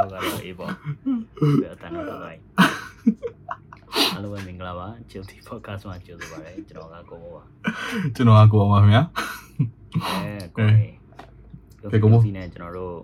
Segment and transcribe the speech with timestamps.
[0.00, 0.72] ခေါက်ကတော့အေးပေါ့
[1.62, 7.42] ပြောတန်တော့တော့အားလုံးပဲမင်္ဂလာပါကျုပ်ဒီ podcast မှာကျုပ်ဆိုပါရစေကျွန်တော်ကကိုဘောပါ
[8.14, 9.02] ကျွန်တော်ကကိုအောင်ပါခင်ဗျာ
[10.06, 10.74] အဲကိုယ်
[11.92, 12.94] ကဲကိုဘောစီနဲ့ကျွန်တော်တို့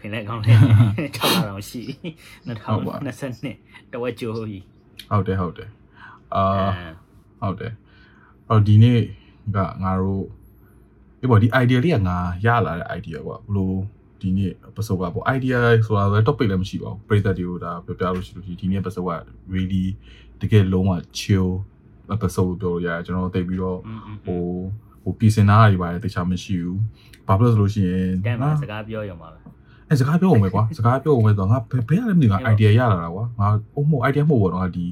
[0.00, 0.56] ဖင်လက်ကောင်းလေး
[1.16, 1.82] 6လတော့ရှိ
[2.48, 4.64] 2022တဝက်ကျိုးကြီး
[5.10, 5.70] ဟုတ်တယ်ဟုတ်တယ်
[6.34, 6.44] အာ
[7.40, 7.72] အဲဟုတ်တယ်
[8.48, 9.00] အော်ဒီနေ့
[9.56, 10.24] ကငါတို့
[11.20, 12.16] ဒီပေါ်ဒီ idea လေးကငါ
[12.46, 13.76] ရလာတဲ့ idea ပေါ့ဘလို့
[14.24, 19.20] ဒီနေ့ပစုပ်ကပေါ့ idea ဆိုတာလည်း topic လည်းမရှိပါဘူးပရိသတ်တွေကိုဒါပြောပြလို့ရှိလို့ရှိရင်ဒီနေ့ပစုပ်က
[19.52, 19.84] really
[20.40, 21.48] တကယ်လုံးဝ chill
[22.14, 23.78] episode လို့ပြောလို့ရတယ်ကျွန်တော်တို့တိတ်ပြီးတော့
[24.24, 24.42] ဟို
[25.02, 26.80] ဟိုပြင်ဆင်တာတွေပါတယ်တခြားမရှိဘူး
[27.26, 29.38] ဘာဖြစ်လို့ဆိုလို့ရှိရင်တဲ့မှာငါစကားပြောရုံပါပဲ
[29.88, 34.84] အဲစကားပြောအောင်ပဲကွာစကားပြောအောင်ပဲဆိုတော့ငါဘယ်ဘယ်ရလဲမသိဘူးငါ idea ရလာတာကွာငါအုံးမို့ idea မဟုတ်ဘောတော့ငါဒီ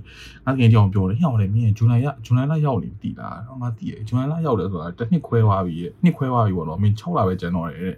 [0.45, 7.97] ငါတကယ်ကြောင်ပြောတယ်ဟျောင်းတယ်မင်းဇွန်လရဇွန်လလရောက်နေပြီလားငါသိရဇွန်လလရောက်တယ်ဆိုတာတစ်နှစ်ခွဲသွားပြီတဲ့နှစ်ခွဲသွားပြီပေါ့နော်မင်း6လပဲကျန်တော့တယ်တဲ့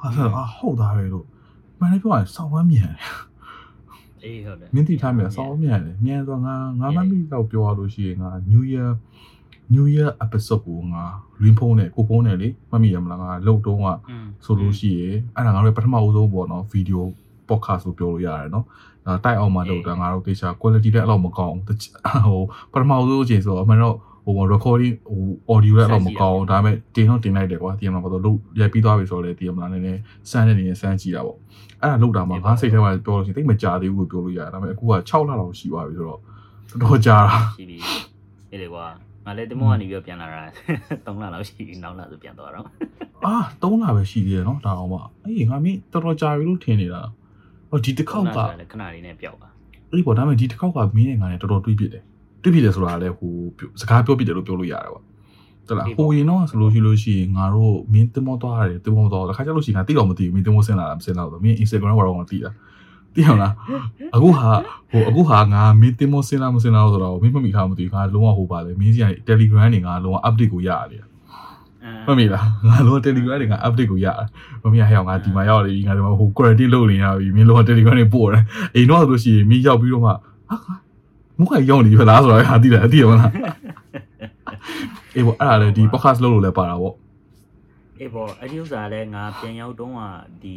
[0.00, 1.26] ဟာဆိုတော့အာဟုတ်သားပဲလို့
[1.80, 2.92] မင်းလည်းပြောရင်စောင်းဝမ်းမြန်
[4.24, 8.90] အေးဟုတ်တယ်မင်းတိထားမြန်စောင်းဝမ်းမြန်တယ်မြန်ဆိုငါငါမမိတော့ပြောရလို့ရှိရင်ငါ New Year
[9.74, 11.04] New Year episode ကိုငါ
[11.42, 17.06] link ဖုန်းနဲ့ကိုဖုန်းနဲ့လေမမိရမလားငါလုတ်တုံးကอืมဆိုလို့ရှိရင်အဲ့ဒါငါတို့ပထမဦးဆုံးပေါ့နော်ဗီဒီယို
[17.48, 18.64] podcast လို့ပြောလို့ရတယ်နော်
[19.06, 21.66] ဒါတိုက်အောင်မှလုပ်တာငါတို့တေချာ quality လည်းအဲ့လောက်မကောင်းဘူး
[22.26, 22.40] ဟို
[22.72, 23.96] ပထမဦးဆုံးအချိန်ဆိုတော့အမှန်တော့
[24.36, 25.22] ဟို recording ဟို
[25.54, 30.00] audio လည်းအဲ့လောက်မကောင်းဘူးဒါပေမဲ့တင်တော့တင်လိုက်တယ်ကွာတင်မှာဘာလို့လုရိုက်ပြီးသွားပြီဆိုတော့လေတင်မလားနည်းနည်း
[30.30, 31.38] စမ်းနေနေစမ်းကြည့်တာပေါ့
[31.82, 36.20] အဲ့ဒါလုတ်တာမှငါစိတ်ထဲမှာပြောလို့ရှိရင်တိတ်မကြသေးဘူးလို့ပြောလို့ရတယ်ဒါပေမဲ့အခုက6လလောက်ရှိသွားပြီဆိုတော့
[36.70, 37.78] တော်တော်ကြာတာရှိပြီ
[38.50, 38.84] အေးလေကွာ
[39.26, 40.40] ငါလည်းတမောကနေပြီးပြန်လာတာ
[41.06, 42.66] 3လလောက်ရှိပြီနောက်လာဆိုပြန်သွားတော့
[43.24, 47.00] အာ3လပဲရှိသေးတယ်နော်ဒါအောင်မှအေးငါမင်းတော်တော်ကြာပြီလို့ထင်နေတာ
[47.70, 49.48] ဟောဒီတစ်ခေါက်ကလည်းခဏလေးနဲ့ပျောက်ပါ
[49.90, 52.04] အဲ့ဒီပေါ့ဒါပေမဲ့ဒီတစ်ခေါက်ကမင်းနဲ့ငါနဲ့တော်တော်တွေးပြစ်တယ်
[52.42, 53.32] တွေးပြစ်တယ်ဆိုတာလည်းဟို
[53.80, 55.02] စကားပြောပြစ်တယ်လို့ပြောလို့ရတယ်ပေါ့
[55.68, 62.50] တလားဟိုရင်တော့ဆိုလို့ရှိလို့ရှိရင်ငါတို့မင်းတင်မောသွားတယ်တင်မောသွားတခါကျလို့ရှိရင်ငါတိတော့မသိဘူးမင်းတင်မောဆင်းလာတာမဆင်းလာတော့မင်း Instagram ကတော့ငါသိတာ
[63.14, 63.52] သိအောင်လား
[64.14, 64.50] အခုဟာ
[64.90, 71.04] ဟိုအခုဟာငါမင်းတင်မောဆင်းလာမဆင်းလာတော့မင်းမမိထားမသိဘူးငါလုံးဝဟိုပါလေမင်းစီက Telegram နေငါလုံးဝ update ကိုရရတယ်
[72.06, 74.26] မမီလားငါလုံးဝ Telegram တွေငါ update ကိုရတယ်
[74.62, 78.42] မမီရဟဲ့ငါဒီမှာရောက်နေပြီငါဒီမှာဟို quarantine လုပ်နေရပြီမင်းလုံးဝ Telegram တွေပို့တယ်
[78.74, 80.14] အိမ်တော့ဆိုလို့ရှိရင်မင်းရောက်ပြီးတော့မှဟာ
[81.40, 83.32] မခရောက်နေပြီလားဆိုတော့ဟာသိတယ်အတိရမလား
[85.14, 86.94] အေးပေါ့အဲ့ဒါလေဒီ podcast လုပ်လို့လည်းပါတာပေါ့
[87.98, 90.00] အေးပေါ့အဲ့ဒီဥစ္စာလည်းငါပြန်ရောက်တော့က
[90.42, 90.56] ဒီ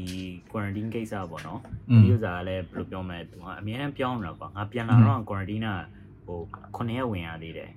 [0.51, 6.39] quarantine ကိစ္စပေါ့နော်อืมဒီဥစ္စာလည်းဘယ်လိုပြောမလဲသူကအများအားပြောင်းနေတာကွာငါပြန်လာတော့ quarantine ကဟို
[6.75, 7.69] 9ရက်ဝင်ရသေးတယ်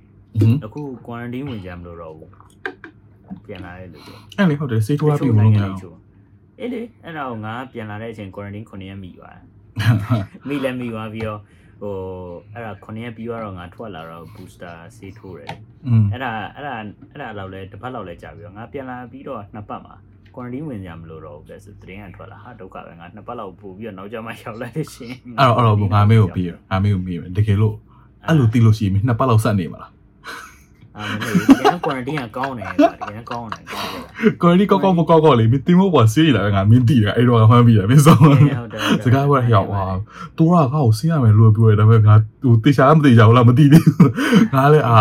[0.64, 2.30] အခု quarantine ဝင်ကြမလို့တော့ဘူး
[3.46, 5.78] ပြန်လာတဲ့လူတွေအဲ့လေဟုတ်တယ်စေးထိုးရပြီဘလို့မရအောင်
[6.60, 9.38] အေးလေအဲ့ဒါကိုငါပြန်လာတဲ့အချိန် quarantine 9ရက်မိသွား
[10.48, 11.40] မိလည်းမိသွားပြီးတော့
[11.80, 11.96] ဟို
[12.54, 15.50] အဲ့ဒါ9ရက်ပြီးတော့ငါထွက်လာတော့ booster ဆေးထိုးတယ်
[15.88, 19.94] อืมအဲ့ဒါအဲ့ဒါအဲ့ဒါလောက်လဲတစ်ပတ်လောက်လဲကြာပြီးတော့ငါပြန်လာပြီးတော့နှစ်ပတ်မှာ
[20.34, 27.76] quarantine ဝင်ကြမလို့တော့ဘူးလေဆိုတရင်ကထွက်လာဟာဒုက္ခပဲငါနှစ်ပတ်လောက်ပို့ပြီးတော့နောက်ကျမှရောက်လိုက်လို့ရှင်အဲ့တော့အဲ့တော့ငါမေးကိုပြီးရငါမေးကိုမေးမယ်တကယ်လို့
[28.26, 29.90] အဲ့လိုသိလို့ရှိရင်နှစ်ပတ်လောက်ဆက်နေမှာလား
[30.96, 38.56] အာမလို့ဒီက quarantine ကကောင်းတယ်ကွာဒီကကောင်းတယ်ကောင်းတယ်ကိုရီကောက်ကောက်မကောက်ကောက်လေးမင်းတင်မို့ပေါ်ဆေးရလာငါမင်းသိတယ်အဲ့တော့မှန်းပြီးတယ်မင်းဆုံးဟုတ်တယ်
[39.04, 39.82] စကားပြောရရောက်ဟာ
[40.36, 44.12] တူကငါ့ကိုဆင်းရမယ်လို့ပြောရတယ်ဒါပေမဲ့ငါဟိုတေချာမသိကြဘူးလားမသိသေးဘူး
[44.54, 44.96] ငါလည်းအာ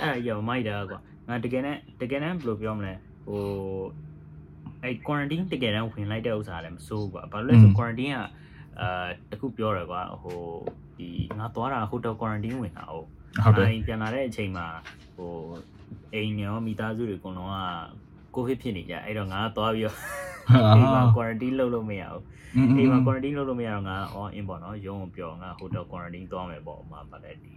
[0.00, 0.98] အဲ့ဒါရောမိုက်တာကွာ
[1.28, 2.94] ငါတကယ်နဲ့တကယ်နဲ့ဘယ်လိုပြောမလဲ
[3.26, 3.42] ဟို
[4.82, 8.18] အဲ့ quarantine တကယ်တမ်းဝင်လိုက်တဲ့ဥစ္စာလည်းမစိုးဘူးကွာဘာလို့လဲဆို quarantine က
[8.80, 10.38] အာတခုပြောရကွာဟို
[10.98, 11.08] ဒီ
[11.38, 13.08] ငါသွားတာ hotel quarantine ဝင်တာဟုတ်
[13.44, 14.66] ဟုတ်တယ်အိမ်ပြန်လာတဲ့အချိန်မှာ
[15.16, 15.32] ဟို
[16.14, 17.56] အိမ်ရောမိသားစုတွေအကုန်လုံးက
[18.34, 19.96] ကိုဗစ်ဖြစ်နေကြအဲ့တော့ငါကသွားပြီးတော့
[20.74, 22.22] အိမ်မှာ quarantine လုပ်လို့မရဘူး
[22.78, 27.55] အိမ်မှာ quarantine လုပ်လို့မရတော့ငါအော်အင်းပေါ့နော်ရုံးကိုပြောငါ hotel quarantine သွားမယ်ပေါ့ဥမာဗါလဲဒီ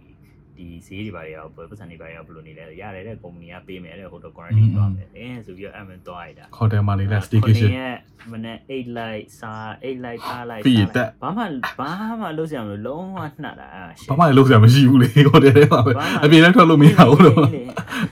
[0.59, 7.95] ဒီဈေးတွေဘာတွေရောပတ်စံတွေဘာတွေရောဘယ်လိုနေလဲရတယ်တဲ့ကုမ္ပဏီကပေးမယ်တဲ့ hotel quarantine သွားမယ်အင်းဆိုပြီးတော့အမှန်သွားရတာ ဟိုတယ်မှာနေလဲ staycation ရဲ့
[8.31, 9.53] မနေ့8 light စာ
[9.83, 11.43] 8 light ထားလိုက် ပြီးတက် ဘာမှ
[11.79, 15.91] ဘာမှလုပ်စရာမလိုလုံးဝနှက်တာအဲ့ ဘာမှလည်းလုပ်စရာမရှိဘူးလေဟိုတယ်ထဲမှာပဲ
[16.23, 17.65] အပြင်လည်းထွက်လို့မရဘူးလို့အဲ့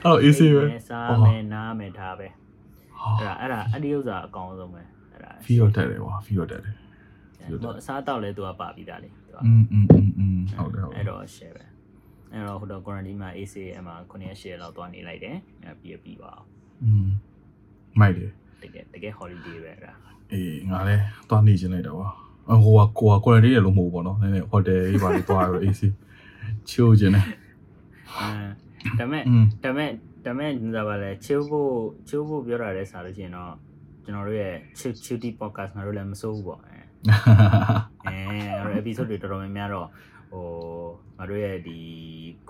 [0.03, 2.27] တော့ easy ပဲ စားမယ်နားမယ်ဒါပဲ
[3.19, 6.73] အဲ့ဒါအဲ့ဒါအဲ့ဒီဥစ္စာအကောင်းဆုံးပဲအဲ့ဒါ ဖီရောတက်တယ်ကွာဖီရောတက်တယ်
[7.79, 11.63] အစားတောက်လဲသူကပါပြီးသားလေသူက อืมอืมอืมอืมဟုတ်တယ်ဟုတ်တယ် အဲ့တော့ share ပဲ
[12.32, 16.46] အဲ့တော့ဟိုတော့ quarantine မှာ ACM မှာ9ရက်လောက်သွားနေလိုက်တယ်အဲ့ပြီးပြီးပါအောင်
[16.82, 17.08] อืม
[18.00, 18.30] မိုက်တယ်
[18.62, 19.92] တကယ်တကယ် holiday ပဲအဲ့ဒါ
[20.32, 22.08] အေးငါလည်းသွားနေခြင်းလိုက်တော့ပါ
[22.62, 25.80] ဟိုကကိုက quarantine ရလို့မဟုတ်ဘူးပေါ့နော်နည်းနည်း hotel ကြီးပါလေသွားရတော့ AC
[26.70, 27.24] ချိုးခြင်းနဲ့
[28.16, 29.22] အဲဒါမဲ့
[29.64, 29.90] ဒါမဲ့
[30.24, 31.72] ဒါမဲ့ဒါပါလေချိုးဖို့
[32.08, 33.52] ချိုးဖို့ပြောတာလဲဆိုလို့ရှိရင်တော့
[34.04, 34.54] ကျွန်တော်တို့ရဲ့
[35.04, 36.76] Chuty podcast ငါတို့လည်းမစိုးဘူးပေါ့အဲ
[38.06, 39.88] အဲ episode တွေတော်တော်များများတော့
[40.30, 40.46] ဟို
[41.18, 41.78] ငါတို့ရဲ့ဒီ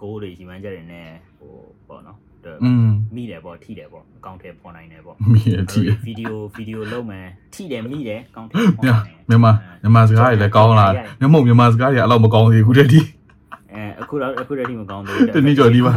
[0.01, 1.09] goal တွေရှိမှန်းချက်တွေနဲ့
[1.39, 1.53] ဟို
[1.89, 2.19] ပေါ့နော်
[2.65, 9.53] อืมမိတယ်ပေါ့ထိတယ်ပေါ့အကောင့်ထဲပေါ်နိုင်တယ်ပေါ့မိရတီးဗီဒီယိုဗီဒီယိုလုပ်မယ်ထိတယ်မိတယ်အကောင့်ထဲပေါ်နိုင်တယ်မြန်မာ
[9.83, 13.01] မြန်မာစကားတွေလည်းကောင်းလားမျက်မှောက်မြန်မာစကားတွေအဲ့လောက်မကောင်းသေးဘူးတဲ့ဒီ
[13.73, 15.93] အဲအခုတော့အခုတည်းကမကောင်းသေးတနည်းကျော်ဒီပါ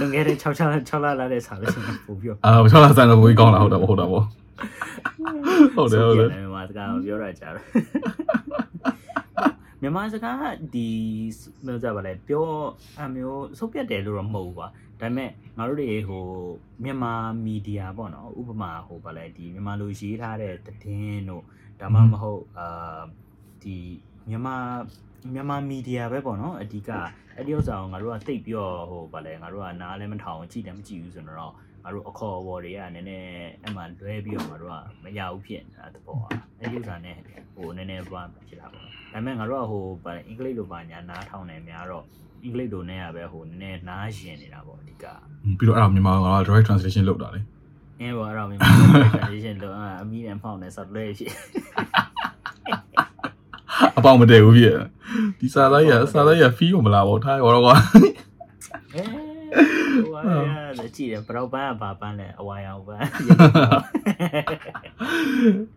[0.00, 4.24] လွန်ခဲ့တဲ့6 6 6လလာတဲ့စာလို့ရှိရင်ပို့ပြီးအာ6လဆန်တော့ဘိုးကောင်းလားဟုတ်တယ်ဟုတ်တာပေါ့
[5.76, 7.52] ဟုတ်တယ်ဟုတ်တယ်မြန်မာစကားပြောရကြတယ်
[9.86, 10.88] မြန်မာစကားဒီ
[11.66, 12.48] မျိုးကြပါလေပြော
[13.00, 16.24] အမျိုးစုပ်ပြတ်တယ်လို့တော့မဟုတ်ဘူးကွာဒါပေမဲ့ငါတို့တွေဟို
[16.84, 17.12] မြန်မာ
[17.44, 21.44] မီဒီယာပေါ့နော်ဥပမာဟိုဗာလဲဒီမြန်မာလိုရေးထားတဲ့သတင်းတို့
[21.80, 23.00] ဒါမှမဟုတ်အာ
[23.62, 23.76] ဒီ
[24.28, 24.56] မြန်မာ
[25.34, 26.90] မြန်မာမီဒီယာပဲပေါ့နော်အဓိက
[27.34, 31.54] အဲ့ဒီဥစ္စာကိုငါတို့ကသိပ်ပြီးတော့ဟိုဗာလဲငါတို့ကနားလည်းမထောင်ကြည့်လည်းမကြည့်ဘူးဆိုတော့
[31.86, 33.26] ငါတို့အခေါ်အဝေါ်တွေကနည်းနည်း
[33.62, 34.74] အဲ့မှာလွဲပြီးတော့ငါတို့က
[35.04, 36.30] မရဘူးဖြစ်နေတာတဘောอ่ะ
[36.60, 37.16] အဲ့ဒီဥစ္စာနဲ့
[37.54, 42.04] ဟိုနည်းနည်းဘာဖြစ်တာပေါ့ဒါပေမဲ့ငါတို့ကဟိုဗာလဲအင်္ဂလိပ်လိုပါညာနားထောင်နေများတော့
[42.44, 45.04] အင်္ဂလိပ်လိုနဲ့ကပဲဟိုနည်းနည်းနားရှင်နေတာပေါ့အဓိက
[45.58, 47.40] ပြီးတော့အဲ့ဒါမြန်မာက direct translation လုပ်တာလေ
[48.00, 48.68] အဲဘောအဲ့တော့မြန်မာ
[49.12, 51.26] translation တော့အမီးနဲ့ဖောင်းနေဆက်လွဲရှိ
[53.96, 54.76] အပေါက်မတည့်ဘူးပြည့်
[55.40, 58.35] ဒီစာသားကြီးကစာသားကြီးက fee ကိုမလာဘူးထားရောတော့ကွာအဲ
[60.04, 60.20] ဟိုဟာ
[60.78, 63.02] လည်းကြည့်တယ်ဘရောပန်းကဘာပန်းလဲအဝါရောင်ပန်း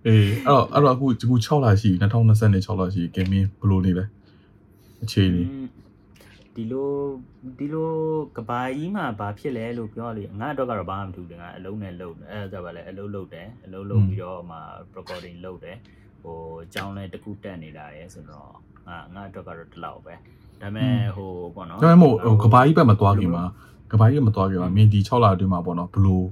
[0.08, 4.06] အေးအဲ့တော့အဲ့တော့အခုအခု6လရှိပြီ2020 6လရှိ gaming ဘယ်လိုနေလဲ
[5.04, 5.44] အခြေအနေ
[6.56, 6.92] ဒီလို
[7.60, 7.92] ဒီလို
[8.38, 14.58] ကဘာကြီးမှာဘာဖြစ်လဲလို့ပြောလေငါအတွက်ကတော့ဘာမှမထူးတယ်ငါအလုံးနဲ့လုပ်တယ်အဲဒါကြပါလေအလုံးလုပ်တယ်အလုံးလုပ်ပြီးတော့မှ
[14.98, 15.78] recording လုပ်တယ်
[16.24, 18.50] ဟိုအကြောင်းလဲတစ်ခုတက်နေတာရယ်ဆိုတော့
[18.88, 20.14] ငါငါအတွက်ကတော့ဒီလောက်ပဲ
[20.62, 23.44] ဒါပေမဲ့ဟိုပေါ့နော်ဒါပေမဲ့ဟိုကဘာကြီးဘက်မသွားခင်မှာ
[23.92, 26.26] ကဘာကြီးမသွားခင်မှာမြင်ဒီ6လအတွင်းမှာပေါ့နော်ဘလို့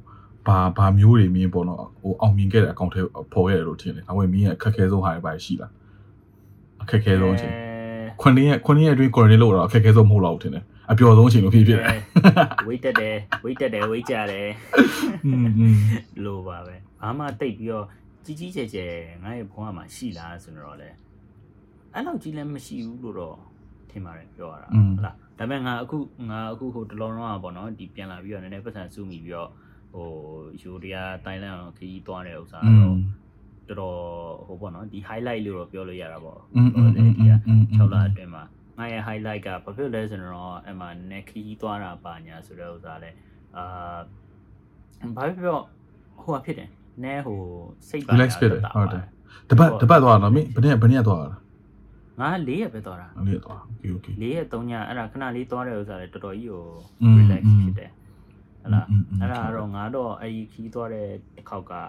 [0.48, 3.02] ဘာဘာမျိုးတွေမြင်ပေါ့နော်ဟိုအောင်မြင်ခဲ့တဲ့အကောင့်ထဲ
[3.34, 5.72] ပေါ်ခဲ့တယ်လို့ထင်တယ်ဒါပေမဲ့မြင်ရအခက်ခဲဆုံးဟာတွေပါရှိလား
[6.82, 7.54] အခက်ခဲဆုံးအချိန်
[8.22, 11.98] ခုနှစ်ရက်ခုနှစ်ရက်အတွင်းကွာရန်တင်းလို့တော့အခက်ခဲဆုံးမဟုတ်တော့ဘူးထင်တယ်အပျော်ဆုံးအချိန်လို့ဖြစ်ဖြစ်တယ်
[12.68, 14.50] ဝိတ်တက်တယ်ဝိတ်တက်တယ်ဝိတ်ကြတယ်
[15.26, 15.76] อืม
[16.26, 17.86] လို့ပါပဲဘာမှတိတ်ပြီးတော့
[18.26, 18.94] ကြီးကြီးကျယ်ကျယ်
[19.24, 20.90] ငါ့ရဲ့ဘဝမှာရှိလားဆိုတော့လေ
[21.94, 23.38] အဲ့လောက်ကြီးလည်းမရှိဘူးလို့တော့
[23.98, 25.98] ဖြစ်မှာတယ်ပြောရတာဟုတ်လားဒါပေမဲ့ငါအခု
[26.30, 29.50] ငါအခုဟိုတလုံးတော့อ่ะပေါ့နော်ဒီပြန်လာပြီးတော့နည်းနည်းပတ်စံစုမိပြီးတော့
[29.94, 30.08] ဟို
[30.62, 32.98] ယူတရားတိုင်လန်အောင်ခကြီးသွားတဲ့ဥစ္စာတော့
[33.70, 33.98] တော်တော်
[34.48, 37.34] ဟိုပေါ့နော်ဒီ highlight လို့တော့ပြောလို့ရတာပေါ့ဟိုလေဒီက
[37.78, 38.44] 6လအတွင်းမှာ
[38.78, 43.12] ငါရဲ့ highlight ကဘာဖြစ်လဲဆိုတော့အမှနဲ့ခကြီးသွားတာပါညာဆိုတဲ့ဥစ္စာလဲ
[43.58, 43.98] အာ
[45.16, 45.60] ဘာဖြစ်ပြော
[46.24, 46.70] ဟိုကဖြစ်တယ်
[47.04, 47.40] နဲဟို
[47.90, 48.16] စိတ်ပါတာ
[48.76, 49.04] ဟုတ်တယ်
[49.50, 51.38] တပတ်တပတ်သွားတော့မင်းဘယ်နဲ့ဘယ်နဲ့သွားတာ
[52.20, 56.64] ငါ၄ရက်ပဲသွားတာ၄ရက်သွား okay okay ၄ရက်၃ညအဲ့ဒါခဏလေးသွားတဲ့ဥစ္စာလည်းတော်တော်ကြီးကို
[57.18, 57.92] relax ဖြစ်တယ်
[58.64, 58.82] ဟလာ
[59.22, 61.82] အဲ့ဒါတော့ငါတော့အဲ့ဒီခီးသွားတဲ့တစ်ခေါက်ကအာ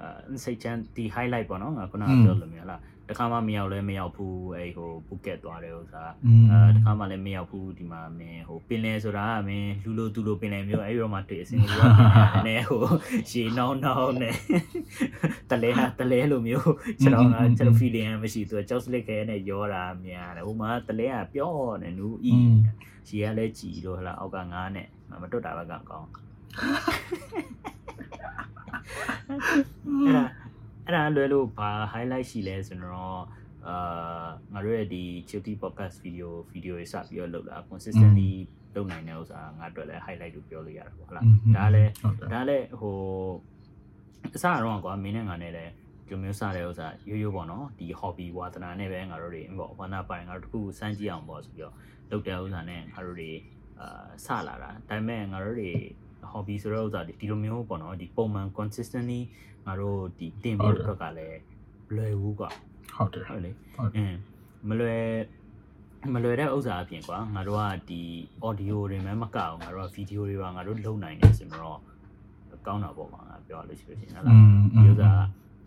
[0.00, 2.78] အဲစိတ်ချမ်းဒီ highlight ပေါ့နော်ငါခုနကပြောလို့မျိုးဟလာ
[3.08, 11.82] တခါမှမရောက်လဲမရောက်ဘူးအဲ့ဟို Phuket သွားတဲ့ဥစ္စာอืมအဲတခါမှလည်းမရောက်ဘူးဒီမှာမင်းဟိုပင်လယ်ဆိုတာကမင်းလူလိုသူလိုပင်လယ်မျိုးအဲ့ဒီတော့မှတွေ့အစင်ကြီးက
[12.46, 12.82] နည်းဟို
[13.30, 14.34] ရေနှောင်းနှောင်းနဲ့
[15.50, 21.52] တလဲဟာတလဲလိုမျိုးကျွန်တော်ကကျွန်တော် feeling မရှိသူကြောက်စလစ်ခဲနဲ့ရောတာများတယ်ဟိုမှာတလဲကပြော
[21.82, 22.34] နေနူးဤ
[23.08, 24.88] ရေကလည်းကြည်လို့ဟလာအောက်ကငားနဲ့
[25.22, 26.08] မတွတ်တာဘက်ကကောင်း
[29.28, 30.24] အဲ့ဒါ
[30.88, 33.20] အဲ့ဒါလွယ်လို့ဘာ highlight ရှိလဲဆိုတော့
[33.66, 38.30] အာငါတို့ရဲ့ဒီ Chilty podcast video video တွေစပြီးတော့လုပ်တာ consistently
[38.74, 41.24] လုပ်နိုင်တဲ့ဥစ္စာငါတို့လည်း highlight လို့ပြောလို့ရတာပေါ့ဟုတ်လား
[41.56, 42.96] ဒါလည်းဟုတ်တယ်ဒါလည်းဟို
[44.34, 45.72] အစတော့ကွာမင်းနဲ့ငါနဲ့လည်း
[46.06, 51.74] ဒီလိုမျိုးစတဲ့ဥစ္စာရိုးရိုးပေါ့နော်ဒီ hobby ဝါသနာနဲ့ပဲငါတို့တွေပေါ့ဘာနာပိုင်ငါတို့တခုစမ်းကြည့်အောင်ပေါ့ဆိုပြီးတော့
[52.10, 53.30] လုပ်တဲ့ဥစ္စာနဲ့ငါတို့တွေ
[53.80, 55.72] အာစလာတာဒါပေမဲ့ငါတို့တွေ
[56.32, 59.20] hobby ဆိုတဲ့ဥစ္စာဒီလိုမျိုးပေါ့နော်ဒီပုံမှန် consistently
[59.68, 61.38] ငါတို့ဒီတင်ဖို့အတွက်ကလည်း
[61.96, 62.50] လွယ်ဘူးကွာ
[62.96, 64.18] ဟုတ်တယ်ဟုတ်လေဟုတ်အင်း
[64.68, 65.04] မလွယ်
[66.14, 68.02] မလွယ်တဲ့ဥစ္စာအပြင်ကွာငါတို့ကဒီ
[68.46, 71.78] audio တွေမှမကအောင်ငါတို့က video တွေပါငါတို့လုပ်နိုင်နေဆိုတော့
[72.66, 75.10] ကောင်းတာပေါ့ကွာငါပြောလို့ရှိလို့ရှိရင်ဟုတ်อืလားมဒီဥစ္စာ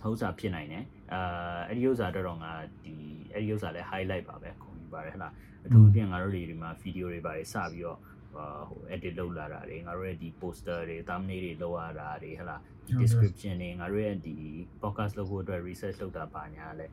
[0.01, 2.51] ထုံးစာဖြစ်နိုင်တယ်အာအဲ့ဒီဥစ္စာတော့တော့ငါ
[2.83, 2.93] ဒီ
[3.33, 5.33] အဲ့ဒီဥစ္စာလဲ highlight ပါပဲခုံပြီးပါတယ်ဟုတ်လား
[5.65, 8.01] အထူးဖြင့်ငါတို့တွေဒီမှာ video တွေပါစပြီးတော့အာ
[8.35, 14.35] ဟို edit လုပ်လာတာတွေငါတို့ရဲ့ဒီ poster တွေ thumbnail တွေလုပ်ရတာတွေဟုတ်လားဒီ description တွေငါတို့ရဲ့ဒီ
[14.81, 16.85] podcast လုပ်ဖို့အတွက် research လုပ်တာပါညာလဲ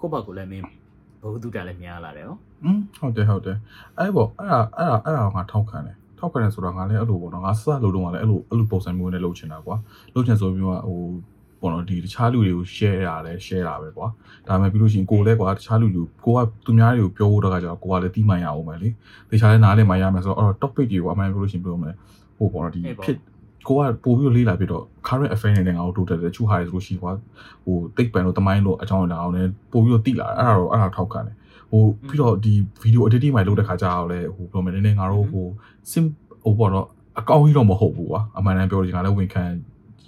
[0.00, 0.64] ကိုယ့်ဘာကိုလည်းမင်း
[1.22, 3.58] ဘဝတုတလည်းများလာတယ်ဟောอืมဟုတ်တယ်ဟုတ်တယ်
[3.98, 9.76] အဲ့ပေါ့အဲ့ဒါအဲ့ဒါအဲ့ဒါငါထောက်ခံတယ်ထောက်ခံတယ်ဆိုတော့ငါလည်းအဲ့လိုပေါ့နော်ငါစစလို့တော့ငါလည်းအဲ့လိုအဲ့လိုပုံစံမျိုးနဲ့လုပ်ချင်တာကွာ
[10.14, 11.00] လုပ်ချင်ဆိုပြီးတော့ဟို
[11.60, 14.06] ပေါ့နော်ဒီတခြားလူတွေကို share ရတယ် share တာပဲကွာ
[14.48, 18.88] ဒါပေမဲ့ပြီးလို့ရှိရင်ကိုလည်းကွာတခြားလူလူကိုကသူများတွေကိုပြောဖို့တော့ကကြတော့ကိုကလည်းတီးမှန်ရအောင်ပဲလေ
[19.30, 21.94] တခြားလည်းနားလည်းမှရမယ်ဆိုတော့အဲ့တော့ topic တွေကွာအမှန်ပြောလို့ရှိရင်ပြောမယ်
[22.38, 23.16] ဟိုပေါ့နော်ဒီဖြစ်
[23.68, 27.12] ကိုကပို့ပြီးလေးလာပြီးတော့ current affair နဲ့ငါတို့တိုးတက်တယ်ချူဟာရဆိုလို့ရှိကွာ
[27.64, 31.34] ဟိုတိတ်ပန်လို့တမိုင်းလို့အကြောင်းအရာအောင်လည်းပို့ပြီးတော့တိလာအဲ့ဒါတော့အဲ့ဒါထောက်ခံတယ်
[31.70, 32.52] ဟိုပြီးတော့ဒီ
[32.82, 35.46] ဗီဒီယို editing မိုင်လုပ်တဲ့ခါကျတော့လေဟိုပြောမယ်နည်းနည်းငါတို့ဟို
[35.90, 36.04] sim
[36.44, 36.86] ဟိုပေါ့နော်
[37.18, 39.44] အကောင်းကြီးတော့မဟုတ်ဘူးကွာအမှန်တမ်းပြောချင်တာလည်းဝန်ခံ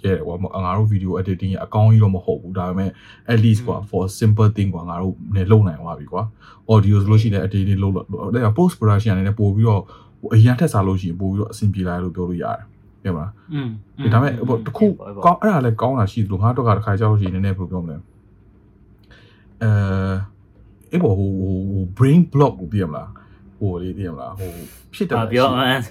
[0.05, 2.89] ရဲ့ကွာငါတို့ video editing ရဲ့အကောင်းကြီးတော့မဟုတ်ဘူးဒါပေမဲ့
[3.31, 6.21] at least ကွာ for simple thing ကွာငါတို့လည်းလုပ်နိုင်သွားပြီကွာ
[6.73, 8.05] audio ဆိုလို့ရှိရင် editing လုပ်လို့
[8.45, 9.81] ဒါ post production အနေနဲ့ပို့ပြီးတော့
[10.33, 12.59] အရင်ထက်စားလို့ရှိရင်ပို့ပြီးတော့အဆင်ပြေလာလို့ပြောလို့ရတယ်
[13.03, 13.69] ပြန်မလားอืม
[14.13, 14.85] ဒါပေမဲ့ဟိုတခု
[15.25, 19.69] ကောင်းအဲ့ဒါလည်းကောင်းတာရှိသလိုငါတို့ကတစ်ခါကြောက်လို့ရှိရင်နည်းနည်းဘယ်လိုပြောမလဲအဲ
[20.91, 21.29] အဲ့ပေါ်ဟို
[21.97, 23.09] brain block ကိုသိရမလား
[23.57, 24.51] ဟိုလေးသိရမလားဟို
[24.93, 25.81] ဖြစ်တယ်ပြောအမ်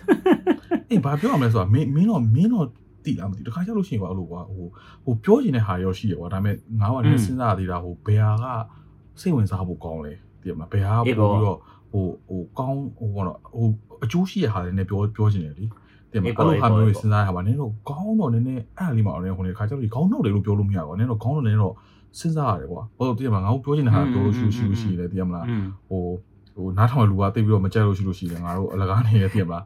[0.91, 2.67] အေးဘာပြောရမလဲဆိုတာမင်းမင်းတော့မင်းတော့
[3.05, 4.67] တိလားမသိတခါကြောက်လို့ရှိရင်ကွာအဲ့လိုကွာဟို
[5.05, 11.59] ဟိုပြောချင်တဲ့ဟာရောရှိရကွာဒါပေမဲ့ငါကလည်းစဉ်းစားသေးတာဟိုဘယ်ဟာကစိတ်ဝင်စားဖို့ကောင်းလဲသိရမလားဘယ်ဟာပို့ပြီးတော့
[11.93, 13.67] ဟိုဟိုကောင်းဟိုဘောတော့ဟို
[14.05, 15.65] အကျိုးရှိရဟာလည်းနည်းပြောပြောချင်တယ်လी
[16.13, 21.75] တင်မအဲ့လိုဟာမျိုးတွေစဉ်းစားရပါနည်းတော့ကောင်းတော့နည်းနည်းအဲ့ဒါလေးမှအောင်လည်းဟိုနေခါကျတော့ခေါင်းနှုတ်တယ်လို့ပြောလို့မရပါဘူးနည်းတော့ခေါင်းတော့နည်းတော့
[22.19, 25.47] စဉ်းစားရတယ်ကွာဟိုတကယ်မှာငါတို့ပြောချင်တဲ့ဟာပြောလို့ရှိရှိလို့ရှိတယ်တကယ်မလား
[25.89, 26.03] ဟို
[26.57, 29.65] ဟိုနားထောင်လူကတိတ်ပြီးတော့မကြိုက်လို့ရှိလို့ရှိတယ်ငါတို့အလကားနေရတကယ်မလား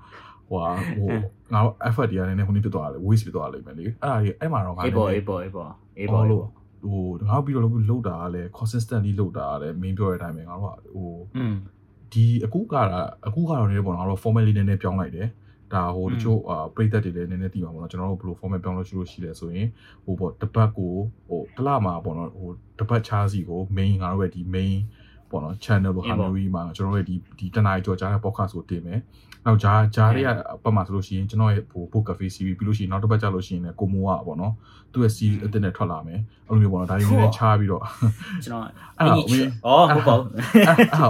[0.49, 0.59] ဟို
[0.99, 1.11] ဟို
[1.55, 6.45] ငါတို့ effort တွေကလည်းနည်းဟိုနေဖြစ်သွားတယ် waste ဖြစ်သွားလိမ့်မယ်လေအဲ့ဒါကြီးအဲ့မှာတော့ငါအေးပေါ်အေးပေါ်အေးပေါ်အေးပေါ်လို့
[6.91, 11.11] ဟိုငါတို့ပြီးတော့လုပ်တာကလည်း consistently လုပ်တာကလည်း main ပြောတဲ့အတိုင်းပဲငါတို့ကဟို
[12.13, 15.29] ဒီအခုကတာအခုကတော့နေပေါ့ငါတို့ format လေးနည်းနည်းပြောင်းလိုက်တယ်
[15.75, 19.69] ဒါဟိုတချို့အာပရိသတ်တွေလည်းနည်းနည်းသိပါဘောနော်ကျွန်တော်တို့ဘယ်လို format ပြောင်းလို့ရှိလို့ရှိလဲဆိုရင်
[20.05, 20.95] ဟိုပေါ့တပတ်ကို
[21.29, 24.75] ဟိုတစ်လမှာပေါ့နော်ဟိုတပတ်ချားစီကို main ငါတို့ရဲ့ဒီ main
[25.31, 29.01] ပေါ့နော် channel လိုဟာမျိုးကြီးမှာကျွန်တော်တို့ရဲ့ဒီဒီတနင်္လာကြော်ကြားတဲ့ podcast ကိုတင်မယ်
[29.47, 30.29] နောက်ဂျာဂျာတွေက
[30.65, 34.53] ပတ်မှာဆိုလို့ရှိရင်ကျွန်တော်ရဲ့ဟို book cafe series ပြီးလို့ရှိရင်နောက်တစ်ပတ်ကျလို့ရှိရင်လည်းကိုမိုးကပေါ့နော်
[34.93, 37.83] သူ့ရဲ့ series အသစ်နဲ့ထွက်လာမယ်အဲ့လိုမျိုးပေါ့နော်ဒါတွေလည်းချားပြီးတော့
[38.45, 38.65] ကျွန်တော်
[38.99, 40.29] အဲ့တော့ဩဟုတ်ပါဘူး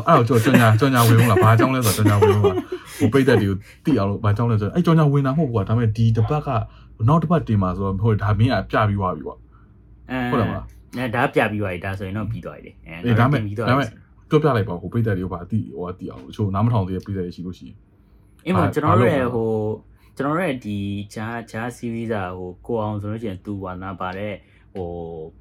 [0.08, 2.56] အဲ့တော့ကြော်ညာကြော်ညာဝင်လို့လားဘာအကြောင်းလဲဆိုတော့ကြော်ညာဝင်လို့လား
[2.98, 6.48] ဟိုပိတ်သက်တွေကိုသိအောင်လို့ဘာအကြောင်းလဲဆိုတော့အဲ့ကြော်ညာဝင်တာမဟုတ်ဘူးကွာဒါပေမဲ့ဒီတစ်ပတ်က
[7.08, 9.36] နောက်တစ်ပတ်တင်မှာဆိုတော့ဟိုဒါမင်းကပြပြီးသွားပြီကွာ
[10.30, 10.64] ဟုတ်တယ်မလား
[10.96, 12.72] အဲဒါပြပြီးသွားပြီဒါဆိုရင်တော့ပြီးသွားပြီလေ
[13.04, 13.88] အဲဒါမဲ့ဒါမဲ့
[14.30, 17.76] ပြောပြလိုက်ပါဟိုပိတ်သက်တွေကိုဘာအတိဟိုအတိအောင်လို့ချို့နားမထောင်သေးတဲ့ပိတ်သက်တွေရှိလို့ရှိရင်
[18.45, 19.51] အင်းမကျွန်တော်တို့ရဲ့ဟို
[20.17, 20.77] ကျွန်တော်တို့ရဲ့ဒီ
[21.13, 24.33] ဂျာဂျာ series อ่ะဟိုကိုအောင်ဆိုလို့ရှိရင်သူဝါနာပါတဲ့
[24.75, 24.89] ဟို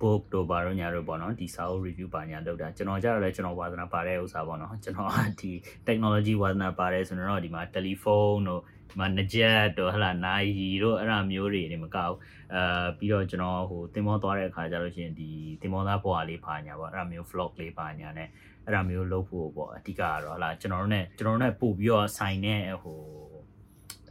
[0.00, 5.10] book တို့ဘာလို့ညာတို့ပေါ့နော်ဒီစာအုပ် review ပါညာလုပ်တာကျွန်တော်ကြတော့လည်းကျွန်တော်ဝါသနာပါတဲ့ဥစ္စာပေါ့နော်ကျွန်တော်
[5.40, 5.50] ဒီ
[5.86, 10.48] technology ဝါသနာပါတယ်ဆိုတော့ဒီမှာ telephone တို့ဒီမှာ Najet တို့ဟလာနိုင်
[10.82, 12.14] တို့အဲ့ဒါမျိုးတွေနေမကောက်
[12.54, 15.28] အာပြီးတော့ကျွန်တော်ဟိုတင်မောသွားတဲ့အခါကျလို့ရှိရင်ဒီ
[15.60, 18.24] တင်မောသားဘွားလေးပါညာပေါ့အဲ့ဒါမျိုး vlog လေးပါညာ ਨੇ
[18.65, 22.99] အဲ့ဒါမျိုးလုပ်ဖို့ပေါ့အဓိကကတော့ဟလာကျွန်တော်တို့ ਨੇ ကျွန်တော်တို့ ਨੇ ပို့ပြီးတော့ဆိုင်တဲ့ဟို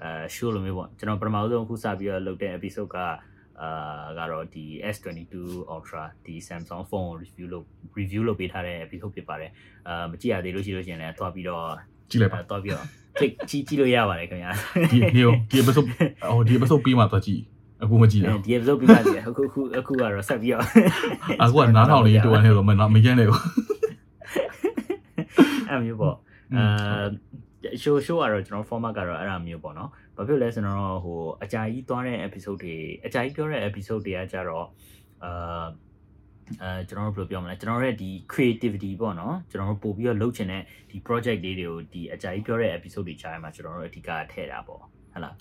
[0.03, 2.99] အဲ show လိုမျိုးပေါ့ကျွန်တော်ပထမဆုံးအခုစပြီးတော့လုပ်တဲ့ episode က
[3.63, 5.35] အာကတော့ဒီ S22
[5.75, 7.67] Ultra ဒီ Samsung phone review လုပ်
[7.99, 9.51] review လုပ်ပေးထားတဲ့ episode ဖြစ်ပါတယ်
[9.89, 11.65] အာမကြည့်ရသေးလို့ရှိလို့ရှိရင်လည်းတွားပြီးတော့
[12.11, 12.87] ကြည့်လိုက်ပါတွားပြီးတော့
[13.19, 14.53] click ကြည့်ကြည့်လို့ရပါတယ်ခင်ဗျာ
[14.93, 15.21] ဒီဒီ
[15.51, 15.89] ဒီ episode
[16.31, 17.41] ဟိုဒီ episode ပြီးမှတွားကြည့်
[17.83, 20.65] အခုမကြည့်ရဒီ episode ပြီးမှကြည့်အခုအခုအခုကတော့ဆက်ပြီးတော့
[21.43, 23.41] အခုကနားထောင်လေးတူနေတော့မမရမ်းနေဘူး
[25.75, 26.17] အဲ့မျိုးပေါ့
[26.57, 27.07] အာ
[27.83, 32.77] show show ကတော့ကျွန်တော် format ကတော့အဲ့ဒါမျိုးပေါ့နော်ဘာဖြစ်လဲဆိုတော့ဟိုအကြာကြီးသွားတဲ့ episode တွေ
[33.07, 34.67] အကြာကြီးပြောတဲ့ episode တွေကကြတော့
[35.25, 35.67] အာ
[36.63, 44.87] အဲကျွန်တော်တို့ဘယ်လိုပြောမလဲကျွန်တော်တို့ရဲ့ဒီ creativity ပေါ့နော်ကျွန်တော်တို့ပို့ပြီးတော့လုပ်ချင်တဲ့ဒီ project လေးတွေကိုဒီအကြာကြီးပြောတဲ့ episode တွေကြားထဲမှာကျွန်တော်တို့အဓိကထည့်တာပေါ့ဟု
[45.19, 45.35] တ်လား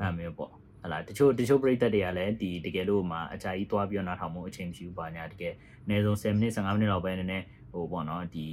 [0.00, 0.50] အဲ့မျိုးပေါ့
[0.82, 8.46] ဟလာတချို့တချို့ပရိသတ်တွေကလည်းဒီတကယ်လို့မှအကြာကြီးသွားပြီးတော့နားထောင်မှုအချိန်မရှိဘူးပါညာတကယ်အနည်းဆုံး10မိနစ်15မိနစ်လောက်ပဲနည်းနည်း ဟိုပေါ့နော်ဒီ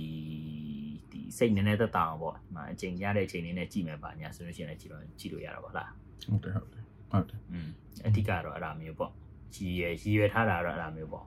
[1.11, 5.89] ဒီစိတ်နည်းနည်းသက်သာအောင်ပေါ့ဒီမှာအချိန်ရတဲ့အချိန်လေးနဲ့ကြည့်မယ်ပါညာဆိုလို့ရှိရင်လည်းကြည့်တော့ကြည့်လို့ရတာပေါ့လား
[6.29, 7.69] ဟုတ်တယ်ဟုတ်တယ်ဟုတ်တယ်อืม
[8.07, 9.11] အဓိကတော့အဲ့ဒါမျိုးပေါ့
[9.55, 11.25] ရည်ရွယ်ရည်ရွယ်ထားတာတော့အဲ့ဒါမျိုးပေါ့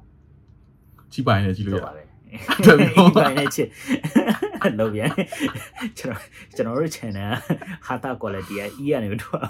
[1.13, 2.07] ကြည့်ပိုင်နဲ့ကြည့်လို့ရပါတယ်
[2.65, 3.69] တော်ပြီဟုတ်ပါနဲ့ချစ်
[4.79, 5.11] လို့ပြန်
[5.99, 6.21] ကျွန်တော်
[6.57, 7.33] ကျွန်တော်တို့ channel
[7.87, 9.41] ဟာတာ quality က E ကနေတော့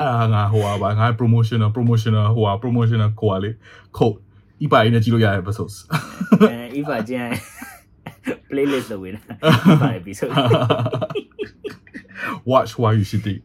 [0.00, 3.50] အာငါဟိုပါငါ promotional promotional ဟိုပါ promotional ကိုလေ
[3.96, 4.18] code
[4.64, 5.76] ဤပါနဲ့ကြည့်လို့ရတဲ့ episodes
[6.50, 7.28] အဲဤပါကျန်
[8.50, 9.22] playlist လုပ်ဝင်တာ
[9.82, 10.32] ပါ episode
[12.50, 13.40] watch while you sitting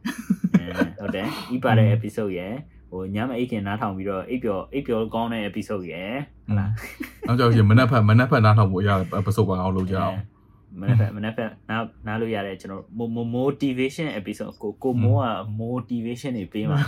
[1.00, 2.54] ဟုတ်တယ်ဤပါတဲ့ episode ရယ်
[2.90, 6.14] ဟိုညမအိတ်ခင်နားထောင်ပြီးတော့အိပ်ပျော်အိပ်ပျော်ကောင်းတဲ့ episode ရယ်
[6.48, 6.72] ဟုတ်လား
[7.28, 10.18] နောက်ကြောက်ရင်မနက်ဖက်မနက်ဖက်နားထောင်ဖို့ရ episode ပါအောင်လုပ်ကြအောင်
[10.80, 12.84] မနက်ဖက်မနက်ဖက်နားနားလို့ရတဲ့ကျွန်တော်
[13.38, 15.28] motivation episode ကိုကိုမိုးက
[15.62, 16.80] motivation တွေပေးမှာ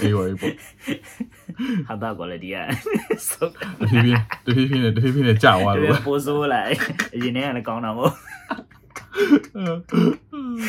[0.00, 0.54] အေးဝေးပေါ့
[1.88, 2.64] ဟာတာ quality อ่ะ
[3.80, 6.60] တဖြည်းဖြည်းတဖြည်းဖြည်းနဲ့တဖြည်းဖြည်းနဲ့ကြာသွားလို့ပိုးဆိုးလာ
[7.14, 8.14] အရင်ကလည်းကောင်းတာမဟုတ်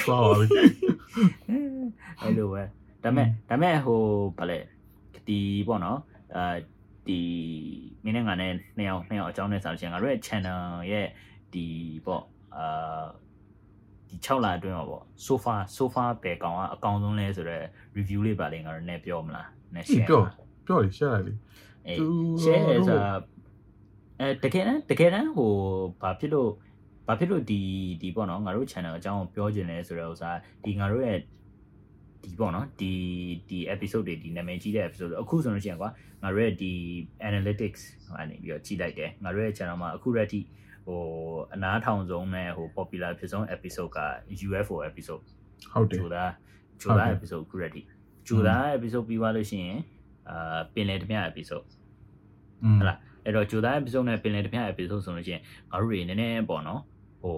[0.06, 0.48] သွားပါပြီ
[2.22, 2.64] အဲ့လိုပဲ
[3.04, 4.02] ဒါမဲ့ဒါမဲ့ဟို
[4.38, 4.60] ဗာလဲ
[5.28, 6.00] ဒီပေါ့နော်
[6.36, 6.56] အာ
[7.08, 7.20] ဒီ
[8.04, 11.08] မင်းနဲ့ငါနဲ့နှစ်ယောက်နှစ်ယောက်အကြောင်းနဲ့ဆိုလို့ရှိရင်ငါတို့ရဲ့ channel ရဲ့
[11.54, 11.66] ဒီ
[12.06, 12.24] ပေါ့
[12.56, 13.04] အာ
[14.10, 17.66] ဒီ6လအတွင်းမှာပေါ့ sofa sofa ပဲကောင်ကအကောင်ဆုံးလဲဆိုတော့
[17.98, 20.22] review လေးပါလေငါတို့နဲ့ပြောမလားနဲ့ share ပြော
[20.68, 21.34] ပြောလေ share လိုက်လေ
[21.88, 21.94] အဲ
[22.44, 23.12] share ဆိုတာ
[24.20, 25.52] အဲတကယ်တမ်းတကယ်တမ်းဟို
[26.02, 26.52] ဘာဖြစ်လို့
[27.08, 27.60] ဘာဖြစ်လို့ဒီ
[28.02, 31.20] ဒီပေါ့နော်ငါတို့ channel အကြောင်းကိုပြောချင်လဲဆိုတော့ဥစားဒီငါတို့ရဲ့
[32.24, 32.92] ဒီပေါ့နော်ဒီ
[33.50, 35.90] ဒီ episode တွေဒီနာမည်ကြီးတဲ့ episode အခုဆိုလို့ရှိရင်ကွာ
[36.24, 36.72] ငါတို့ရဲ့ဒီ
[37.30, 40.40] analytics ဟိုအနေပြီးတော့ကြီးလိုက်တယ်ငါတို့ရဲ့ channel မှာအခုရက်ထိ
[40.90, 41.04] ဟို
[41.54, 44.00] အနားထောင်ဆုံးနဲ့ဟို popular ဖြစ်ဆုံး episode က
[44.48, 45.24] UFO episode
[45.72, 46.26] ဟုတ်တယ်ဂျိုဒါ
[46.82, 47.82] ဂျိုဒါ episode ခုရက်ထိ
[48.28, 49.78] ဂျိုဒါ episode ပြီးသွားလို့ရှိရင်
[50.30, 51.68] အာပင်လယ်တမျှ episode
[52.64, 55.42] อืมဟုတ်လားအဲ့တော့ဂျိုဒါ episode နဲ့ပင်လယ်တမျှ episode ဆိုလို့ရှိရင်
[55.72, 56.82] ငါတို့တွေနည်းနည်းပေါ့နော်
[57.24, 57.38] ဟို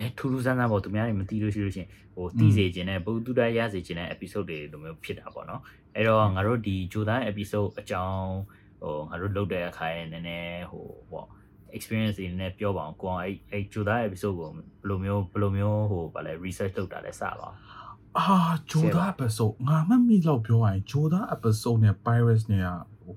[0.00, 5.60] အဲထူးထူးဆန်းဆန်းပေါ့သူများတွေမသိလို့ရှိလို့ရှိရင်ဟိုသိစေခြင်းနဲ့ဘုသူတရစေခြင်းနဲ့ episode တွေလိုမျိုးဖြစ်တာပေါ့နော်
[5.94, 8.28] အဲ့တော့ငါတို့ဒီဂျိုဒါ episode အကြောင်း
[8.82, 11.28] ဟိုငါတို့လုပ်တဲ့အခါရဲ့နည်းနည်းဟိုပေါ့
[11.76, 17.56] experience တွေနဲ့ပြောပါအောင်ကိုအောင်အဲ့အဲ့ဂျိုဒါ episode ကိုဘယ်လိုမျိုးဘယ်လိုမျိုးဟိုဗာလဲ research လုပ်တာလဲစပါအောင်
[18.18, 18.36] အာ
[18.70, 22.68] ဂျိုဒါ episode ငါမမိတော့ပြောရရင်ဂျိုဒါ episode နဲ့ pirates နဲ့က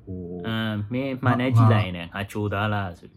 [0.04, 3.10] ဟိုအမ်မင်းမှန်နေကြည့်လိုက်ရင်လည်းငါဂျိုသားလားဆို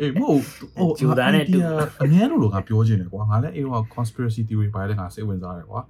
[0.00, 0.42] အေးမဟုတ်
[0.76, 1.58] ဟိုဂျိုဒါနဲ့တူ
[2.02, 5.80] အများလို့လို့ငါပြောချင်တယ်ကွာငါလည်းအေးတော့ conspiracy theory ပိုင်းလည်းငါစိတ်ဝင်စားတယ်ကွာ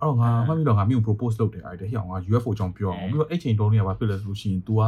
[0.00, 4.82] အဲ့တော့ငါမှတ်ပြီးတော့ငါမြို့ propose လုပ်တယ်အဲ့ဒါဟိအောင်ငါ UFO အကြောင်းပြောအောင်ပြီးတော့အဲ့ချိန်တုန်းကဘာဖြစ်လဲဆိုလို့ရှိရင် तू က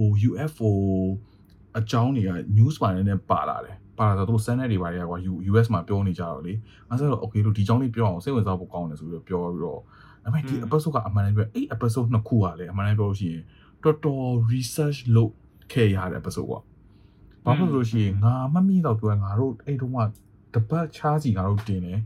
[0.00, 0.70] ဟို UFO
[1.78, 5.18] အကြောင်းတွေက news ပိုင်းနဲ့ပါလာတယ်ပါလာတော့သူတို့ send တွေပါတယ်ကွာ
[5.50, 6.52] US မှာပြောနေကြတော့လေ
[6.88, 9.82] ငါဆိုတော့ okay လို့ဒီအကြောင်းလေးပြောအောင်စိတ်ဝင်စားဖို့ကောင်းတယ်ဆိုပြီးတော့ပြောပြီးတော့ဒါ
[10.24, 13.42] ပေမဲ့ဒီ episode ကအမှန်တမ်းပြောအဲ့ episode နှစ်ခုကလည်းအမှန်တမ်းပြောလို့ရှိရင်
[13.82, 15.32] တော်တော် research လုပ်
[15.72, 16.60] ခဲ့ရတဲ့ episode ကွာ
[17.44, 19.98] ဘာဖြစ်လို့ရှိရင်ငါမမိတော့ပြောငါတို့အဲ့တုန်းက
[20.54, 22.00] တပတ်ချားစီငါတို့တင်တယ်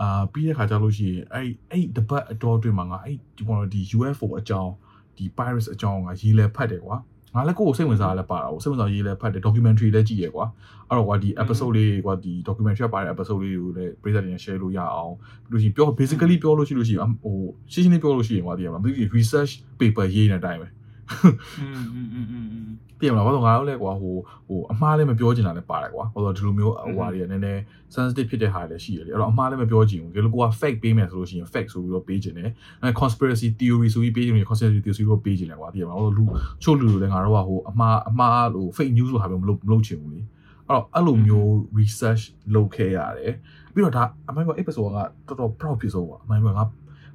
[0.00, 4.72] အာပြီးတဲ့ခါကျလို့ရှိရင်အဲ့အဲ့တပတ်အတော်အတွင်းမှာငါအဲ့ဒီပေါ်ဒီ UFO အကြောင်း
[5.16, 6.96] ဒီ pirates အကြောင်းငါရေးလဲဖတ်တယ်ကွာ
[7.34, 10.46] ငါလည်းကိုယ်ကိုစိတ်ဝင်စားလဲပါတာကိုစိတ်ဝင်စားရေးလဲဖတ်တယ် documentary လည်းကြည့်ရကွာ
[10.88, 15.14] အဲ့တော့ကွာဒီ episode လေးကွာဒီ documentary ပါတဲ့ episode လေးကိုလည်းပြည်သက်တွေနဲ့ share လို့ရအောင်
[15.46, 17.36] ပြီးလို့ရှိရင်ပြော basically ပြောလို့ရှိလို့ရှိရင်ဟို
[17.72, 20.68] ရှင်းရှင်းလေးပြောလို့ရှိရင်ကွာဒီမှာမသိဘူး research paper ရေးနေတဲ့အတိုင်းပဲ
[21.59, 24.15] อืมอืมอืมอืม ပြင်မလားဘာလို့ငါတို့လဲကွာဟို
[24.47, 27.61] ဟိုအမှားလည်းမပြောချင်တာလည်းပါတယ်ကွာဟိုတော့ဒီလိုမျိုးဟိုဟာတွေကနည်းနည်း
[27.95, 32.49] sensitive ဖြစ်တဲ့ဟာတွေလည်းရှိရတယ်အဲ့တော့အမှားလည်းမပြောချင်ဘူးဒီလိုကိုက fake ပေးမယ်ဆိုလို့ရှိရင် fake ဆိုပြီးတော့ပေးချင်တယ်
[32.81, 36.23] အဲ conspiracy theory ဆိုပြီးပေးချင်တယ် conspiracy theory ဆိုပြီးတော့ပေးချင်တယ်ကွာပြင်မလားဟိုလူ
[36.63, 40.21] ချို့လူတွေလည်းငါတို့ကဟိုအမှားအမှားလို့ fake news လို့ဟာမျိုးမလုပ်မလုပ်ချင်ဘူးလေ
[40.67, 41.49] အဲ့တော့အဲ့လိုမျိုး
[41.79, 42.23] research
[42.55, 43.33] လုပ်ခဲ့ရတယ်
[43.73, 44.91] ပြီးတော့ဒါအမှန်က episode
[45.29, 46.65] ကတော်တော် proud ဖြစ်ဆုံးပါအမှန်ကငါ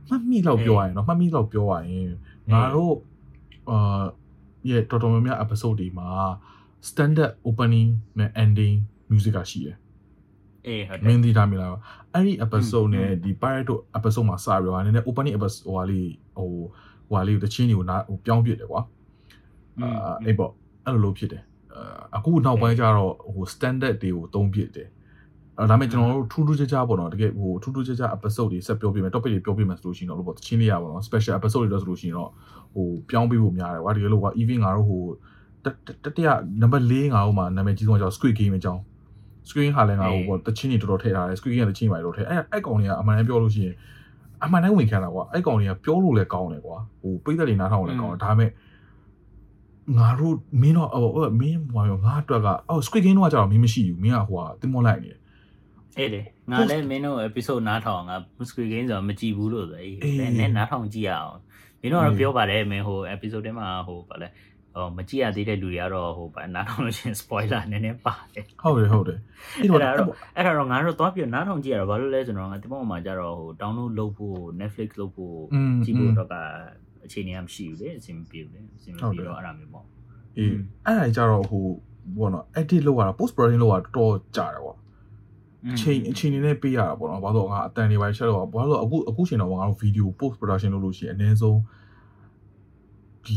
[0.09, 2.11] မှတ်မိတော့ပြောရရင်တော့မှတ်မိတော့ပြောရရင်
[2.53, 2.95] ငါတို့
[3.70, 4.04] အာ
[4.70, 6.10] ရဲ့တော်တော်များများ episode တွေမှာ
[6.90, 8.76] standard opening နဲ့ ending
[9.12, 9.78] music ကရှိတယ်
[10.68, 11.72] အေးဟုတ်တမယ်င်းသိထားမိလား
[12.14, 16.50] အဲ့ဒီ episode နဲ့ဒီ pirate တို့ episode မှာစပြီးတော့နည်းနည်း opening episode ဟိုဟာလေးဟို
[17.08, 18.82] ဟိုဟာလေးကိုတချင်းတွေကိုနားဟိုပြောင်းပြစ်တယ်ကွာ
[19.82, 20.52] အာအဲ့ပေါ့
[20.86, 24.94] အဲ့လိုလိုဖြစ်တယ်အာအခုနောက်ပိုင်းကျတော့ဟို standard တွေကိုသုံးပြစ်တယ်အဲ
[25.58, 32.30] ဒါပေမဲ့ကျွန်တော်တို့ထူးထူးခြားခြားပေါ့နော်တကယ်ဟိုထူးထူးခြားခြား episode တွေဆက်ပြောပြမယ် topic တွေပြောပြမယ်ဆိုလို့ရှိရင်တော့လို့ပေါ့တချင်းလေးရပါတော့ special episode တွေတော့ဆိုလို့ရှိရင်တော့
[32.76, 35.04] ဟိုပြောင်းပြဖို့များတယ်ကွာတကယ်လို့ကွာ even ငါတို့ဟို
[36.06, 36.28] တတရ
[36.62, 38.82] number 4ငါတို့မှာနာမည်ကြီးဆုံးအကြောင်း squid game အကြောင်း
[39.50, 43.76] screen ဟာလည်းငါဟိုပေါ့တချင်းတွေတော်တော်ထည့်ထားတယ် screen ကတချင်းတွေတော်ထည့်အဲ့အဲ့ကောင်တွေကအမှန်တမ်းပြောလို့ရှိရင်
[44.44, 48.50] အမှန်တမ်းဝင်ခံတာကွာအဲ့ကောင်တွေကပြောလို့လည်းကောင်းတယ်ကွာဟိုပိတ်သက်တွေနားထောင်လည်းကောင်းတယ်ဒါပေမဲ့
[49.98, 55.20] ငါတို့မင်းတော့ဟိုမင်းဟိုငါအတွက်ကအော် squid game တော့ကျတော့မင်းမရှိဘူးမင်းကဟိုဟာတင်မောလိုက်နေတယ်
[55.98, 58.16] အေးလေငါလည်းမင်းတို့ episode နားထောင်ငါ
[58.50, 59.98] Squid Game ဆိုတော့မကြည့်ဘူးလို့ဆိုအေး
[60.40, 61.40] နည်းနားထောင်ကြည့်ရအောင်
[61.82, 64.28] မင်းတို့ကတော့ပြောပါတယ်မင်းဟို episode ထဲမှာဟိုဗာလဲ
[64.76, 69.20] ဟိုမကြည့်ရသေးတဲ့လူတွေကတော့ဟိုဗာနားထောင်လို့ရှိရင် spoiler နည်းနည်းပါတယ်ဟုတ်တယ်ဟုတ်တယ်
[69.60, 75.38] အဲ့အဲ့တော့ဒါတော့အဲ့ဒါတော့ငါတို့သွားပြီးနားထောင်ကြည့်ရတော့ဘာလို့လဲဆိုတော့ငါဒီဘက်မှာကျတော့ဟို download လုပ်ဖို့ Netflix လုပ်ဖို့
[75.86, 76.36] ကြည့်ဖို့တော့က
[77.06, 79.86] အခြေအနေကမရှိဘူးလေအဆင်မပြေဘူးလေအဆင်မပြေတော့အဲ့ဒါမျိုးပေါ့
[80.38, 81.66] အေးအဲ့ဒါကြတော့ဟို
[82.18, 84.76] ဘောနော် edit လုပ်ရတာ post production လုပ်ရတာတော်တော်ကြာတယ်ကွာ
[85.72, 91.58] အချိန်အချိန်နေနဲ့ပေးရတာပေါ့နော်ဘာလို့ငါအတန်တွေပိုင်းချက်တော့ဘာလို့အခုအခုချိန်တော့ငါတို့ video post production လုပ်လို့ရှိရင်အနည်းဆုံး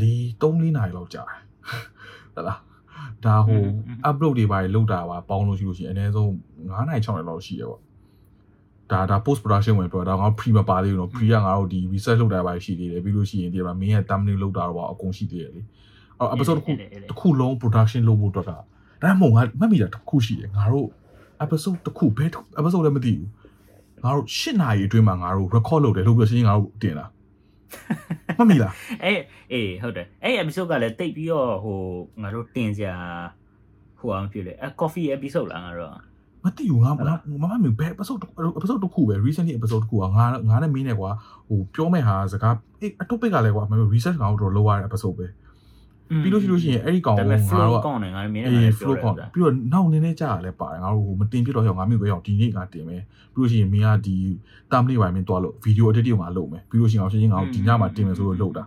[0.00, 0.02] ၄
[0.42, 1.40] 3 4နာရီလောက်ကြာတယ်
[2.34, 2.60] ဟလား
[3.24, 3.62] ဒါဟို
[4.08, 7.80] upload တွေပိုင်းလုပ်တာပါပေါင်းလို့ရှိလို့ရှိရင်အနည်းဆုံး9နာရီ6နာရီလောက်ရှိရပေါ့
[8.92, 15.62] ဒါဒါ post production ဝင်ပြောတာငါ pre မပါသေးဘူးနော် pre ကငါတို့ဒီ research လုပ်တာပိုင်းရှိသေးတယ်ပြီးလို့ရှိရင်ဒီမှာ main ရဲ့ thumbnail လုပ်တာတော့အကုန်ရှိသေးတယ်လေ
[16.18, 18.56] အော် episode တစ်ခုတစ်ခုလုံး production လုပ်ဖို့တော့တာ
[19.02, 20.88] ဒါမှမဟုတ်ငါမှတ်မိတာတစ်ခုရှိတယ်ငါတို့
[21.44, 23.28] episode တစ်ခုဘယ် episode လည်းမသိဘူး
[24.04, 27.06] ငါတို့၈နာရီအတွင်းမှာငါတို့ record လုပ်တယ်လို့ပြောရှင်းငါတို့တင်လာ
[28.38, 29.22] မှတ်မိလားအေး
[29.52, 31.78] အေးဟုတ်တယ်အဲ့ episode ကလည်းတိတ်ပြီးတော့ဟို
[32.22, 32.96] ငါတို့တင်စရာ
[33.98, 35.92] ဟိုအောင်ဖြစ်လေအဲ coffee episode လားငါတို့
[36.44, 36.94] မသိဘူးငါမ
[37.42, 38.20] မမမဘယ် episode
[38.58, 41.10] episode တစ်ခုပဲ recently episode တစ်ခုကငါငါနဲ့မင်းနဲ့ကွာ
[41.48, 45.26] ဟိုပြောမဲ့ဟာစကားအေးအ topic ကလည်းကွာမ research ကောင်တို့လောက်ရတဲ့ episode ပဲ
[46.22, 53.02] ပြီးလို့ရှိလို့ရှိရင်အဲ့ဒီကောင်ကိုငါ flow တို့ကောင်းတယ်ငါမင်းနဲ့အေးငါ flow ပြောကောတယ်ပြီးတော့နောက်နည်းနည်းကြာရလဲပါတယ်ငါတို့ဟိုမတင်ပြတော့ရောငါမျိုးပဲရောဒီနေ့ငါတင်မယ်
[53.34, 54.16] ပြီးလို့ရှိရင်မင်းကဒီ
[54.70, 58.64] thumbnail ပိုင်းမင်းတွားလို့ video edit ကိုငါလုပ်မယ်ပြီးလို့ရှိရင်အောင်ရှင်းရှင်းငါတို့ဒီညမှာတင်မယ်ဆိုလို့လုပ်တာ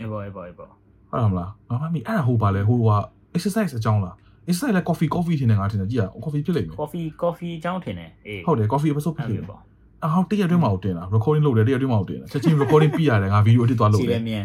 [0.00, 2.90] အေးပေါ့အေးပေါ့အေးပေါ့ဟုတ်လားမလားငါမမီအဲ့ဒါဟိုပါလဲဟိုက
[3.36, 4.14] exercise အကြောင်းလား
[4.50, 9.60] inside လဲ coffee coffee ထင်တယ်ငါထင်တယ်ကြည့်ရ coffee ဖြစ်လိမ့်မယ် coffee coffee အကြောင်းထင်တယ်အေးဟုတ်တယ် coffee episode ဖြစ်လိမ့်မယ်ပေါ့
[10.04, 14.44] အာဟောတရက်အတွင်းမှာတင်တာ recording လုပ်တယ်တရက်အတွင်းမှာတင်တာချက်ချင်း recording ပြီးရတယ်ငါ video edit သွားလုပ်စီတလဲယ်မြန်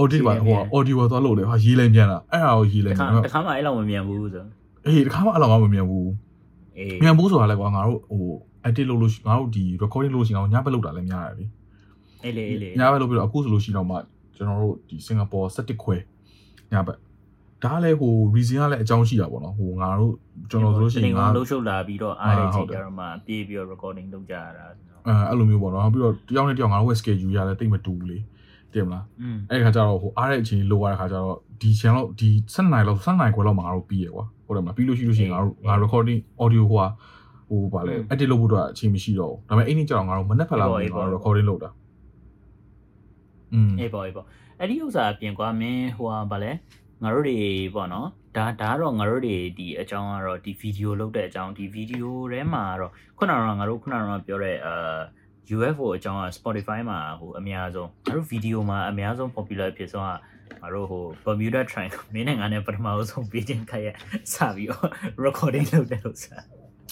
[0.00, 4.44] audit ပါဟို audio သွားလုပ်တယ်ဟာရေးလဲမြန်တာအဲ့ဒါကိုရေးလဲတခါမြန်တခါမှအဲ့လောက်မမြန်ဘူးဆို
[4.86, 6.10] အေးတခါမှအဲ့လိုမှမမြန်ဘူး
[6.78, 8.26] အေးမြန်ဘူးဆိုတာလဲကွာငါတို့ဟို
[8.68, 11.44] edit လုပ်လို့ငါတို့ဒီ recording လုပ်လို့ရှိရင်ငါညဘက်လုပ်တာလည်းများတယ်လေ
[12.24, 13.96] အေးလေအေးလေညဘက်လုပ်ပြီးတော့အခုဆိုလို့ရှိရင်တော့မှ
[14.36, 15.96] ကျွန်တော်တို့ဒီစင်ကာပူ17ခွဲ
[16.72, 16.98] ညဘက်
[17.64, 20.14] ဒါလည်းဟို reason ကလည်းအကြောင်းရှိတာပေါ့နော်ဟိုငါတို့
[20.50, 28.18] ကျွန်တော်ဆိုလို့ရှိရင်ငါလှုပ်ရှုပ်လာပြီးတော့အားတဲ့ချိန်ကျတော့မှပြေးပြီးတော့ recording လုပ်ကြရတာအဲအဲ့လိုမျိုးပေါ့နော်ပြီးတော့တယောက်နဲ့တယောက်ငါတို့ရဲ့ schedule ရလည်းတိတ်မတူဘူးလေ
[28.74, 29.04] တင်မလား
[29.50, 36.86] အဲ့ဒီခါကျတော့ဟိုအားတဲ့အချိန်လိုရတဲ့ခါကျတော့ဒီ channel ဒီ7နိုင်လောက်7နိုင်ခွဲလောက်မှာငါတို့ပြီးရကွာဟုတ်တယ်မလားပြီးလို့ရှိလို့ရှိရင်ငါတို့ငါ recording audio ဟိုဟာ
[37.48, 41.70] ဟိုဗာလဲ edit လုပ်ဖို့တော့အချိန်မရှိတော့ဘူးဒါပေမဲ့အဲ့ဒီကျတော့ငါတို့မနေ့ဖက်လာငါတို့ recording လုပ်တာ
[43.54, 44.26] อืมအေးပေါ့အေးပေါ့
[44.58, 46.52] အဲ့ဒီဥစ္စာအပြင်ကွာမင်းဟိုဟာဗာလဲ
[47.02, 47.38] ငါတို့တွေ
[47.74, 54.98] ပေါ့နော်ဒါဒါတော့ငါတို့တွေဒီအကြောင်းကတော့ဒီဗီဒီယိုလုပ်တဲ့အကြောင်းဒီဗီဒီယိုထဲမှာတော့ခုနကတော့ငါတို့ခုနကတော့ပြောတဲ့အာ
[55.56, 60.10] UFO အကြောင်းက Spotify မှာဟိုအများဆုံးငါတို့ဗီဒီယိုမှာအများဆုံး popular ဖြစ်ဆုံးက
[60.60, 63.88] ငါတို့ဟို Bermuda Triangle မင်းနဲ့ငါနဲ့ပထမဆုံးပြီးချင်းခက်ရ
[64.32, 64.88] စပြီးတော့
[65.24, 66.36] recording လုပ်တဲ့ဥစ္စာ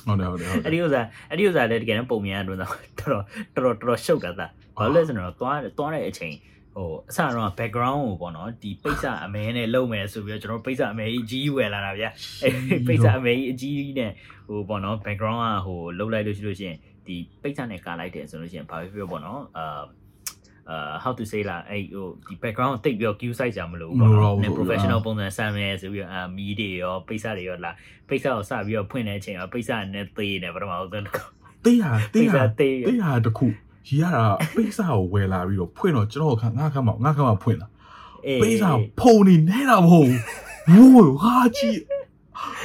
[0.07, 3.23] ဟုတ်တယ်ဟုတ်တယ်ဟုတ်တယ်အဲ့ဒီဥစ္စာအဲ့ဒီဥစ္စာလည်းတကယ်တော့ပုံမြင်ရတော့တော်တော်
[3.57, 6.35] တော်တော်ရှုပ်တာသားဘာလို့လဲဆိုတော့သွားသွားတဲ့အချိန်
[6.75, 12.11] ဟိုအစတော့ background ကိုပေါ့နော်ဒီပိတ်စအမဲနဲ့လုံမယ်ဆိုပြီးတော့ကျွန်တော်ပိတ်စအမဲကြီးကြီးဝယ်လာတာဗျာ
[12.43, 12.53] အဲ့
[12.87, 14.13] ပိတ်စအမဲကြီးအကြီးနဲ့
[14.49, 16.79] ဟိုပေါ့နော် background ကဟိုလုံလိုက်လို့ရှိလို့ရှိရင်
[17.11, 19.83] ဒီပိတ်စနဲ့ကာလိုက်တယ်ဆိုလို့ရှိရင်ဘာဖြစ်ဖြစ်ပေါ့နော်အာ
[20.71, 27.73] အာ how to say လာအဲ့ဟိုဒီ background ကိုတိတ်ပြီးတော့ queue size ကြမလို့ပေါ့နော် professional ပုံစံဆမ်းမယ်ဆိုပြီးတော့အာမီးတွေရောပိတ်စတွေရောလာ
[28.09, 31.25] ပိတ်စကိုစပြီးတော့ဖွင့်တဲ့အချိန်မှာပိတ်စနဲ့သေးနေပထမဆုံးတစ်ခါ
[31.65, 33.47] တေးဟာတေးဟာတေးတေးဟာတခု
[33.89, 37.69] ရီရတာပိတ်စာကိုဝယ်လာပြီးတော့ဖွင့်တော့ကျွန်တော်ခငါခမငါခမဖွင့်လာ
[38.43, 38.71] ပိတ်စာ
[39.01, 40.13] ဖုံနေနေတာမဟုတ်
[40.71, 41.79] ဘူးဝိုးဟာကြည့်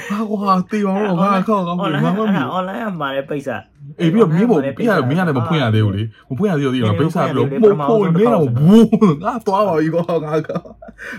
[0.09, 3.57] ဟာကွာတေးပါတော့ငါခေါက်ကောင်းပြီမမမ online ကမာတဲ့ပိတ်စာ
[4.01, 8.85] အေးပြီးတော့မင်းပေါ့ပြရမင်းကလည်းမဖွင့်ရသေးဘူးလေမဖွင့်ရသေးသေးတော့ပိတ်စာပြီးတော့ပို့ပို့နေတော့ဘူး
[9.23, 10.59] ငါသွားပါပြီကွာငါကော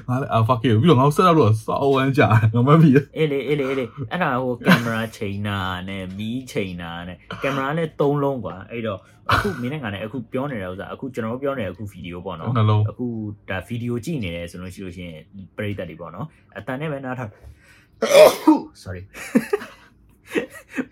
[0.09, 2.23] ငါလည်းအာ fuck it ပြီးတော့ငါဆက်တော့လို့စောင်းဝမ်းကြ
[2.55, 9.01] ငါမပြီးအေးလေအေးလေအေးလေအဲ့ဒါဟိုကင်မရာချိန်တာနဲ့မီးချိန်တာနဲ့ကင်မရာနဲ့သုံးလုံးကွာအဲ့တော့
[9.33, 12.51] အခုမင်းနဲ့ငါနဲ့အခုပြောနေတဲ့ဥစ္စာအခုကျွန်တော်ပြောနေတဲ့အခုဗီဒီယိုပေါ့နော်
[12.91, 13.07] အခု
[13.51, 15.21] ဒါဗီဒီယိုကြည့်နေတယ်ဆိုလို့ရှိလို့ရှိရင်
[15.57, 16.27] ပရိသတ်တွေပေါ့နော်
[16.59, 17.31] အတန်နဲ့ပဲနားထောင်
[18.83, 19.03] sorry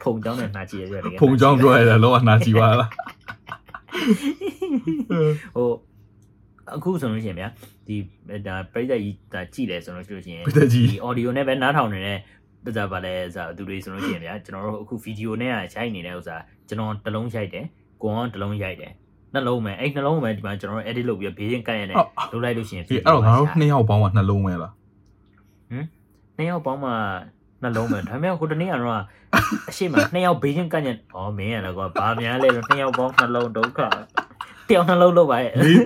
[0.03, 2.91] ဖုန်ကြောင်းနဲ့နှာကြည့်ရရတယ်ဖုံချောင်းပြောရတယ်လောကနာကြည့်ပါလား
[5.55, 5.69] ဟို
[6.77, 7.49] အခုဆိုလို့ရှိရင်ဗျာ
[7.87, 7.97] ဒီ
[8.47, 12.19] ဒါပရိသတ်ကြီးဒါကြည့်တယ်ဆိုလို့ရှိလို့ရှိရင်ပိသက်ကြီးဒီ audio နဲ့ပဲနားထောင်နေတဲ့
[12.65, 16.37] ပဇာပါလဲဆိုသူတွေဆိုလို့ရှိရင်ဗျာကျွန်တော်တို့အခုဗီဒီယိုနဲ့ကရိုက်နေတဲ့ဥစ္စာ
[16.69, 17.65] ကျွန်တော်တစ်လုံးရိုက်တယ်
[18.03, 18.93] ကိုအောင်တစ်လုံးရိုက်တယ်
[19.35, 21.97] နှလုံးပဲအဲ့နှလုံးပဲဒီမှာကျွန်တော်တို့ edit လုပ်ပြီးဘေးချင်းကတ်ရတယ်
[22.33, 24.73] လုပ်လိုက်လို့ရှိရင်အေးအဲ့တော့ငါတို့နှစ်ယောက်ပေါင်းမှနှလုံးပဲလား
[26.38, 26.92] နှစ်ယောက်ပေါင်းမှ
[27.62, 29.04] နှလုံးပဲဒါပေမဲ့ဟိုတနေ့ကတော့
[29.70, 33.80] အရှိမနှစ်ယောက်ဘေးချင်းကတ်ရင်ဩမင်းရတော့ကွာဘာများလဲနှစ်ယောက်ပေါင်းနှလုံးဒုက္ခ
[34.70, 35.78] တယောက်နှလုံးလုပ်ပါရဲ့ လေး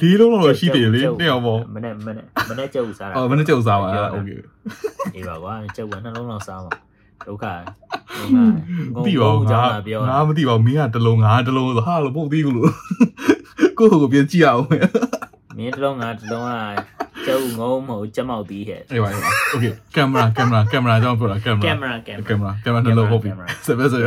[0.00, 4.30] လေးလုံးတော့ရှိတယ်လေနှစ်ယောက်ပေါင်း မနေ့မနေ့မနေ့ကျုပ်စားတာ အော်မနေ့ကြောက်စားပါโอเค
[5.14, 6.72] အေးပါကွာကျုပ်ကနှလုံးလောက်စားမှာ
[7.26, 7.44] ဒုက္ခ
[9.06, 12.70] တိပါငါ ပြော ငါမသိပါဘူးမင်းကတလုံးငါတလုံးဆိုဟာလို့ပုတ်သေးဘူးလို့
[13.78, 14.72] ကိုယ့်ကိုပြန်ကြည့်အောင် မ
[15.64, 16.52] င်းတစ်လုံးငါတစ်လုံးက
[17.26, 23.30] ကျုပ်ငုံမဟုတ်ကြက်မောက်ပြီးဟဲ့ အေးပါအေးပါโอเคကင်မရာကင်မရာကင်မရာကြောင့်ပြောတာကင်မ က ရာ င်မရာကင်မ ကင်မ ရာ ရာကင်မရာနှလုံးဟုတ်ပြီ
[23.66, 24.06] ဆက်ပဲဆက်ရ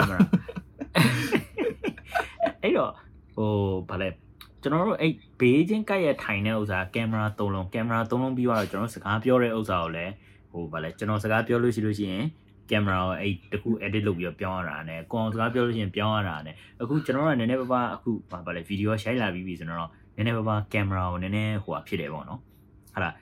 [2.61, 2.91] အဲ့တော့
[3.35, 3.51] ဟို
[3.89, 4.09] ဗာလဲ
[4.61, 10.13] ကျွန်တော်တို့အဲ့ဘေးချင်းကတ်ရထိုင်တဲ့ဥစ္စာကင်မရာ၃လုံးကင်မရာ၃လုံးပြီးတော့ကျွန်တော်စကားပြောတဲ့ဥစ္စာကိုလည်း
[10.51, 12.25] ဟိုဗာလဲကျွန်တော်စကားပြောလို့ရှိလို့ရှိရင်
[12.69, 22.39] ကင်မရာကိုအဲ့တခု edit လုပ်ပြီးတော့ပြောင်းရတာနဲ့ကိုအောင်စကားပြောလို့ရှိရင်ပြောင်းရတာနဲ့အခုကျွန်တော်ကနည်းနည်းပါးပါအခုဗာလဲဗီဒီယိုရှိုက်လာပြီးပြီဆိုတော့နည်းနည်းပါးပါကင်မရာကိုနည်းနည်းဟိုဟာဖြစ်တယ်ပေါ့နော်
[22.94, 23.14] ဟာလား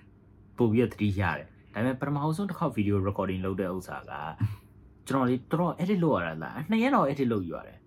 [0.56, 4.12] ပို့ပြီးတော့သတိရတယ်ဒါပေမဲ့ပထမဆုံးတစ်ခေါက်ဗီဒီယို recording လုပ်တဲ့ဥစ္စာက
[5.06, 7.78] ကျွန်တော်လေးတော်တော် edit လုပ်ရတာလားနှစ်ရက်တော့ edit လုပ်ယူရတယ်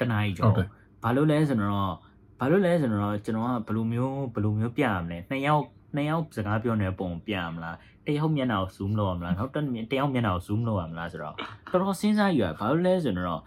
[0.00, 0.68] တနားကြီးဟုကျော်တ်တယ်
[1.02, 1.94] ဘာလို့လဲဆိုတော့
[2.40, 7.76] ဘာလို့လဲဆိုတော့ကျွန်တော်ကဘယ်လိုမျိုးဘယ်လိုမျိုးပြရမလဲနှစ်ယောက်နှစ်ယောက်စကားပြောနေတဲ့ပုံပြရမလား
[8.06, 11.34] တယောက်မျက်နှာကို zoom လုပ်ရမလားနောက်တစ်တယောက်မျက်နှာကို zoom လုပ်ရမလားဆိုတော့
[11.70, 13.42] တော်တော်စဉ်းစားယူရဘာလို့လဲဆိုတော့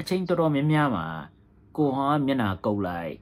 [0.00, 1.06] အချိန်တော်တော်များများမှာ
[1.76, 3.12] ကိုဟောမျက်နှာကုတ်လိုက်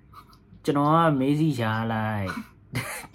[0.65, 2.29] ကျွန်တော်ကမေးစီရှာလိုက်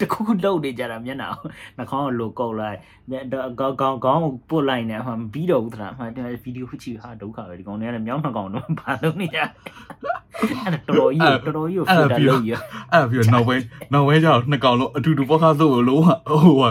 [0.00, 2.78] တခုခုလှုပ်နေကြတာမျက်နှာကိုနှာခေါင်းကိုလိုကုတ်လိုက်
[3.10, 3.24] မျက်
[3.60, 12.52] ကောင်းကောင်းကောင်းပုတ်လိုက်နေအမှမပြီးတော့ဘူးသလားအမှဒီဗီဒီယိုချီဟာဒုက္ခပဲဒီကောင်တွေကလည်းမြောင်းနှကောင်တော့ဘာလုပ်နေကြအဲ့တော်တော်ကြီးတော်တော်ကြီးကို filter လုပ်ရ
[12.92, 16.68] အဲ့ပြီးတော့နောက်ပိုင်းနောက်ပိုင်းကျတော့နှစ်ကောင်လုံးအတူတူပေါ့ခါဆိုလို့ဟိုဟာ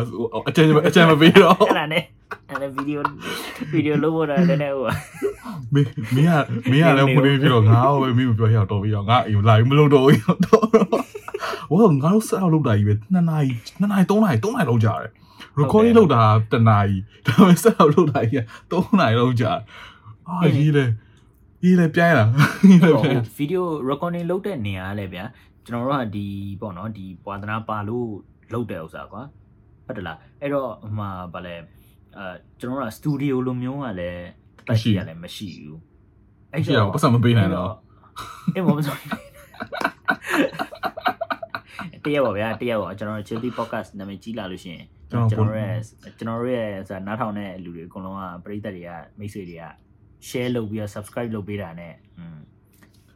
[0.48, 2.04] အကျဉ်းအကျဉ်းမပေးတော့အဲ့ဒါနဲ့
[2.50, 3.04] အဲ့ဒါဗီဒီယို
[3.72, 4.88] ဗီဒီယိုလုပ်ဖို့လည်းလည်းဟို
[5.74, 10.65] မင်းမင်းကမင်းကလည်းမနေပြီးတော့ငါ့ကိုပဲမင်းကိုပြောရတော့ပြီးတော့ငါအိမ်လာပြီးမလုပ်တော့ဘူးတော့
[11.82, 15.12] ဟိုငါတို့ဆက်အောင်လုပ်တာကြီးပဲ2နာရီ2နာရီ3နာရီ3နာရီလောက်ကြာတယ်
[15.60, 19.52] recording လုပ်တာတနာရီဒါပေမဲ့ဆက်တော့လုပ်တာကြီး3နာရီလောက်ကြာ
[20.30, 20.86] အာရေးလေ
[21.64, 22.26] ရေးလေပြိုင်းလာ
[22.68, 25.26] ရေးလေပြိုင်းဗီဒီယို recording လုပ်တဲ့နေရာကလည်းဗျာ
[25.66, 26.26] ကျွန်တော်တို့ကဒီ
[26.62, 28.08] ပေါ့နော်ဒီပွာဒနာပါလို့
[28.54, 29.22] လုပ်တဲ့ဥစ္စာကွာ
[29.86, 31.56] ဟုတ်တယ်လားအဲ့တော့ဟိုမှာဗာလဲ
[32.18, 32.26] အဲ
[32.60, 34.24] ကျွန်တော်တို့ကစတူဒီယိုလိုမျိုးကလည်း
[34.68, 35.80] တက်ရှိရလည်းမရှိဘူး
[36.52, 37.72] အဲ့ကြောင့်ပတ်စံမပေးနိုင်တော့
[38.56, 38.96] အေးမမဆို
[42.05, 45.75] တရားပါဗျာတရားပါကျွန်တော်တို့ Chili Podcast နာမည်ကြီးလာလို့ရှိရင်ကျွန်တော်တို့ရဲ့
[46.19, 49.64] ကျွန်တော်တို့ရဲ့ဆိုနားထောင်တဲ့လူတွေအကုန်လုံးကပရိသတ်တွေကမိတ်ဆွေတွေက
[50.29, 51.88] share လုပ်ပြီးတော့ subscribe လုပ်ပေးတာ ਨੇ
[52.19, 52.38] อืม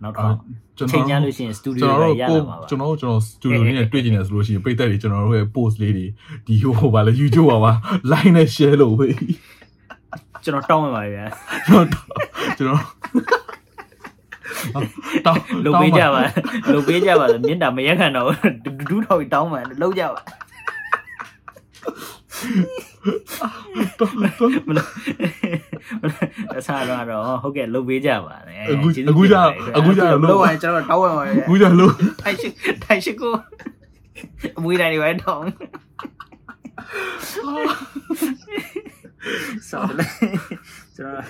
[0.03, 0.35] နောက်တော့
[0.79, 6.07] ကျွန် ချိန် တော် ကြလို့ရှိရင် studio ကျွန်တော် တွေ တို့ ရလာမှာပါ ကျွန်တော်တို့ကျွန်တော် studio လေးနဲ့တွေ့ကျင်တယ်ဆိုလို့ရှိရင်ပိတ်သက်တွေကျွန်တော်တို့ရဲ့ post လေးတွေ
[6.47, 7.73] ဒီဟိုပါလေ YouTube ပါပါ
[8.13, 9.17] line နဲ့ share လုပ်ပေး
[10.45, 11.25] ကျွန်တော်တောင်းပါပါဗျာ
[11.67, 12.07] ကျွန်တော်
[12.59, 12.83] ကျွန်တော်
[15.26, 16.22] တောင်းလုပ်ပေးကြပါ
[16.74, 18.28] လုပ်ပေးကြပါလို့မြင့်တာမရက်ခံတော့
[18.64, 20.22] ဒူးဒူးထောက်တောင်းမှလုပ်ကြပါ
[24.68, 24.90] မလို့
[26.58, 29.36] အစားတော့တော့ဟုတ်ကဲ့လုပ်ပေးကြပါနဲ့အခုအခုကြ
[29.78, 32.50] အခုကြလို့လုပ်ရကျွန်တော်တောင်းပါပါအခုကြလို့ထိုင်ရှိ
[32.84, 33.34] ထိုင်ရှိကို
[34.58, 35.48] အမွေးတိုင်းတွေပဲတောင်း
[39.71, 40.07] ဆောင်းလေ
[40.97, 41.25] ကျွန်တော်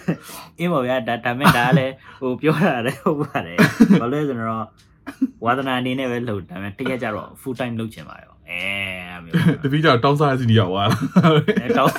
[0.58, 3.56] အင်းပါဗျာဒါဒါမဲ့ဒါလည်းဟိုပြောတာလည်းဟုတ်ပါတယ်
[4.00, 4.66] ဘာလို့လဲဆိုတော့
[5.44, 8.62] ဝါသနာအနေနဲ့ပဲလုပ်ဒါမဲ့တရက်ကြတော့ full time လုပ်ချင်ပါရောအဲ
[9.24, 10.88] မျိုး တပီးကြတောင်းစားစီနေရောက်သွား
[11.62, 11.94] အဲတောင်း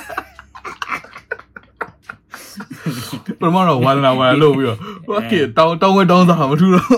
[3.40, 6.88] ပထမတော့ဝါဒနာဝါဒလို့ပြီးတော့โอเคတောင်းတောင်းဝဲတောင်းစားမထူတော့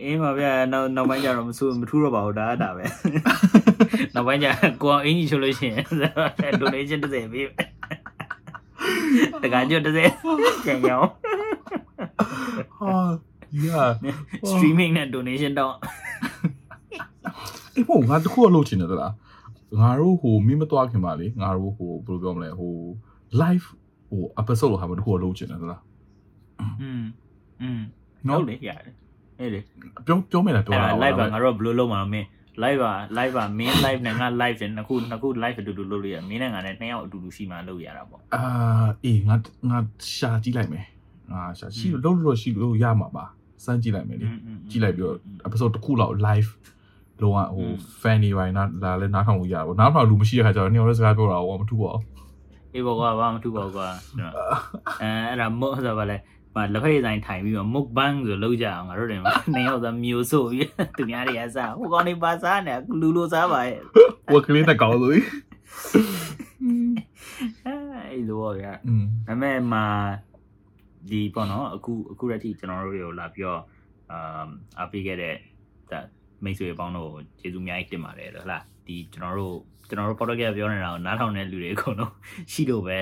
[0.00, 2.84] အေးပါဗျာနောက်နောက်ပိုင်းကျတော့မဆူမထူတော့ပါဘူးဒါဒါပဲ
[4.14, 4.46] နောက်ပိုင်းကျ
[4.82, 5.84] ကိုအောင်အင်ကြီးချိုးလို့ရှိရင်
[6.60, 7.46] donation 30ပေး
[9.42, 11.08] တကကြွ30ကျန်ရအောင်
[12.76, 12.94] ဟာ
[13.52, 13.76] ဒီက
[14.50, 15.74] streaming နဲ့ donation တော့
[17.74, 19.12] အေးဟုတ်ငါတခုအလုပ်ချင်တယ်သလား
[19.80, 22.72] ငါတို့ဟိုမင်းမသွားခင်ပါလေငါတို့ဟိုဘယ်လိုပြောမလဲဟို
[23.42, 23.66] live
[24.08, 25.82] ဟို episode လို့ဟာမတခုအလုပ်ချင်တယ်သလား
[26.82, 27.04] อืม
[27.62, 27.80] อืม
[28.28, 28.94] နော် ဟုတ်လေရတယ်
[29.38, 29.60] အေးလေ
[30.06, 32.26] ပြောပြောမယ်လားပြော အဲ့ တာ ဒါ live ပါငါတို့ဘယ်လိုလုပ်မှာလဲမင်း
[32.63, 38.41] live ပါ live ပါ main live နဲ့ငါ live နဲ့နှစ်ခုနှစ်ခု live အတူတူလုပ်လို့ရမင်းနဲ့ငါနဲ့နှစ်ယောက်အတူတူရှိမှလုပ်ရတာပေါ့အာ
[39.03, 39.35] အေးငါ
[39.69, 39.77] ငါ
[40.15, 40.85] ရှာကြည့်လိုက်မယ်
[41.33, 43.25] ငါရှာရှိလို့လုံးလို့ရှိလို့ရမှာပါ
[43.65, 44.27] စမ်းကြည့်လိုက်မယ်လေ
[44.69, 46.49] ကြည့်လိုက်ပြီးတော့ episode တစ်ခုလောက် live
[47.21, 47.69] လုံးဝဟို
[48.01, 52.03] fan တွေပိုင်းနားလာလဲနားထောင်လို့ရပါဘူးနားထောင်လူမရှိတဲ့ခါကျတော့နေရာစကားပြောတာဟောမထူပါဘူး
[52.73, 53.87] အေးဘောကဘာမှမထူပါဘူးကွာ
[55.01, 56.17] အဲအဲ့ဒါမို့ဆိုပါလေ
[56.55, 63.79] မလက်ဖက်ရည်ဆိုင်ထိုင်ပြီးတော့ mukbang ဆိုလုပ်ကြအောင်ငါတို့တွေမှာနေရောက်သားမျိုးဆိုပြီးသူများတွေကစားဟိုကောင်တွေပါစားနေလူလိုစားပါရဲ့
[64.33, 65.13] ဝက်ကလေးနဲ့ကောင်းလို့
[67.65, 69.85] အဲ့လိုပေါ့ဗျာอืมဒါပေမဲ့မှာ
[71.09, 73.61] ဒီပေါ့နော်အခုအခုရက်ထိကျွန်တော်တို့တွေကိုလာပြီးတော့
[74.11, 74.45] အာ
[74.81, 75.35] အပေးခဲ့တဲ့
[75.91, 75.99] ဒါ
[76.43, 79.55] မိတ်ဆွေပေါင်းတို့ကိုကျေးဇူးအများကြီးတင်ပါတယ်ဟုတ်လားဒီကျွန်တော်တို့
[79.87, 82.13] ကျွန်တော်တို့ podcast ပြောနေတာကိုနားထောင်တဲ့လူတွေအကုန်လုံး
[82.51, 82.97] ရှိလို့ပဲ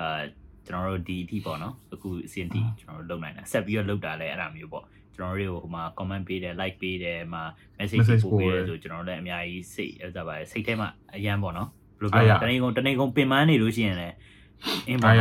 [0.00, 0.20] အာ
[0.66, 4.84] ကျွန်တော်တို့ဒီအထိပေါ့နော်အခုအစဉ်ထိကျွန်တော်တို့လုပ်နိုင်တာဆက်ပြီးတော့လုပ်တာလည်းအဲ့ဒါမျိုးပေါ့
[5.16, 7.42] ကျွန်တော်တို့တွေကိုဟိုမှာ comment ပေးတယ် like ပေးတယ်မှာ
[7.78, 11.68] message ပို့ပေးတယ်ဆိုကျွန်တော်တို့လည်းအများကြီးစိတ်အဲ့ဒါပါစိတ်ထဲမှာအရန်ပေါ့နော်
[12.00, 14.14] ဘယ်လိုပြောတနေကုန်တနေကုန်ပင်ပန်းနေလို့ရှိရင်လည်း
[14.88, 15.12] အင်းပေါ့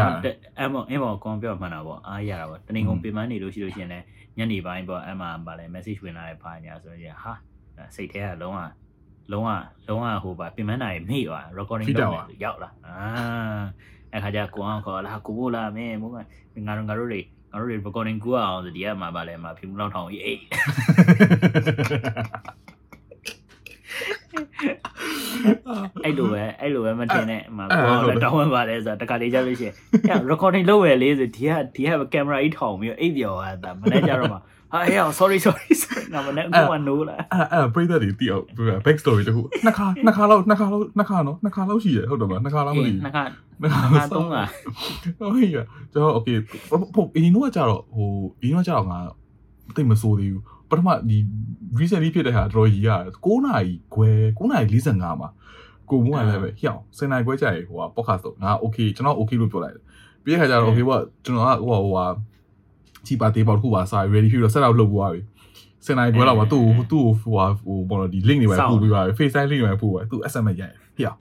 [0.60, 4.06] အဲ့မောအင်းပေါ့ကွန်ပြောမှန်တာပေါ့အားရတာပေါ့တနေကုန်ပင်ပန်းနေလို့ရှိလို့ရှိရင်လည်း
[4.38, 7.34] ညနေပိုင်းပေါ့အဲ့မှာဗာလဲ message ဝင်လာတဲ့ဖာညာဆိုရင်ဟာ
[7.96, 8.60] စိတ်ထဲကလုံးဝ
[9.32, 9.50] လုံးဝ
[9.88, 12.96] လုံးဝဟိုပါပင်ပန်းတာရေမေ့သွား recording လုပ်နေရောက်လာအာ
[14.14, 17.22] အဲ့ခါကျကိုအောင်ခေါ်လာကိုဖို့လာမင်းမိုးကငါတို့ငါတို့တွေ
[17.52, 20.40] ငါတို့တွေ recording ကူအောင်ဆိုဒီကမှာဗာလဲမှာဖီမလောက်ထောင်ကြီးအေး
[26.04, 34.40] အဲ့လိုပဲအဲ့လိုပဲမတင်နဲ့မှာကိုအောင်လည်းတောင်းဝင်ပါတယ်ဆိုတာတခါလေးကြလို့ရှိရင် recording လုပ်ရလေဆိုဒီကဒီကကင်မရာကြီးထောင်ပြီးအိပ်ပြော်တာမနေ့ကျတော့မှာ
[34.74, 38.44] ဟာဟဲ့ sorry sorry sorry ငါမနေ့ကမနိုးလာအဲ့အဲ့ပရိသတ်တွေတိအောင်
[38.86, 43.24] back story တခုနှစ်ခါနှစ်ခါလောက်နှစ်ခါလောက်နှစ်ခါနော်နှစ်ခါလောက်ရှိရဟုတ်တယ်မလားနှစ်ခါလောက်မသိဘူးနှစ်ခါ
[43.62, 44.44] နှစ်ခါနှစ်ခါသုံးခါ
[45.20, 45.66] ဟုတ်ပြီကျွန်
[46.04, 46.38] တော် okay
[46.96, 49.00] ပုံအင်းတော့ကြတော့ဟိုအင်းတော့ကြတော့ငါ
[49.76, 51.18] တိတ်မစိုးသေးဘူးပထမဒီ
[51.80, 52.92] recently ဖြစ်တဲ့ဟာတော်ကြီးက
[53.26, 55.30] 9နာရီခွဲ9နာရီ45မှာ
[55.90, 59.84] ကိုမူကလည်းပဲဟျောက်10နာရီခွဲကြာရေဟိုက podcast တော့ငါ okay ကျွန်တော် okay လို့ပြောလိုက်တယ်
[60.24, 62.06] ပြီးတဲ့ခါကျတော့ okay ပေါ့ကျွန်တော်ကဟိုဟိုဟာ
[63.06, 65.22] ချီပါတေးပေါတစ်ခုပါစာ ready ဖြစ်ပြီးတော့ set up လုပ်သွားပြီ
[65.86, 71.18] စင်နိုင်ခွဲတော့မသူ့သူ့ဟိုဟာဟိုဘော်ဒီ link တွေပဲပို့ပြီးပါ FaceTime link တွေပဲပို့ပဲသူ SMS ရိုက်ဟျောက်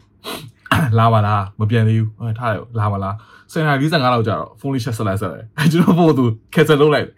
[0.99, 3.15] လာပါလားမပြန်သေးဘူးဟဲ့ထားရလာပါလား
[3.53, 7.09] စင်နိုင်45လောက်ကြာတော့ဖုန်းလေးချက်ဆက်လိုက်ဆက်တယ်အဲကျွန်တော်ပို့သူ cancel လုပ်လိုက်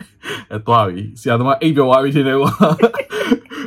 [0.50, 2.50] အဲသွားပြီဆရာသမားအိပ်ပြောသွားပြီထင်တယ်ကွာ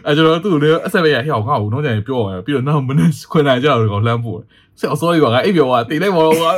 [0.05, 4.39] အဲကျွန်တော်သူ့လည်းအဆက်ပဲရဟျောက်ငါ့ကိုတော့ကြရင်ပြောရတယ်ပြီးတော့နောက်မနေ့ခွင်နိုင်ကြတော့ကောင်လှမ်းပို့
[4.79, 6.51] ဆရာ sorry ပါငါအိပ်ပြောသွားတေးလိုက်ပါတော့ကွာ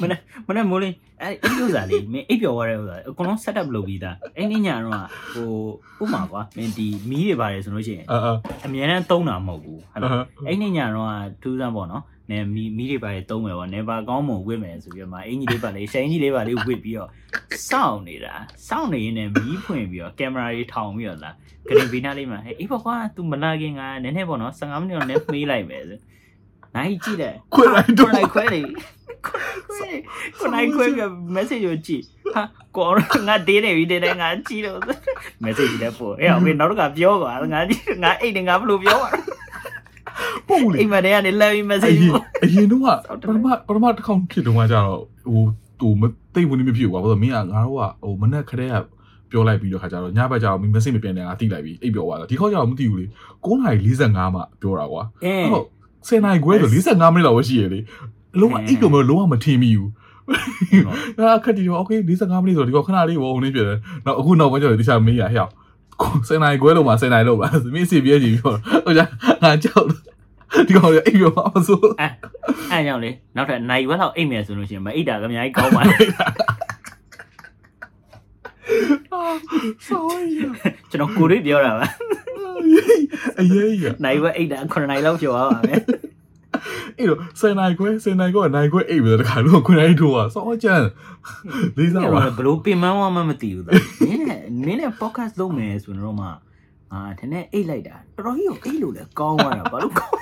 [0.00, 8.34] မနေ့မနေ့မိုးလေး အဲ့အဲ့ဒီဥစ္စာလေးမင်းအိပ်ပျော်သွားတဲ့ဥစ္စာအကုန်လုံး set up လုပ်ပြီးသားအဲ့ဒီညတော့ဟိုဥမာကွာမင်းဒီမီးတွေပါတယ်ဆိုလို့ရှိရင်အာအာ
[8.66, 10.10] အများနဲ့သုံးတာမဟုတ်ဘူးဟုတ်လား
[10.46, 11.10] အဲ့ဒီညတော့
[11.42, 17.08] ထူးဆန်းပေါ့နော်နဲမီမီးတွေပါတယ်သုံးမယ်ပေါ့နေပါကောင်းမွန်ဝစ်မယ်ဆိုပြီးတော့မှအင်ကြီးလေးပါလေးရှိုင်းကြီးလေးပါလေးဝစ်ပြီးတော့
[17.68, 18.34] စောင့်နေတာ
[18.68, 21.34] စောင့်နေရင်လည်းမီးဖွင့်ပြီးတော့ကင်မရာလေးထောင်ပြီးတော့လား
[21.68, 25.98] ဂရင်ဘီနာလေးမှာဟေးအေးပေါ့ကွာ तू မလာခင်ကနည်းနည်းပေါ့နော်15မိနစ်တော့နည်းမေးလိုက်မယ်ဆို
[26.76, 28.68] နိုင်ကြည့်တယ်ခွဲလိုက်တော့ခွဲလိုက်
[29.26, 29.38] ခွဲ
[29.80, 29.90] လေ
[30.36, 31.02] ခွဲနိုင်ခွဲပြ
[31.34, 32.02] message ကိုကြည့်
[32.34, 32.42] ဟာ
[32.76, 32.88] ကော
[33.28, 34.78] ငါဒေးနေပြီတဲ့ငါကြည့်တော့
[35.44, 39.10] message လည်းပို့အဲ့အောင်နောက်တစ်ခါပြောကွာငါကြည့်ငါအိတ်နေငါဘယ်လိုပြောပါ
[40.48, 42.80] ပုံလေအိမ်မထဲကနေလာပြီးအ message ရင်ပို့အရင်တော့
[43.20, 45.00] ပထမပထမတစ်ခေါက်ဖြစ်တော့မှကျတော့
[45.32, 45.44] ဟို
[45.80, 46.02] တူမ
[46.34, 48.84] သိဘူးနေမဖြစ်ဘူးကွာဘာလို့မင်းကငါတို့ကဟိုမနဲ့ခရဲက
[49.30, 53.06] ပြောလိုက်ပြီးတော့ခါကျတော့ညဘက်ကျတော့မင်း message မပြန်နေငါတိလိုက်ပြီးအိပ်ပြောသွားတာဒီခေါက်ကျတော့မသိဘူးလေ
[53.46, 55.66] 9:45မှပြောတာကွာအင်းဟုတ်
[56.08, 57.80] 10နိုင်ခွဲဆို45မိနစ်လောက်ပဲရှိရလေ
[58.40, 59.90] လုံးဝအိတ်တော့မလုံးဝမထင်မိဘူး
[61.18, 65.48] အာခက်တီတော့ okay 45မိနစ်ဆိုဒီကောခဏလေးဘောနေပြတယ်နောက်အခုနောက်ပိုင်းကျတော့တခြားမေးရဟဲ့
[66.28, 68.52] 10နိုင်ခွဲလို့မှ10နိုင်လို့ပါမင်းစီပြဲကြည့်ပြော
[68.84, 69.00] ဟိုကြ
[69.42, 69.86] ငါကြောက်
[70.66, 72.10] ဒီကောင်အိပ်ပြောပါမဆိုအဲ့
[72.72, 75.96] အဲ့ကြောင့်လေနောက်ထပ်နိုင်ဝက်လောက်အိမ်မယ်ဆိုလို့ရှိရင်မအိတ်တာကအများကြီးကောင်းပါလေ
[79.88, 80.38] ဆောင်းရ
[80.90, 81.86] ကျွန်တော်ကိုရိပြောတာပါ
[83.40, 85.80] အရေးရနိုင်ဝက်အိတ်တာ9နိုင်လောက်ကျော်သွားပါမယ်
[86.98, 90.86] အဲ့တော့10နိုင်ခွဲ10နိုင်ခွဲနိုင်ခွဲအိပ်ပြီးတော့တခါလို့ခွနိုင်ထိုးอ่ะဆောင်းချမ်း
[91.76, 93.74] လေးစားပါဘလို့ပင်မန်းဝမ်းမမသိဘူးသား
[94.08, 96.26] နင်းနဲ့နင်းနဲ့ podcast လုပ်မယ်ဆိုတော့မှ
[96.92, 100.16] အာတနေ့အိတ်လိုက်တာတော်တော်ကြီးကိုအိတ်လို့လဲကောင်းသွားတာဘာလို့ကောင်း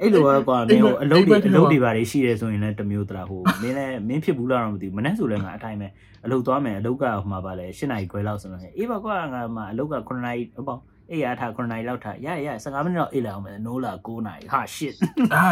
[0.00, 5.88] အဲ့လိုကွာမင်းဟိုအလုပ်တွေအလုပ်တွေပါတွေရှိတယ်ဆိုရင်လည်းတစ်မျိုးသလားဟိုမင်းလည်းမင်းဖြစ်ဘူးလားတော့မသိဘူးမနေ့ဆိုလည်းငါအထိုင်ပဲ
[6.24, 14.94] အလုပ်သွားမယ်အလုပ်ကဟိုမှာပါလဲ၈နာရီခွဲလောက်ဆိုတော့အေးပါကွာငါမှအလုပ်က9နာရီဟုတ်ပေါ့ အေးရထား9နာရီလောက်ထားရရ15မိနစ်တော့အေးလာအောင်မယ်နိုးလာ9နာရီဟာ shit
[15.34, 15.46] အာ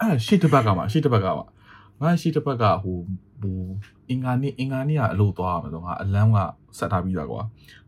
[0.00, 1.46] အဲ့ရှေ့တစ်ဘက်ကမှာရှေ့တစ်ဘက်ကမှာ
[2.02, 2.96] ငါရှေ့တစ်ဘက်ကဟို
[3.42, 3.60] ဟို
[4.08, 6.38] အင်္ဂါနေ့အင်္ဂါနေ့ကအလုပ်သွားရမယ်ဆိုငါအလန်းက
[6.78, 7.40] ဆက်ထားပြီးသားကွာ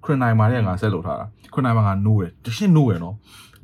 [0.04, 3.16] ခရနိုင်မာနဲ့ငါဆက်လုပ်ထားတာခရနိုင်မာကနိုးတယ်တရှင်းနိုးရယ်နော်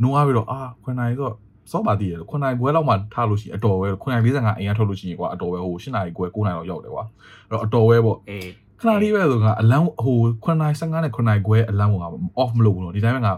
[0.03, 1.31] နိုးရပြီးတော့အာခရနိုင်ဆို
[1.73, 7.05] စောပါတည်ရခရနိုင်ဘွဲလောက်မှထားလို့ရှိရင်အတော်ပဲခရနိုင်45အိမ်ကထုတ်လို့ရှိရင်ကွာအတော်ပဲဟို8နာရီခွဲ9နာရီလောက်ရောက်တယ်ကွာ
[7.51, 8.47] အဲ့တော့အတော်ပဲပေါ့အေး
[8.85, 11.95] ခဏလေးပဲဆိုငါအလန်းဟိုခွန်နိုင်15နဲ့ခွန်နိုင်ခွဲအလန်းက
[12.43, 13.33] off မလုပ်ဘူးနော်ဒီတိုင်းပဲငါ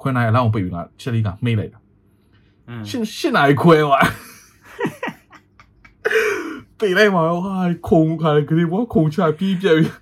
[0.00, 1.80] ခွန်နိုင်အလန်းကိုပိတ်ပြီးငါချက်လေးကမှိတ်လိုက်တာ
[2.68, 4.00] อืมရှင်းရှင်းနိုင်ခွဲွာ
[6.78, 7.56] ပိတ်လိုက်မှာရောဟာ
[7.88, 9.92] ခုံခါဂရီဘောခုံချပြီးပြက်ပြီး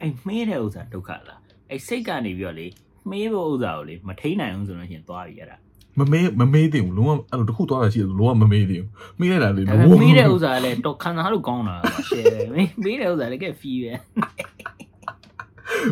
[0.00, 2.66] အဲ့မေးတဲ့ဥစ္စာဒုက္ခလားအဲ့စိတ်ကနေပြီးတော့လေ
[3.10, 5.56] မေးဖို့ဥစ္စာကိုလေမထိန်နိုင်အောင်ဆိုလို့ရှိရင်သွားပြီရတာ
[5.98, 13.92] မမေးမမေးသေးဘူးလုံးဝအဲ့လိုတစ်ခုသွားတာရှိတယ်လုံးဝမမေးသေးဘူးမေးလိုက်တာလေဒါပေမဲ့မေးတဲ့ဥစ္စာကလည်းတော့ခံစားလို့ကောင်းတာပါရှယ်မေးမေးတဲ့ဥစ္စာလည်းကဲဖီးပဲ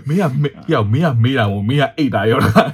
[0.09, 2.69] မင်းကမေးရောက်မင်းကမေးတာမို့မင်းကအိတ်တာရောလား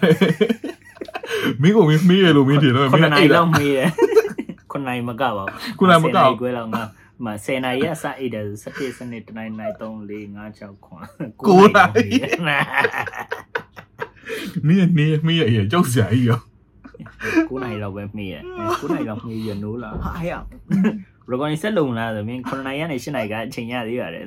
[1.62, 3.88] မင်းကမင်းမေးရလို့မင်းတယ်တော့ခုမင်းနကနိုင်အိတ်တာလောက်မေးတယ်
[4.72, 6.82] ခုနနိုင်မကပါဘူးခုနနိုင်မကဘူးခွဲလောက်ငါ
[7.24, 12.66] မ10နိုင်ရစအိတ်တယ်17စနစ်တနိုင်နိုင်3 4 5 6 9ကိုနိုင်
[14.66, 16.40] မင်းကနေမင်းရဲ့ကြောက်စရာကြီးရော
[17.30, 18.42] 9နိုင်လောက်ပဲမေးတယ်
[18.78, 20.32] 9နိုင်လောက်မေးရနိုးလာဟာရ
[21.30, 24.24] recording ဆက်လုံလာဆိုမင်း9နိုင်ရနေ10နိုင်ကအချိန်ရသေးပါတယ်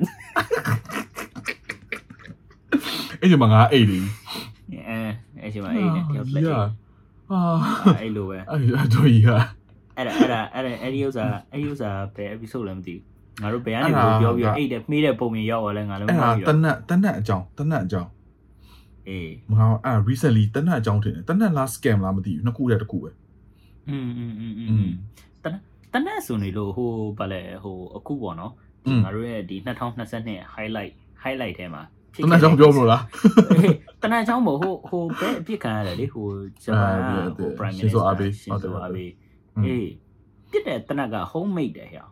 [3.20, 4.04] အဲ့ဒီမှာငါအိတ်တယ်
[4.88, 4.98] အဲ
[5.42, 6.44] အဲ့ချိန်မှာအိတ်နဲ့တယောက်လက်
[7.30, 7.40] ဟာ
[8.00, 9.28] အဲ့လိုပဲအဲ့တော့ကြီးက
[9.96, 18.08] အဲ့ဒါအဲ့ဒါအဲ့ဒါအဲ့ဒီဥစ္စာအဲ့ဒီဥစ္စာဘယ် episode လဲမသိဘူးငါတို့ဘယ်ကနေကိုပြောပြီးအိတ်တယ်မေးတဲ့ပုံမြင်ရောက်သွားလဲငါလည်းမအဲ့ဒါသိတဘူးနက်တနက်အကြောင်းတနက်အကြောင်း
[19.07, 23.11] အေး မဟာအဲ့ recently တနက်အကြောင်းထင်တယ်တနက်လား scam လားမသိဘူးနှစ်ခုတည်းတစ်ခုပဲ
[23.89, 24.89] อืมอืมอืม อื อื ม ม
[25.93, 28.53] တနက်ဆိုနေလို့ဟိုဗာလဲဟိုအခုပေါ့နော်
[28.87, 29.57] อืม ငါတို့ရဲ့ဒီ
[30.05, 31.83] 2022 highlight highlight ထဲမှာ
[32.23, 33.03] တနက်အကြောင်းပြောမလို့လား
[34.01, 36.25] တနက်အကြောင်းမို့ဟိုဟိုဘယ်အပြစ်ခံရတယ်လေဟို
[36.63, 39.11] ဂျပန်က အာ ဟို prime ရှင်ဆို minister အာဘေး ရှင်ဆို ဟုတ်တယ် အာဘေး
[39.55, 39.89] อืม အေး
[40.51, 42.05] ပြစ်တဲ့တနက်က homemade တယ်ဟဲ့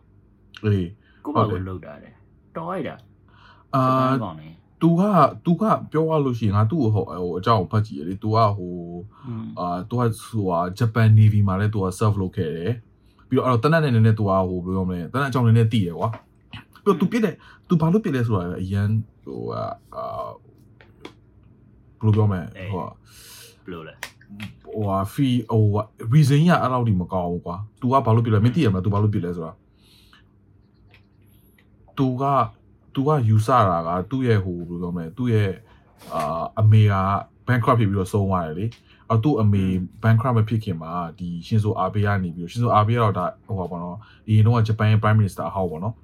[0.63, 0.88] အေး
[1.25, 2.13] ကို ဟု ယ့် တ် ဘာ တယ် ကိုလုပ်တာတယ်
[2.58, 2.95] တော်ရတာ
[3.75, 4.49] အာ ဂျပန်ကောင်နေ
[4.84, 5.04] तू က
[5.45, 8.73] तू ကပြောရလို့ရှိရင်ငါသူ့ကိုဟိုဟိုအကြောင်းဖတ်ကြည့်ရလေ तू ကဟို
[9.28, 12.73] อืม အာ तू ကဆိုဟာ Japan Navy မှာလည်း तू က serve လုပ်ခဲ့တယ်
[13.28, 16.10] ပြီးတော့အဲ့တော့တနက်နဲ့နည်းနည်း तू ကဟိုဘယ်လိုပြောမလဲတနက်အကြောင်းနည်းနည်းတည်တယ်ကွာ
[16.84, 17.36] ပြီးတော့ तू ပြစ်တယ်
[17.67, 18.89] तू ဘာလို့ပြစ်လဲဆိုတာလည်းအရန်
[19.23, 19.65] ဟိုအာ
[21.99, 22.84] ဘယ်လိုပြောမလဲဟို
[23.63, 23.93] ဘယ်လိုလဲ
[24.65, 25.63] ဟိုဟာ fee ဟို
[26.13, 29.54] reason ရအဲ့လောက်ဒီမကောင်းဘူးကွာ तू ကဘာလို့ပြစ်လဲမသိရမလား तू ဘာလို့ပြစ်လဲဆိုတာ
[31.98, 32.23] तू က
[32.95, 35.53] तू ကယူဆတာကသူ့ရဲ့ဟိုဘယ်လိုပြောမလဲသူ့ရဲ့
[36.15, 36.95] အာအမေက
[37.47, 38.67] bankrupt ဖြစ်ပြီးတော့ဆုံးသွားတယ်လေ
[39.09, 39.65] အော်သူ့အမေ
[40.03, 45.95] bankrupt မဖြစ်ခင်မှာဒီရှင်ဆိုအာဘေးကနေပြီးတော့ရှင်ဆိုအာဘေးကတော့ဒါဟိုပါဘောနော်ဒီတော့ဂျပန်ရဲ့ prime minister ဟောက်ပေါ့နော်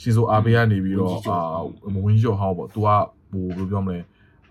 [0.00, 1.38] ရှင်ဆိုအာဘေးကနေပြီးတော့အာ
[1.94, 2.88] မဝင်ကျော်ဟောက်ပေါ့ तू က
[3.32, 3.98] ဟိုဘယ်လိုပြောမလဲ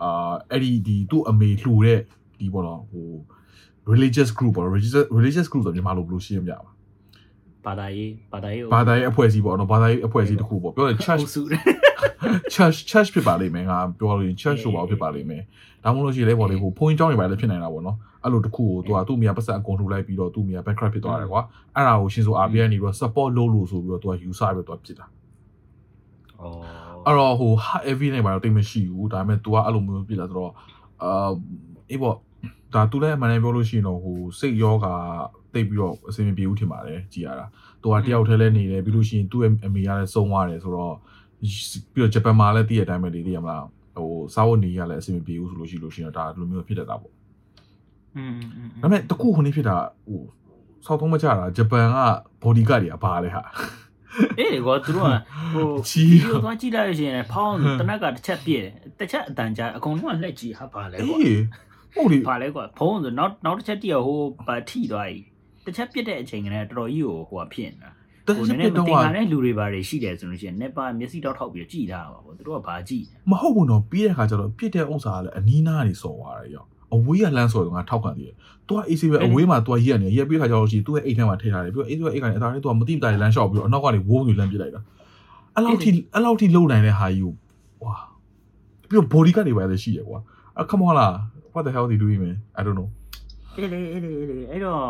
[0.04, 2.00] အာအဲ့ဒီဒီသူ့အမေလှူတဲ့
[2.40, 3.08] ဒီပေါ့နော်ဟို
[3.92, 6.78] religious group ပေါ့ religious religious group ဆိုမြန်မာလိုဘယ်လိုရှင်းရမလဲဗ
[7.66, 11.24] ဘာသာရေးဘာသာရေးဘာသာရေးအဖွဲ့အစည်းပေါ့နော်ဘာသာရေးအဖွဲ့အစည်းတစ်ခုပေါ့ပြောတယ် church
[12.55, 15.43] church church ဖြစ်ပါလိမ့်မယ်ငါပြောလို့ရင် church ဆိုပါဖြစ်ပါလိမ့်မယ်
[15.85, 21.41] ဒါမှမဟုတ်ရှိလေပေါ့လေဟိုဘုန်းကြီးကျောင်းတွေပါလည်းဖြစ်နေတာပေါ့နော်အဲ့လိုတစ်ခုကိုသူကသူ့မိယာပတ်စံအကုန်ထုတ်လိုက်ပြီးတော့သူ့မိယာ backcraft ဖြစ်သွားတယ်ကွာ
[21.75, 25.07] အဲ့ဒါကိုရှင်ဆို RBN နေပြီးတော့ support လုပ်လို့ဆိုပြီးတော့သူကယူဆပြီးတော့သူကဖြစ်တာ
[26.41, 30.53] အော်အဲ့တော့ဟို hard heavy နဲ့ပါတော့တိတ်မရှိဘူးဒါပေမဲ့ तू ကအဲ့လိုမျိုးဖြစ်လာဆိုတော့
[31.03, 31.31] အာ
[31.91, 32.17] အေးပေါ့
[32.75, 34.87] ဒါ तू လည်းအမှန်တမ်းပြောလို့ရှိရင်တော့ဟိုစိတ်ယောဂ
[35.55, 37.47] တိတ်ပြီးတော့အဆင်မပြေဘူးထင်ပါတယ်ကြည်ရတာ
[37.83, 40.95] तू ကတယောက်တည်းလဲနေတယ်ပြီးလို့ရှိရင်သူ့ရဲ့အမေကလည်းဆုံးသွားတယ်ဆိုတော့
[41.42, 43.66] ပြီးတော့ဂျပန်မှာလည်းတည့်ရတဲ့အတိုင်းပဲလေသိရမလား
[43.96, 47.14] ဟိုစားဝတ်နေရလည်းအဆင်မပြေဘူးဆိုလို့ရှိလို့ရှိရင်ဒါလိုမျိုးဖြစ်တတ်တာပေါ့
[48.18, 48.38] อืม
[48.82, 49.76] ဒါပေမဲ့တခုခုနေဖြစ်တာ
[50.08, 50.22] ဟို
[50.86, 51.98] စောက်သုံးမကြတာဂျပန်က
[52.42, 53.44] body guard တွေကဘာလဲဟာ
[54.40, 55.16] အေးကောသူတို့က
[55.54, 61.42] ဟိုဗီဒီယိုသွားကြည့်လိုက်လို့ရှိရင်ဖောင်းတနက်ကတစ်ချက်ပြည့်တယ်တစ်ချက်အတန်ကြာအကုန်လုံးကလက်ကြည့်ဟာပါလဲကွာအေး
[61.96, 65.20] ဟုတ်လေပါလဲကွာဖုံးဆိုနောက်နောက်တစ်ချက်တည်းဟိုပါထိသွားပြီ
[65.66, 67.92] တစ်ချက်ပြစ်တဲ့အချိန်ကလည်းတော်တော်ကြီးကိုဟိုဖြစ်နေတာ
[68.27, 76.65] ဟိုနည်းနည်းမတင်လာတဲ့လူတွေပါတယ်ရှိတယ်ဆိုလို့ရှိရင်နေပါမျက်စိတောက်ထောက်ပြီးကြည်ထားပါဘောသူတို့ကဘာကြည်မဟုတ်ဘူးနော်ပြီးတဲ့ခါကျတော့ပြစ်တဲ့ဥစ္စာကလည်းအနီးနားနေစော်သွားတယ်ရော
[76.95, 78.35] အဝေးကလမ်းဆိုတော့ငါထောက်ခံသေးတယ်။
[78.67, 84.81] तू က AC ပဲအဝေးမှာ तू ရက်နေရက်ပြီးခါကျတော့ရှိ तू ရဲ့အိတ်ထဲမှာထည့်ထားတယ်ပြီးတော့ AC ကအိတ်ကနေအသာနဲ့ तू ကမတိမတိုင်လမ်းလျှောက်ပြီးတော့အနောက်ကနေဝိုးနေလမ်းပစ်လိုက်တာ။
[85.57, 87.33] အဲ့လောက်ထိအဲ့လောက်ထိလုံနိုင်တဲ့ဟာကြီးကို
[87.85, 87.95] ဝါ
[88.89, 90.19] ပြီးတော့ body ကနေပဲလည်းရှိရကွာ။
[90.61, 91.13] အ come on လား
[91.53, 92.89] what the hell they doing man I don't know
[93.57, 94.83] အေးလေအေးလေအေးလေအဲ့တော့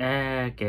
[0.00, 0.12] အဲ
[0.58, 0.68] ကဲ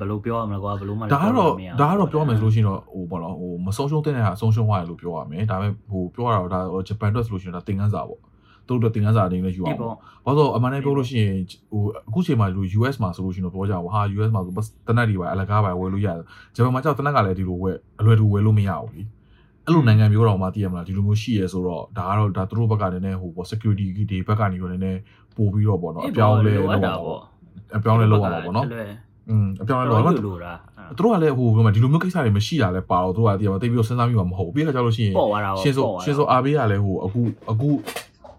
[0.00, 8.20] ဘယ်လိုပြောရမလဲကွာဘယ်လိုမှဒါကတော့ဒါကတော့ပြောမယ်ဆိုလို့ရှိရင်တော့ဟိုဘောတော့ဟိုမဆုံးရှုံးတဲ့ဟာဆုံးရှုံးသွားတယ်လို့ပြောရမယ်ဒါပေမဲ့ဟိုပြောရတော့ဒါဂျပန်အတွက်ဆိုလို့ရှိရင်ဒါသင်ခန်းစာပေါ့
[8.68, 9.94] တို့တို့တင်ကန်းစာအနေနဲ့ယူအောင်ပေါ့။
[10.26, 11.36] ဘာလို့အမှန်တည်းပြောလို့ရှိရင်
[11.72, 14.52] ဟိုအခုချိန်မှာလူ US မှာဆိုလို့ရှိရင်တော့ပြောကြပါဟာ US မှာဆို
[14.88, 16.24] တနက်တွေပါအလကားပါဝယ်လို့ရတယ်။
[16.54, 19.02] ဂျပန်မှာကျတော့တနက်ကလည်းဒီလိုဝယ်အလွယ်တူဝယ်လို့မရဘူးလေ။
[19.66, 25.00] အဲ့လိုနိုင်ငံမျိုးတော့မှသိရမလားဒီလိုမျိုးရှိရဲဆိုတော့ဒါကတော့ဒါသူတို့ဘက်ကနည်းနည်းဟိုပေါ့ security တွေဘက်ကနေရောနည်းနည်း
[25.36, 27.20] ပို့ပြီးတော့ပေါ့နော်အပြောင်းလဲလုပ်တာပေါ့
[27.76, 28.66] အပြောင်းလဲလုပ်ရမှာပေါ့နော်
[29.29, 30.53] อืมအပြောင်းလဲလုပ်ရမှာလို့တာ
[30.97, 35.13] သူတို့ကလည်းဟိုပြောမှာဒီလိုမျိုးကိစ္စတွေမရှိတာလဲပါတော့သူတို့ကတည်ရမှာတိတ်ပြီးတော့စဉ်းစားမိမှာမဟုတ်ဘူးပြီးခါကျလို့ရှိရင်
[35.61, 37.69] ရှင်ဆိုရှင်ဆိုအားပေးရလဲဟိုအခုအခု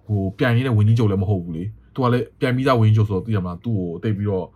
[0.09, 1.65] ဟိုပြိုင်နေတဲ့ဝင်းကြီးချုပ်လည်းမဟုတ်ဘူးလေ
[1.95, 4.47] သူကလည်းပြိုင်ပြီးသားဝင်းကြီးချုပ်ဆိုတော့သိရမလားသူ့ကိုတိတ်ပြီးတော့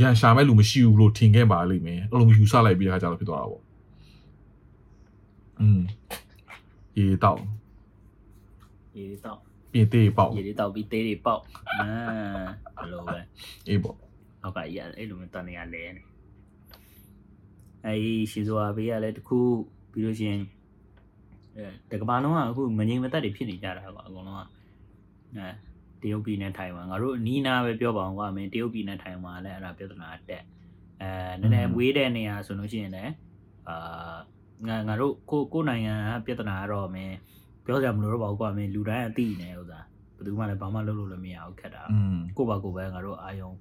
[0.00, 3.62] ရန်ရှာမဲ့လူမရှိဘူးလို့ထင်ခဲ့ပါလိမ့်မယ်အဲ့လိုမျိုးယူဆလိုက်ပြီးတဲ့ခါကျတော့ဖြစ်သွားတာပေါ့
[5.60, 5.80] อืม
[6.98, 7.40] ရေတောက်
[8.96, 9.40] ရေတောက်
[9.72, 11.42] ပြင်သေးပေါက်ရေတောက်ပြီးသေးတွေပေါက်
[11.80, 11.88] အာ
[12.76, 13.18] ဘယ်လိုပဲ
[13.68, 13.96] အေးပေါ့
[14.43, 16.01] နောက်ကရအဲ့လိုမျိုးတန်နေရလဲနေ
[17.85, 19.37] အဲဒီရှီဇိုအာဘေးကလည်းတခု
[19.91, 20.41] ပြီးလို့ရှိရင်
[21.57, 24.41] အဲတကဘာလုံးကအခုမငြိမ်မသက်တွေဖြစ်နေကြတာကွာအကုန်လုံးက
[25.35, 25.47] အဲ
[26.01, 30.43] တရုတ်ပြည်နဲ့ထိုင်ဝမ်ငါတို့နီးနာပဲပြောပါအောင်ကွာမင်းတရုတ်ပြည်နဲ့ထိုင်ဝမ်လည်းအဲ့ဒါပြဿနာတက်
[31.01, 31.09] အဲ
[31.41, 33.13] နည်းနည်းဝေးတဲ့နေရာဆိုလို့ရှိရင်လည်း
[33.69, 34.15] အာ
[34.67, 37.15] ငါငါတို့ကိုကိုနိုင်ငံကပြဿနာကတော့မင်း
[37.65, 39.85] ပြောကြမလို့တော့ပါဘူးကွာမင်းလူတိုင်းအသိနေဥစား
[40.15, 41.83] ဘယ်သူမှလည်းဘာမှလုပ်လို့လည်းမရဘူးခက်တာ
[42.37, 43.51] ကိုပါကိုပဲငါတို့အာယုံ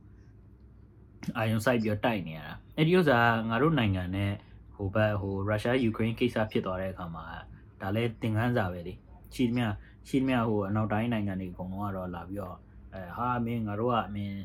[1.37, 4.33] အာယုံစိုက်ပြီးတိုက်နေရတာအဲ့ဒီဥစားငါတို့နိုင်ငံနဲ့
[4.75, 7.25] ဟိုဘက်ဟိုရုရှားယူကရိန်းကိစ္စဖြစ်သွားတဲ့အခါမှာ
[7.81, 8.95] ဒါလည်းသင်ခန်းစာပဲလေ
[9.35, 9.67] ရှိသမျှ
[10.09, 12.57] ရှိသမျှဟိုအနောက်တိုင်းနိုင်ငံတွေအကုန်လုံးကတော့လာပြီးတော့
[12.95, 14.39] အဲဟာမင်းငါတို့ကအမင်း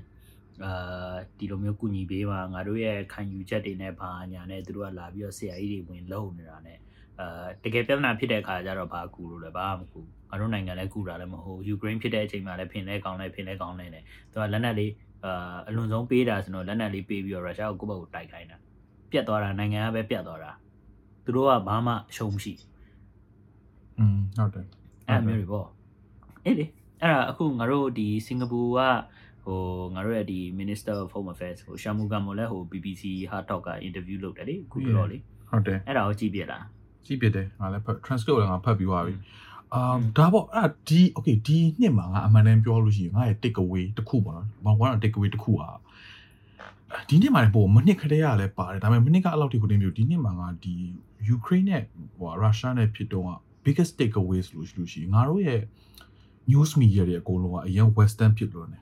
[0.63, 6.79] အာဒီလိုမျိုးကုညီပေးပါငါတို့ရဲ့ခံယူချက်တွေနဲ့ဘာညာနဲ့သူတို့ကလာပြီးတော့ဆရာကြီးတွေဝင်လုံနေတာနဲ့
[7.19, 14.91] အာတကယ်ပြဿနာဖြစ်တဲ့အခါကျတော့ဘာကူလို့လဲဘာမှမကူငါတို့နိုင်ငံလည်းကူတာလည်းမဟုတ်ယူကရိန်းဖြစ်တဲ့အချိန်မှာလည်းဖင်လဲကောင်းလဲဖင်လဲကောင်းလဲနဲ့သူကလက်နက်လေး
[15.25, 18.57] အာအလွန်ဆုံးပေးတာဆိုတော့လက်နက်လေးပေးပြီးတော့ရုရှားကိုကိုယ့်ဘက်ကိုတိုက်ခိုင်းတာ
[19.11, 20.51] ပြတ်သွားတာနိုင်ငံကပဲပြတ်သွားတာ
[21.25, 22.53] သူတို့ကဘာမှရှုံးမရှိ
[23.99, 24.65] อืมဟုတ်တယ်
[25.07, 25.67] အဲ့မျိုးတွေပေါ့
[26.45, 26.65] အေးလေ
[27.01, 28.79] အဲ့ဒါအခုငါတို့ဒီစင်ကာပူက
[29.45, 29.61] ဟို
[29.95, 35.17] ငါတို့ရဲ့ဒီ Minister of Home Affairs ဟိုရှာမူကမိုလည်းဟို BBC Hard Talk က interview လုပ်တယ်လေအခုတော့လေ
[35.49, 36.65] ဟုတ်တယ်အဲ့ဒါကိုကြည့်ပြလား
[37.05, 39.13] ကြည့်ပြတယ်ငါလည်း transcript လည်းငါဖတ်ပြီးသွားပြီ
[39.74, 45.70] အာဒါပေါ့အဲ့ဒီ okay ဒီနှစ်မှာငါအမှန်တမ်းပြောလို့ရှိရင်ငါရဲ့ take away တစ်ခုပေါ့နော်ဘာဝါ take away တစ်ခုอ่ะ
[47.08, 50.74] ဒီနှစ်မှာလည်းပို့မနှစ်ခတဲ့ရလည်းပါတယ်ဒါပေမဲ့မနှစ်ကအလောက်ထိကိုတင်မျိုးဒီနှစ်မှာငါဒီ
[51.36, 51.82] Ukraine နဲ့
[52.18, 53.26] ဟိုရုရှားနဲ့ဖြစ်တော့
[53.64, 55.60] biggest takeaways လို့ရှိလို့ရှိရင်ငါတို့ရဲ့
[56.50, 58.78] news media တွေအကုန်လုံးကအရင် western ဖြစ်လို့ ਨੇ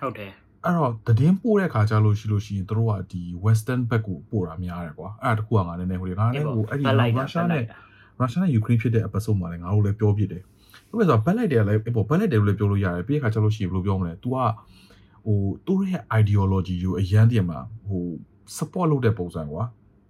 [0.00, 0.32] ဟုတ်တယ်
[0.64, 6.84] အဲ့တော့သတင်းပို့တဲ့ခါကျလို့ရှိလို့ရှိရင်တို့ကဒီ western ဘက်ကိုပို့တာများတယ်ကွာအဲ့ဒါတခုကငါလည်းနည်းဟိုလေငါလည်းဟိုအဲ့ဒီ
[7.18, 7.62] ရုရှားနဲ့
[8.18, 10.42] ရုရှားနဲ့ယူကရိန်းဖြစ်တဲ့ episode မှာလည်းငါတို့လည်းပြောပြတယ်။
[10.88, 14.36] ဟုတ်ကဲ့ဆိုတော့ back light တယ်လည်းပေါ့ back light တယ်လို့လည်းပြောလို့ရတယ်။ပြီးတဲ့ခါကျလို့ရှိရင်ဘယ်လိုပြောမလဲ။ तू က
[15.26, 17.58] ဟိုသူ့ရဲ့ ideology ကိုအရန်တည်းမှာ
[17.88, 18.04] ဟို
[18.56, 19.62] support လုပ်တဲ့ပုံစံကွာ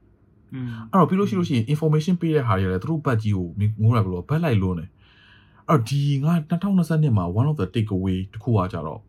[0.55, 3.47] ။อืมအဲ့တော့ပြီးလို့ရှိလို့ရှိရင် information ပေးတဲ့ဟာတွေလည်းသူတို့ဘတ်ကြီးကို
[3.83, 4.87] ငိုးရဘလို့ back light လို့နေ။
[5.69, 9.01] အဲ့တော့ဒီငါ2022မှာ one of the take away တခုကကြတော့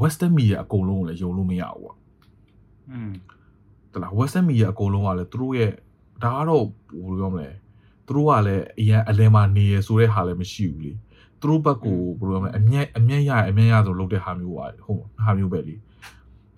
[0.00, 1.94] western media အကုန်လုံးကိုလည်းယုံလို့မရဘူးကွာ။
[2.90, 3.12] อืม
[3.92, 5.72] တလား western media အကုန်လုံးကလည်းသူတို့ရဲ့
[6.23, 6.65] ဒါကတော့
[7.05, 7.49] ဘယ်လိုပြောမလဲ
[8.05, 10.93] သူတို့ကလည်းအရင်အလယ်မှာနေရဆိုတဲ့ဟာလည်းမရှိဘူးလေ
[11.39, 15.75] သူတို့ဘက်ကိုဘယ်လိုပြောမလဲအမျက်အမျက်ရအမျက်ရဆိုလုပ်တဲ့ဟာမျိုးပါဟုတ်ဟာမျိုးပဲလေ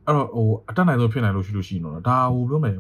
[0.06, 2.78] အဲ့တော့ဟိုအတက်နိုင်ဆုံးဖြစ်နိုင်လို့ရှိလို့ရှိရင်တော့ဒါဟိုပြောမယ်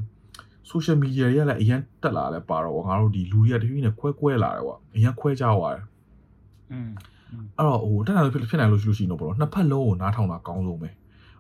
[0.72, 5.86] social media တွေကလည်းအရင်တက်လာလဲပါတော့ငါတို့ဒီလူတွေကတဖြည်းဖြည်းနဲ့ခွဲခွဲလာတယ်ကွာအရင်ခွဲကြသွားတယ်
[6.72, 6.90] อืม
[7.58, 10.90] အဲ့တော့ဟိုတက်နိုင်လို့ဖြစ်ဖြစ်နိုင်လို့ရှိလို့ရှိရင်တော့ဘောနော်နှစ်ဖက်လုံးကိုနားထောင်တာကောင်းဆုံးပဲ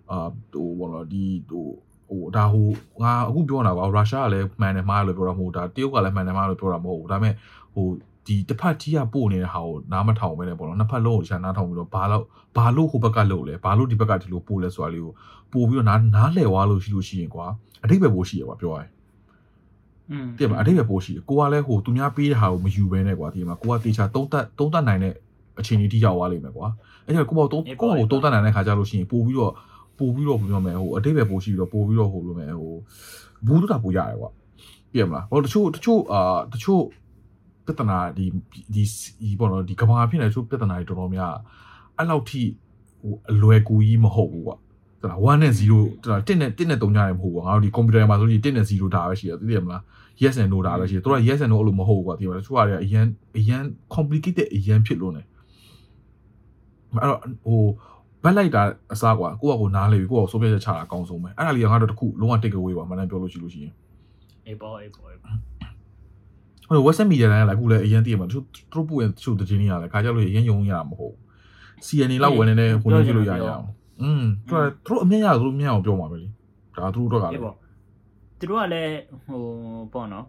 [0.09, 1.67] အာဟိုဘောနော်ဒီဟို
[2.09, 2.67] ဟိုဒါဟို
[3.03, 7.33] ငါအခုပြောနေတာကွာရုရှားကလည်းမှန်တယ်မှားတယ်လို့ပြောတာမဟုတ်ဒါတရုတ်ကလည်းမှန်တယ်မှားတယ်လို့ပြောတာမဟုတ်ဘူးဒါပေမဲ့
[7.75, 7.87] ဟို
[8.27, 12.23] ဒီတစ်ဖက်ကြီးကပို့နေတဲ့ဟာကိုနားမထောင်ပဲနဲ့ပေါ့နော်နှစ်ဖက်လုံးကိုရှာနားထောင်ပြီးတော့ဘာလို့
[12.57, 15.13] ဘာလို့ဟိုဘက်ကလုပ်လဲဘာလို့ဒီဘက်ကဒီလိုပို့လဲဆိုတာလေးကို
[15.53, 17.45] ပို့ပြီးတော့နားနားလဲသွားလို့ရှိလို့ရှိရင်ကွာ
[17.83, 18.89] အတိတ်ပဲပို့ရှိရပါပြောရရင်
[20.11, 25.13] อืมတည်မလားအတိတ်ပဲပို့ရှိတယ်ကိုကလည်းဟိုသူများပေးတဲ့ဟာကိုမယူဘဲနဲ့ကွာတည်မလားကိုကတေချာသုံးသက်သုံးသက်နိုင်တဲ့
[25.59, 26.67] အခြေအနေတိရောက်သွားလိမ့်မယ်ကွာ
[27.05, 29.53] အဲ့ဒါကိုပေါ့သုံးကိုကိုသုံးသက်နိုင်တဲ့ခါကျလို့ရှိရင်ပို့ပြီးတော့
[29.97, 32.73] ပို့ပြီးတော့ပြောမယ်ဟိုအတိတ်ပဲပို့ရှိပြီးတော့ပို့ပြီးတော့ဟိုလိုမယ်ဟို
[33.47, 34.29] ဘူးတူတာပို့ရတယ်ကွာ
[34.93, 36.83] တည်မလားဟိုတချို့တချို့အာတချို့
[37.65, 38.25] ပြဿနာဒီ
[38.73, 38.83] ဒီ
[39.23, 41.33] ဒီပေါ့နော်ဒီကဘာဖြစ်နေတချို့ပြဿနာတွေတော်တော်များ
[41.97, 42.41] အဲ့လောက်ထိ
[43.01, 44.55] ဟိုအလွယ်ကူကြီးမဟုတ်ဘူးကွာ
[45.01, 49.81] တလား1နဲ့0တလား1နဲ့1နဲ့3ညတယ်မဟုတ်ဘူးငါတို့ဒီကွန်ပျူတာမှာဆိုရင်1နဲ့0ဒါပဲရှိတယ်သိတယ်မလား
[50.21, 53.05] yes and no ဒါပဲရှိတယ်သူက yes and no အဲ့လိုမဟုတ်ဘူးကွာဒီမှာတချို့ဟာတွေအရန်
[53.37, 53.63] အရန်
[53.95, 55.21] complicated အရန်ဖြစ်လို့နေ
[56.93, 57.61] အဲ့တော့ဟို
[58.23, 58.63] ဘက်လိုက်တာ
[58.93, 63.73] အစားကွာကိုယ့်ကကိုနားလေပြီကိုယ့်ကဆိုပြချက်ချတာအကောင်းဆုံးပဲအဲ့ဒါလေးကငါတို့တခုလုံးဝ take away ပါမနန်ပြောလို့ရှိလို့ရှိရင်
[64.47, 65.35] အေးပေါ့အေးပေါ့အေးပေါ့
[66.67, 71.21] ဟို western media တိုင်းကလည်းအခုလည်းအရန်တည်မှာသူသူတို့ပို့ရင်တချို့သတင်းတွေကလည်းခါကြလို့အရန်ယုံရမှာမဟုတ်ဘူး
[71.87, 73.65] CNN လောက်ဝင်နေတဲ့ဟိုလိုကြည့်လို့ရရအောင်
[74.01, 76.27] อืมသူကသူတို့အမြင်ရသူတို့အမြင်အောင်ပြောမှာပဲလေ
[76.77, 77.55] ဒါသူတို့တော့ကလည်းအေးပေါ့
[78.39, 78.95] သူတို့ကလည်း
[79.25, 79.43] ဟို
[79.93, 80.25] ပေါ့နော်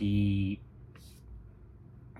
[0.00, 0.12] ဒီ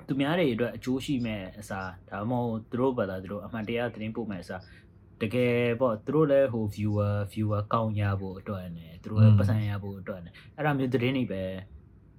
[0.08, 4.60] သူများတွေအတွက်အကျိုးရှိမဲ့အစားဒါမှမဟုတ်သူတို့ဘာသာသူတို့အမှန်တရားသတင်းပို့မဲ့အစား
[5.24, 11.42] တကယ်ပေါ့သူတို့လည်းဟို viewer viewer ကောင်းရဖို့အတွက်နဲ့သူတို့လည်းပတ်စံရဖို့အတွက်နဲ့အဲ့ဒါမျိုးသတင်းတွေပဲ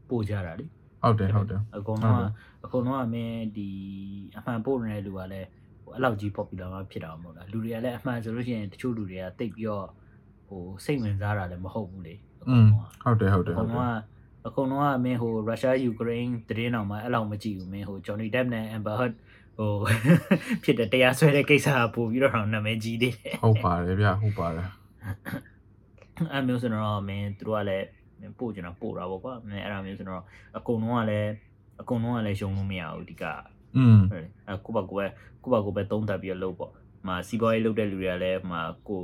[0.09, 0.65] ပို့ကြတာလေ
[1.03, 2.21] ဟုတ်တယ်ဟုတ်တယ်အကုန်လုံးက
[2.65, 3.69] အကုန်လုံးကမင်းဒီ
[4.37, 5.47] အမှန်ပို့နေတဲ့လူကလည်း
[5.83, 9.87] ဟိုအဲ့လောက်ကြီး popular မဖြစ်တာမဟုတ်လားလူတွေကလည်းအမှန်ဆိုလို့ရှိရင်တချို့လူတွေကတိတ်ပြီးတော့
[10.47, 19.13] ဟိုစိတ်ဝင်စားတာလည်းမဟုတ်ဘူးလေအอืကုန်มလုံးကဟုတ်တယ်ဟုတ်တယ်အဟုကုန်တ်တလုံးယ်ကအကုန်လုံးကမင်းဟိုရုရှားယူကရိန်းသတင်းတော်မှာအဲ့လောက်မကြည့်ဘူးမင်းဟို Johnny Depp နဲ့ Amber Heard
[19.57, 19.73] ဟို
[20.63, 24.67] ဖြစ်တဲ့တရားစွဲတဲ့ကိစ္စကပို့ပြီးတော့နာမည်ကြီးသေးတယ်ဟုတ်ပါတယ်ဗျဟုတ်ပါတယ်
[26.31, 27.87] အဲ့မျိုးဆိုတော့မင်းတို့ကလည်း
[28.19, 30.23] မင်းပို့ကြတာပို့တာပေါ့ကွာမင်းအဲ့ဒါမျိုးဆိုတော့
[30.57, 31.31] အကုန်လုံးကလည်း
[31.81, 33.23] အကုန်လုံးကလည်းရှုံလို့မရဘူးဒီက
[33.77, 35.05] อืมဟုတ်တယ်အဲကိုပါကိုပဲ
[35.43, 36.73] ကိုပါကိုပဲသုံးသပ်ပြီးတော့လုပ်ပေါ့ဟ
[37.07, 39.01] မှာစီးပွားရေးလုပ်တဲ့လူတွေကလည်းဟမှာကို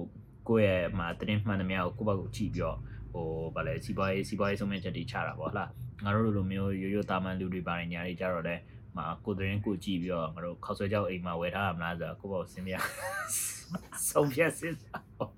[0.48, 2.78] ကိုယ့်ရဲ့ဟမှာတင်းမှန်သမျှကိုကိုပါကိုကြည့်ပြီးတော့
[3.14, 5.70] ဟိုဗာလဲစီးပွားရေးစီးပွားရေးဆုံးဖြတ်ချက်တွေချတာပေါ့ဟလား
[6.04, 12.74] ငါတို့လိုလိုမျိုးရိုးရိုးတာမန်လူတွေပါတယ်ညာတွေကြတော့လဲဟ မှာကိုတင်းကိုကြည့်ပြီးတော့ငါတို့ခောက်ဆွဲကြောက်အိမ်မှာဝယ်ထားရမလားဆိုတော့ကိုပေါ့စင်ပြ
[14.08, 15.32] ဆုံးဖြတ်စစ်စားပေါ့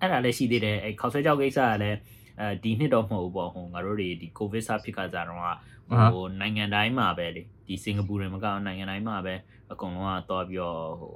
[0.00, 1.98] အဲ့ဒါလည်းရှိသေးတယ်အဲခောက်ဆွဲကြောက်ကိစ္စကလည်း
[2.40, 9.34] အဲဒီနှစ်တော့မဟုတ်ဘူးပေါ့ဟိုငါတို့တွေဒီကိုဗစ်စဖြစ်ခါကြတော့ကဟိုနိုင်ငံတိုင်းမှာပဲလေဒီစင်ကာပူတွေမကောင်းနိုင်ငံတိုင်းမှာပဲ
[9.72, 11.14] အကုန်လုံးကသွားပြီးတော့ဟို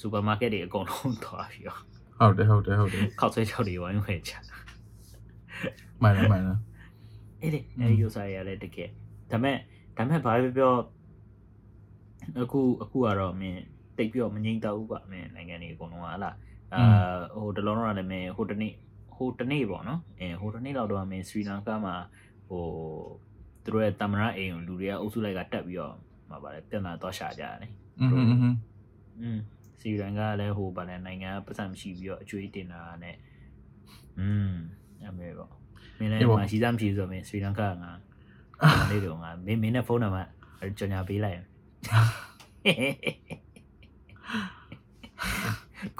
[0.00, 1.80] စူပါမားကတ်တွေအကုန်လုံးသွားပြီးတော့
[2.18, 4.32] ဟုတ်တယ်ဟုတ်တယ်ဟုတ်တယ်ခောက်ဆွဲချောက်တွေဝိုင်းဝယ်ချ
[6.02, 6.56] မှန်တယ်မှန်တယ်
[7.41, 8.89] အဲ့ဒီအဲ့ဒီ user ရလဲတကယ်
[9.31, 9.57] ဒါမဲ့
[9.97, 10.73] ဒါမဲ့ဘာပဲပြော
[12.41, 13.61] အခုအခုကတော့မင်း
[13.97, 16.31] တိတ်ပြီးတော့မငြိမ့်တော့ဘူးကွာမင်းနိုင်ငံတွေအကုန်လုံးကဟလာ
[16.73, 16.83] အာ
[17.35, 18.73] ဟိုတလုံးတော့လည်းမင်းဟိုတနေ့
[19.15, 21.95] ဟိုတနေ့ပေါ့နော်အဲဟိုတနေ့လောက်တော့မင်းစရီလန်ကာမှာ
[22.47, 22.63] ဟို
[23.63, 25.95] သူတို့ရဲ့တမရအိမ်ကိုလူတွေကအုပ်စုလိုက်ကတက်ပြီးတော့
[26.29, 28.55] မှာပါလေပြန်လာတော့ရှာကြတယ် อืมอืมอืม
[29.21, 29.39] อืม
[29.79, 33.15] စီရန်ကလည်းဟိုဗာလဲနိုင်ငံပတ်စံမရှိပြီးတော့အကျွေးတင်တာနဲ့
[34.19, 34.53] อืม
[35.07, 35.51] အမေပေါ့
[35.98, 37.92] မင်းလည်းမရှိသားမရှိဆိုတော့မင်းစရီလန်ကငါငါ
[38.90, 40.28] လေးတော့ငါမင်းမင်းနဲ့ဖုန်းနံပါတ်
[40.78, 41.38] ကြော်ညာပေးလိုက်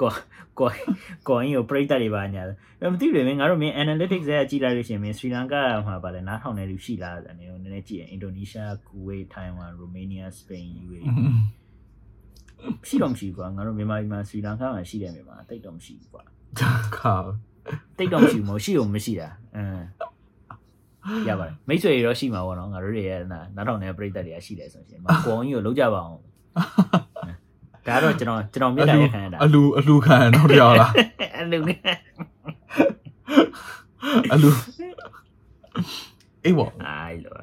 [0.00, 0.12] ကို
[0.58, 0.70] ကို
[1.28, 2.50] ကိုင်းကိုပရိသတ်တွေပါညာတ
[2.84, 5.54] ယ်မသိဘူးမင်းငါတို့မင်း analytics ရဲ့ကြည့်လိုက်လို့ရှိရင်မင်းစရီလန်က
[5.86, 11.06] မှာဗာလဲနားထောင်နေလူရှိလားဆိုတော့နည်းနည်းကြည့်ရင်အင်ဒိုနီးရှားကူဝေးထိုင်ဝမ်ရိုမေးနီးယားစပိန် UAE
[12.88, 16.22] ရှိတော့မရှိဘူးကွာငါတို့မြန်မာပြည်မှာစရီလန်ကာမှာရှိတယ်မြန်မာတိတ်တော့မရှိဘူးကွာ
[16.98, 17.16] ခါ
[17.98, 19.84] တိတ်တော့မရှိဘူးမဟုတ်ရှိတော့မရှိတာအင်း
[21.28, 26.18] ရပါတယ်မိတ်ဆွေတွေတော့ရှိမှာပေါ့နော်ငါတို့တွေရဲ့နာနောက်တော့လည်းပြိတ္တတွေကရှိတယ်ဆိုရှင်မကွန်ကြီးကိုလုံးကြပါအောင်
[27.86, 30.92] ဒါတော့ကျွန်တော်ကျွန်တော်မြေတားရခံရတာအလူအလူခံတော့တရားလား
[31.36, 31.78] အဲ့လိုနဲ့
[34.32, 34.50] အလူ
[36.44, 37.34] အေးပေါ့အိုင်လော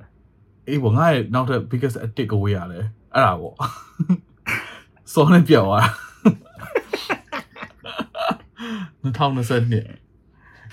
[0.70, 2.80] အေးပေါ့ငါရဲ့နောက်ထပ် biggest take away ရလဲ
[3.14, 3.56] အဲ့ဒါပေါ့
[5.14, 5.90] စောနဲ့ပြောက်သွားတာ
[9.04, 10.05] 2022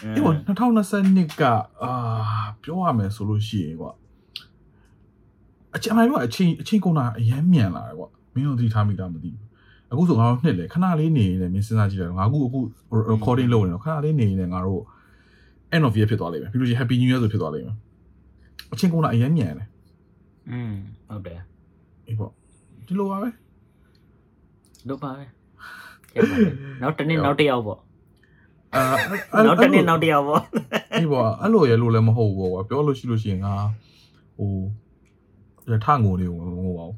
[0.04, 0.34] အေးပေါ့
[0.88, 1.42] 2022က
[1.82, 1.92] အာ
[2.62, 3.92] ပြောရမယ်ဆိုလို့ရှိရင်ကွာ
[5.74, 9.42] အချိန်အမှန်တော့အချိန်အချိန်ကုန်တာအရင်မြန်လာတယ်ကွာမင်းတို့သိထားမိတာမသိဘူး
[9.92, 12.58] အခုဆိုငါတို့နှစ်လေခဏလေးနေနေမင်းစဉ်းစားကြည့်တယ်ငါအခုအခု
[13.12, 14.82] recording လုပ်နေတော့ခဏလေးနေနေငါတို့
[15.74, 17.76] end of year ဖြစ်သွားလိမ့်မယ်ပြီးလို့ရှိရင် happy new year ဆိုဖြစ်သွားလိမ့်မယ်
[18.72, 19.68] အချိန်ကုန်တာအရင်မြန်တယ်
[20.50, 20.72] อืม
[21.08, 21.40] ဟုတ်တယ်
[22.06, 22.30] အေးပေါ့
[22.86, 23.28] ဒီလိုပါပဲ
[24.88, 25.24] လို့ပါပဲ
[26.82, 27.80] နောက်တစ်နေ့နောက်တစ်ယောက်ပေါ့
[28.74, 30.42] အာနောက်တစ်နေ့နောက်တစ်ယောက်ပေါ့
[30.94, 33.54] အေးပေါ့အဲ့လိုရလို့လည်းမဟုတ်ဘူးပေါ့ကွာပြောလို့ရှိလို့ရှိရင်ငါ
[34.38, 34.52] ဟို
[35.70, 36.96] ရထငိုလေးကိုမငိုပါဘူး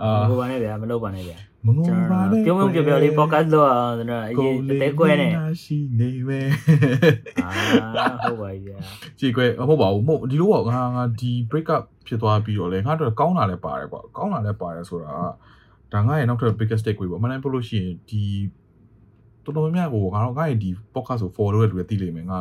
[0.00, 5.28] အာမလုပ်ပါနဲ့ဗျာမလုပ်ပါနဲ့ဗျာမငိုကျွန်ပါတော်နဲ့ပြုံးပြုံးပြောပြောလေး podcast လုပ်အောင်ကျွန်တော်အရင်အသေးကွဲနေ
[5.62, 6.48] ရှိနေမယ်
[7.44, 7.50] အာ
[8.22, 8.78] ဟုတ်ပါပြီဗျာ
[9.18, 18.22] ကြည်ကွဲဟုတ်ပါဘူးမဟုတ်ဒီလိုပေါ့ငါငါဒီ break up ဖြစ်သွားပြီးတော့လေငါတို့ကောင်းတာလည်းပါတယ်ကွာကောင်းတာလည်းပါတယ်ဆိုတာကဒါငါရဲ့နောက်ထပ် biggest take away ပေါ့မနိုင်ပြောလို့ရှိရင်ဒီ
[19.44, 22.40] တော်တော်များများကိုငါတော့ငါရဲ့ဒီ podcast ကို follow ရတဲ့လူတွေသိလိမ့်မယ်ငါ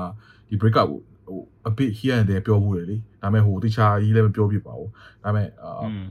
[0.49, 1.39] ဒီ break up ကိုဟို
[1.70, 4.89] a bit here and there ပြောမှုတယ်လေဒါပေမဲ့ဟိုတခြားကြီးလည်းမပြောပြပါဘူး
[5.24, 6.04] ဒါပေမဲ့အာอืม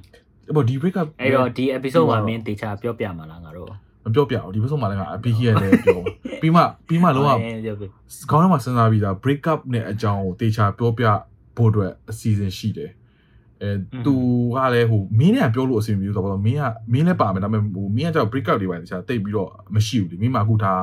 [0.56, 3.68] ပေါ့ဒီ break up အဲ့တော့ဒီ episode မှာမင်းတေချာပြောပြမှာလားငါတို့
[4.04, 6.00] မပြောပြဘူးဒီဘက်ဆုံးမှာလည်းငါ a bit here and there ပြော
[6.40, 7.30] ပြီးမှပြီးမှလုံးဝ
[7.64, 7.84] ပြောပြ
[8.30, 11.04] ခေါင်းထဲမှာစဉ်းစားပြီးသား break up နဲ့အကြောင်းကိုတေချာပြောပြ
[11.56, 12.90] ဖို့အတွက်အစီအစဉ်ရှိတယ်
[13.62, 13.70] အဲ
[14.06, 14.14] သူ
[14.56, 20.74] ကလည်းဟိုမင်းနဲ့ပြောလို့အဆင်ပြေဘူးဆိုတော့မင်းကမင်းလည်းပါမယ်ဒါပေမဲ့ဟိုမင်းကကြောက် break up တွေပါတေချာတိတ်ပြီးတော့မရှိဘူးလေမင်းမှအခုဒါ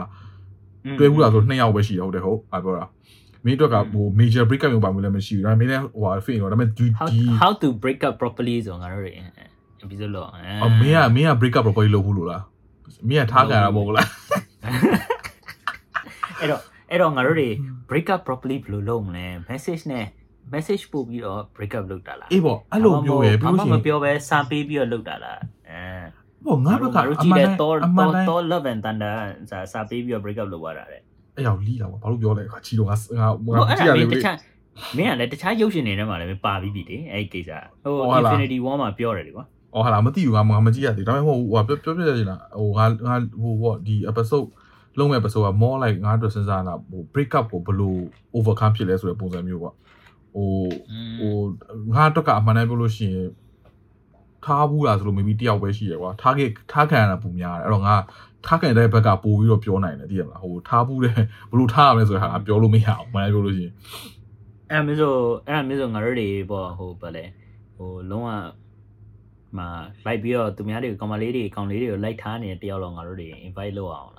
[1.00, 2.86] တွဲဘူးလားဆို2ယောက်ပဲရှိတယ်ဟုတ်တယ်ဟုတ်အပြောတာ
[3.46, 9.12] မင်းတို့ကဟို major break up မျိုးပါမျိုးလည်းမရှိဘူးဒါပေမဲ့မင်းလည်းဟိုဟာ fit တော့ဒါပေမဲ့ဒီ how ဒီ how to break up properly ဆိုငါတို့တွေ
[9.84, 10.30] episode လောက်
[10.64, 12.44] အမင်းကမင်းက break up properly လုပ်ဘူးလို့လား
[13.10, 14.08] မင်းကထားကြတာမဟုတ်လား
[16.40, 16.62] အဲ့တော့
[16.92, 17.50] အဲ့တော့ငါတို့တွေ
[17.90, 20.06] break up properly ဘယ်လိုလုပ်မလဲ message နဲ့
[20.54, 25.40] message ပို့ပြီးတော့ break up လုပ်တာလားအေးပေါ့အဲ့လိုပြောရပြီးဘာလို့မှရှိမရင်ပြောပဲစာပေးပြီးတော့လုပ်တာလား
[25.70, 25.82] အဲ
[26.46, 29.18] ပေါ့ငါဘက်ကတို့အကြည့်မှန်တဲ့တတော့ည်းအမှန်တော့တည်းတော့ love and thunder
[29.50, 31.02] စာစာပေးပြီးတော့ break up လုပ်ရတာတဲ့
[31.36, 34.38] အဲ့ရောက်လီးတာပေါ့ဘာလို့ပြောလဲခါချီတော့ငါငါဟိုငါအဲ့ကြည့်ရဒါမလေင်းတခြား
[34.98, 37.52] မင်းကလည်းတခြားရုပ်ရှင်တွေထဲမှာလည်းပါပြီးပြီလေအဲ့ဒီကိစ္စ
[37.84, 39.46] ဟိုဟုတ်လား Infinity War မှာပြောတယ်လေကွာ
[39.76, 44.48] အော်ဟာလာမသိဘူးငါငါမကြည့်ရသေးဒါပေမဲ့ဟိုဟိုပြောပြောပြရချင်တာဟိုငါငါဟိုပေါ့ဒီ episode
[44.98, 47.96] လုံးမဲ့ episode က more like ငါတို့စဉ်းစားတာဟို break up ကိုဘယ်လို
[48.38, 49.74] overcome ဖြစ်လဲဆိုတဲ့ပုံစံမျိုးပေါ့
[50.34, 50.50] ဟို
[51.20, 51.36] ဟို
[51.96, 53.30] ငါတော့ကအမှန်တမ်းပြောလို့ရှိရင်
[54.46, 57.96] ထားဘူးလားဆိုလို့ maybe တယောက်ပဲရှိရကွာထားခဲ့ထားခံရတာပုံများတယ်အဲ့တော့ငါ
[58.46, 61.26] ထားခံတဲ့ဘက်ကပို့ပြီးတော့ပြောနိုင်တယ်သိရမလားဟိုထားဘူးတဲ့ဘယ်
[61.60, 63.74] လိုထားရမလဲဆိုတဲ့ဟာပြောလို့မရအောင်မှန်တယ်ပြောလို့ရှိရင်
[64.72, 65.16] အဲ့မျိုးဆို
[65.48, 67.26] အဲ့မျိုးဆိုငါတို့တွေပေါ့ဟိုဗာလေ
[67.78, 68.30] ဟိုလုံးဝ
[69.58, 69.68] မှာ
[70.06, 74.19] လိုက်ပြီးတော့သူများတွေကောင်မလေးတွေကောင်လေးတွေကိုလိုက်ထားနေတဲ့တယောက်တော့ငါတို့တွေ invite လုပ်အောင်လ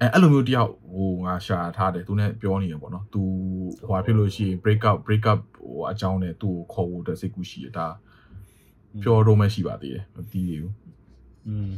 [0.00, 3.22] အဲအဲ့လိုမျိုးတယောက်ဟိုငါရှာထားတယ်သူနဲ့ပြောနေရပေါ့နော်သူ
[3.86, 7.86] ဟိုဟာဖြစ်လို့ရှိရင် break up break up ဟိုအကြောင်းနဲ့သူ့ကိုခေါ်ဖို့အတွက်စိတ်ကူးရှိရဒါ
[9.02, 10.74] ပြောတော့မှရှိပါသေးတယ်မသိသေးဘူး
[11.48, 11.70] อืม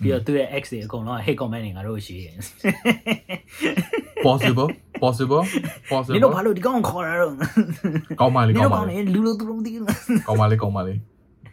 [0.00, 2.34] ပြီးတော့သူ့ရဲ့ ex တွေအကုန်လုံးက hate comment တွေငါတို့ရှိတယ်
[4.26, 4.68] possible
[5.02, 5.42] possible
[6.12, 7.34] မင်းတို့ possible ဘာလို့ဒီကောင်ခေါ်တာတော့
[8.20, 9.84] ကောင်းပါလေ မင်း ကောင်း တို့ ပါ ကောင် လေ လေလူလိုသူလိုမသိဘူး
[10.26, 10.94] ကောင်းပါလေကောင်းပါလေ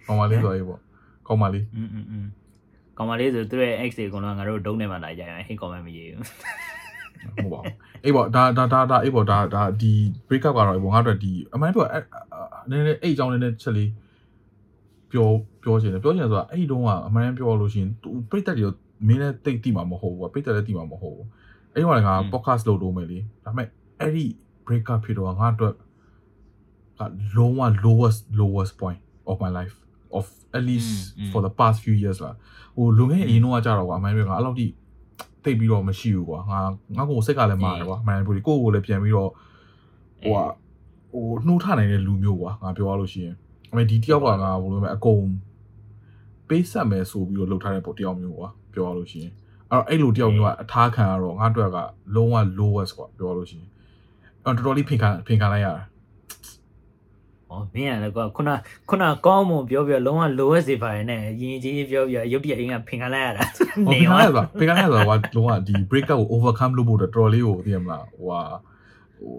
[0.07, 0.79] ကောင်းပါလေဆိုရေးပေါ့
[1.27, 2.25] ကောင်းပါလေ อืมอืมอืม
[2.98, 6.24] ကောင်မလေးဆိုသူ့ရဲ့ ex တွေအကုန်လုံးကငါတို့ဒုံးထဲမှာလာကြရင် hate comment မရေးဘူး
[7.36, 9.92] ဟုတ်ပါဘူးအေးပေါ့ဒါဒါဒါဒါအေးပေါ့ဒါဒါဒီ
[10.28, 11.88] break up ကတော့အေးပေါ့ငါတို့ဒီအမှန်တော့
[12.70, 13.90] နည်းနည်းအဲ့အကြောင်းနည်းနည်းချက်လေး
[15.12, 15.28] ပြော
[15.62, 18.68] ပြောချင်တယ်ပြောချင်ဆိုတာအဲ့ဒီတုန်းကအမှန်တမ်းပြောလို့ရှိရင်သူပြိတ္တတွေ
[19.06, 21.26] မင်းလည်းတိတ်တိမှာမဟုတ်ဘူးပြိတ္တလည်းတိမှာမဟုတ်ဘူး
[21.72, 23.68] အဲ့ဒီကလည်းငါ podcast လုပ်တော့မယ်လေဒါပေမဲ့
[24.00, 24.24] အဲ့ဒီ
[24.66, 25.74] break up ဖြစ်တော့ငါအတွက်
[26.98, 27.00] က
[27.36, 29.76] လုံးဝ lowest lowest point of my life
[30.18, 30.90] of at least
[31.32, 32.32] for the past few years လာ
[32.76, 34.66] ဟိုလွန်ခဲ့တဲ့အရင်တော့ကြတော့ကွာအမှန်ပြောငါအဲ့လောက်ထိ
[35.44, 36.60] တိတ်ပြီးတော့မရှိဘူးကွာငါ
[36.96, 39.30] ငါကိုစိတ်ကလည်းမာတယ်ကွာအမှန်ပြောကိုကိုလည်းပြန်ပြီးတော့
[40.22, 40.40] ဟိုက
[41.12, 43.34] ဟိုနှိုးထနိုင်တဲ့လူမျိုးကွာငါပြောရလို့ရှိရင်
[43.70, 45.22] အမေဒီတယောက်ကငါဘယ်လိုလဲအကုန်
[46.48, 49.32] ပေးဆက်မယ်ဆိုပြီးတော့လှုပ်ထားတဲ့ပုံတယောက်မျိုးကွာပြောရလို့ရှိရင်
[49.70, 51.78] အဲ့တော့အဲ့လိုတယောက်မျိုးကအထားခံရတော့ငါတို့က
[52.14, 53.68] လုံးဝ lowest ကွာပြောရလို့ရှိရင်
[54.44, 55.82] အဲ့တော်တော်လေးဖင်ခံဖင်ခံလိုက်ရတာ။
[57.54, 58.50] ဩမင်းကလည်းကွာခုန
[58.88, 63.44] ခုနကောင်းမွန်ပြောပြောလုံးဝ lowest စေပါရဲ့နဲ့ရင်ကြီးကြီးပြောပြောရုပ်တရက်အင်းကဖင်ခံလိုက်ရတာ
[63.86, 68.40] ဟိုဖင်ခံရတာဖင်ခံရတာကလုံးဝဒီ break up ကို overcome လုပ်ဖို့တော်တော်လေးကိုသိရမလားဟိုဟာ
[69.18, 69.34] ဟို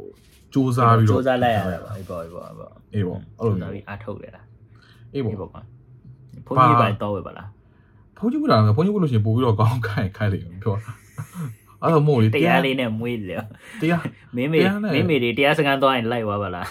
[0.54, 4.46] စူးစမ်းပြီးတော့စူးစမ်းလိုက်ရတာပါအေးပေါ့အေးပေါ့အေးပေါ့အေးပေါ့အဲ့လိုစူးစမ်းမျိုးပြီးအားထုတ်လေလား
[5.14, 5.62] အေးပေါ့အေးပေါ့ကွာ
[6.46, 7.48] ဘုန်းကြီးပိုင်းတော့ဝယ်ပါလား
[8.18, 10.76] ဖုန်းကြည့်ဘူးလားဖုန်းကြည့်ဘူးလို့ရှိရင်ပို့ပြီးတော့ကောင်းခိုင်ခိုင်လိမ့်မယ်ပြော
[11.82, 13.36] အဲ့တော့မို့လေတရားလေးနဲ့မွေးလေ
[13.82, 14.04] တရား
[14.36, 16.68] မင်းမေတရားနဲ့မင်းမေတွေတရားစခန်းသွားရင်လိုက်သွားပါလား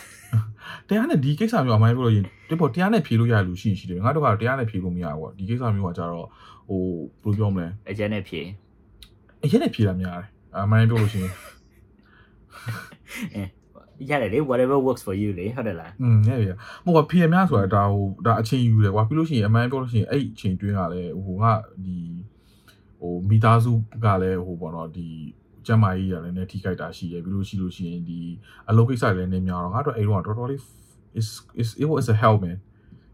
[0.89, 6.27] တရားနဲ့ဒီကိစ္စမျိုးအမိုင်းပြောလို့ရင်တိပေါ်တရားနဲ့ဖြေလို့ရလူရှိရှိတယ်ငါတို့ကတော့တရားနဲ့ဖြေလို့မရဘူးပေါ့ဒီကိစ္စမျိုးကကြတော့
[6.69, 6.81] ဟို
[7.23, 8.41] ဘယ်လိုပြောမလဲအကျက်နဲ့ဖြေ
[9.45, 13.49] အကျက်နဲ့ဖြေတာများတယ်အမိုင်းပြောလို့ရှိရင်
[14.11, 16.53] ရတယ်လေ whatever works for you လေဟုတ်တယ်လားอืมရပြီ
[16.85, 21.45] ဟိုက PM များဆိုတာဒါဟိုဒါအချိန်ယူတယ်ကွာပြီးလို့ရှိရင်အမှန်ပြောလို့ရှိရင်အဲ့အချိန်တွင်းကလည်းဟိုက
[21.85, 21.97] ဒီ
[23.01, 23.73] ဟိုမိသားစု
[24.05, 25.09] ကလည်းဟိုပေါ့နော်ဒီ
[25.68, 28.20] ကျမ်းမာရေးရလည်းနည်းထိခိုက်တာရှိရပြီးလို့ရှိလို့ရှိရင်ဒီ
[28.70, 30.62] အလုပ်ကိစ္စလည်းနည်းများတော့ငါတို့အဲ့တော့တော်တော်လေး
[31.20, 31.28] is
[31.62, 32.58] is it was a help man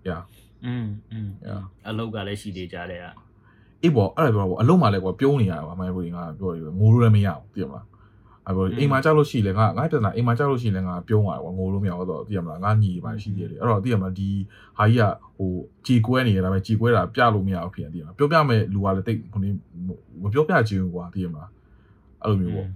[0.07, 0.21] yeah
[0.65, 3.15] อืมอืม yeah အလုပ်ကလည်းရှိသေးကြတယ်อ่ะ
[3.83, 7.85] အေးပေါ့အဲ့ဒါပြောပေါ့အလုံးမှလည်းကွာပြုံးနေရတာပါအမှန်ပြောရင်ငါပြောရငိုလို့လည်းမရဘူးသိရမလား
[8.47, 14.29] အ အဲ့ပြောအိမ်မှာကြောက်လို့ရှိရင်လည်းငါငါပြဿနာအိမ်မှာကြောက်လို့ရှိရင်လည်းငါပြုံးရတယ်ကွာငိုလို့မရတော့သိရမလားငါညီပါရှိသေးတယ်အဲ့တော့သိရမလားဒီ
[14.77, 15.03] ဟာကြီးက
[15.37, 15.51] ဟို
[15.85, 19.49] ကြေကွဲနေရတာပဲကြေကွဲတာပြလို့မရဘူးဖြစ်တယ်သိရမလားပြောပြမဲ့လူကလည်းတိတ်ဟိုနေ
[20.21, 21.49] မပြောပြချင်ဘူးကွာသိရမလား
[22.22, 22.68] အဲ့လိုမျိုးပေါ့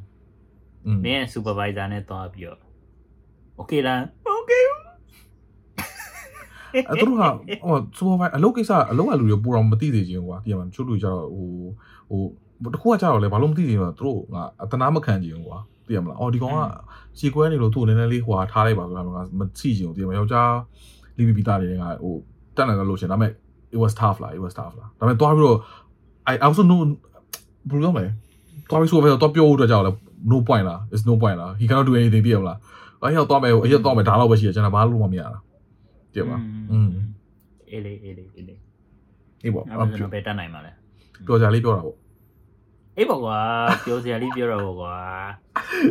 [0.86, 2.60] อืมမင်း supervisor နဲ့တွားပြီးတော့
[3.60, 4.00] okay လား
[4.38, 4.62] okay
[6.88, 7.22] အဲ့တို့က
[7.64, 11.48] ဟို supervisor အလုပ်ကိစ္စအလုပ်ကလူတွေပူအောင်မသိသေးခြင်းကွာသိရမလားချို့လူကြတော့ဟို
[12.62, 16.58] ဟိုတခုကကြတော့လေဘာလို့မသိသေးဘူးသူတို့ကအတနာမခံကြဘူးကွာသိရမလားအော်ဒီကောင်က
[17.18, 20.52] စီကွဲနေလို့သူ့ကိုနည်းနည်းလေးဟိုဟာထားလိုက်ပါဆိုတာကမသိချင်ဘူးသိရမလားယောက်ျား
[21.16, 21.72] လီဘီပီတာတွေက
[22.02, 22.14] ဟို
[22.56, 23.32] တက်နေလို့ရှင်ဒါပေမဲ့
[23.74, 25.58] it was tough လား it was tough လားဒါပေမဲ့တွားပြီးတော့
[26.32, 26.80] I also know
[27.68, 28.04] ဘယ်လိုလဲ
[28.68, 29.90] တွားပြီးဆိုတော့တော့ပြောဦးတော့ကြောက်လဲ
[30.30, 32.58] no point လား is no point လား he cannot do anything သိရမလား
[33.02, 35.38] အဲ့ရောက်သွားမယ်အဲ့ရောက်သွားမယ်ဒါတော့ပဲရှိရကျွန်တော်ဘာလို့မမရတာ
[36.12, 36.42] သိရမလား
[36.72, 36.88] อืม
[37.70, 38.54] အေးလေအေးလေအေးလေ
[39.42, 40.70] အေးပေါ့အဲ့ဒါပဲတက်နိုင်ပါလေ
[41.26, 41.96] ပြောကြလေးပြောတာပေါ့
[42.98, 43.38] အေးပေါ့ကွာ
[43.84, 44.94] ပြောစရာလေးပြောတော့ပေါ့ကွာ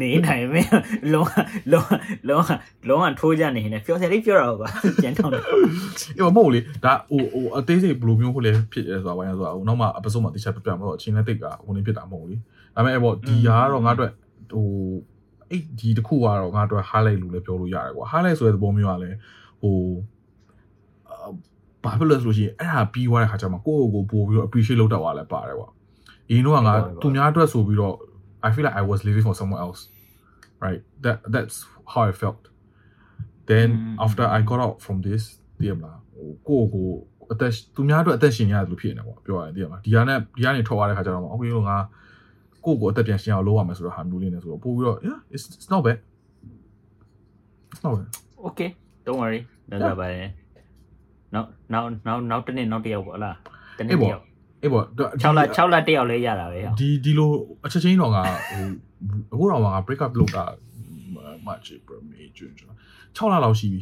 [0.02, 0.72] နေနိုင်မင်း
[1.14, 1.30] လုံး
[1.72, 1.98] လုံး
[2.30, 2.48] လုံး
[2.90, 4.70] လုံးထိုးကြနေနေပြောစရာလေးပြောတော့ကွာ
[5.04, 5.44] ကျန်ထောင်းတယ်
[6.18, 12.36] အေးမဟုတ်လေဒါဟိုဟိုအသေးစိတ်ဘယ်လိုမျိုးဟုတ်လဲဖြစ်ရဲဆိုတာဝိုင်းရဆိုတာဟိုနောက်မှအပစုံမှာတခြားပြပြမှာတော့အချင်းနဲ့တိတ်ကဟိုနေဖြစ်တာမဟုတ်လေ
[12.76, 14.12] ဒါပေမဲ့ပေါ့ဒီဟာကတော့ငါ့အတွက်
[14.52, 14.68] ဟို
[15.50, 19.18] အဲ့ဒီတစ်ခုကတော့ငါ့အတွက် highlight လို့လည်းပြောလို့ရတယ်ကွာ highlight ဆိုတဲ့သဘောမျိုးကလည်း
[19.62, 19.78] ဟို
[21.84, 25.70] ဘာဖြစ်လို့ဆိုရှင်အဲ့ဒါပြီးသွားတဲ့ခါကျမှကိုယ့်ကိုယ်ကိုပို့ပြီးတော့ appreciate လုပ်တတ်သွားလဲပါတယ်ကွာ
[26.30, 27.96] အရင်တော့ငါသူများအတွက်ဆိုပြီးတော့
[28.48, 29.82] I feel like I was living for someone else
[30.64, 31.56] right that that's
[31.92, 32.42] how I felt
[33.50, 34.06] then mm.
[34.06, 35.24] after I got out from this
[35.62, 36.96] ဒီမှာဟိုကိုယ့်ကိုယ်
[37.32, 41.78] အသက်သူများအတွက်အသက်ရှင်ရတယ်လို့ဖြစ်နေတယ်ပေါ့ပြောရတယ်ဒီမှာဒီကနေဒီကနေထွက်သွားတဲ့ခါကျတော့မဟုတ်ဘူးငါ
[42.66, 45.98] ကိုကိုအသက်ပြန်ရှင်အောင်လုပ်ရမယ်ဆိုတော့ဟာမျိုးလေးနဲ့ဆိုတော့ပို့ပြီးတော့ yeah it's it's not bad
[47.72, 48.08] it's not bad
[48.48, 48.70] okay
[49.06, 49.42] don't worry
[49.72, 50.10] ဒါပါပဲ
[51.34, 53.36] နောက်နောက်နောက်နောက်တနေ့နောက်တယောက်ပေါ့လား
[53.80, 54.24] တနေ့တယောက်
[54.64, 54.86] အေးပေါ့
[55.22, 57.32] 6လ6လတယောက်လဲရတာပဲဒီဒီလို
[57.66, 58.66] အချက်ချင်းတော့ငါဟို
[59.34, 60.44] အခုတော့ငါ break up လုပ်တာ
[61.48, 62.54] March April May June
[63.18, 63.82] 6လလောက်ရှိပြီ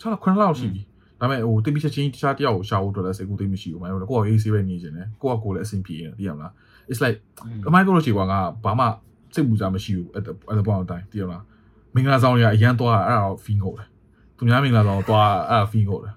[0.00, 0.82] 6လ9လလောက်ရှိပြီ
[1.20, 6.52] ဒါပေမဲ့ဟိုတိပိချက်ချင်းတခြားတယောက်ကိုရှာဖို့အတွက်လည်းစိတ်ကူးသိမရှိဘူး။မဟုတ်ဘူး။ကိုယ့်ကိုအေးဆေးပဲနေခြင်းနဲ့ကိုယ့်ကကိုယ်လည်းအဆင်ပြေနေသိရမလား။
[6.90, 7.18] It's like
[7.66, 8.86] အမိုင်းကိုလို့ရှိကွာငါဘာမှ
[9.34, 11.42] စိတ်ပူကြမရှိဘူး at the at the point of time သိရမလား။
[11.94, 13.88] မင်္ဂလာဆောင်တွေကအရန်သွားတာအဲ့ဒါတော့ feel ဟုတ်တယ်။
[14.36, 16.14] သူများမင်္ဂလာဆောင်သွားအဲ့ဒါ feel ဟုတ်တယ်။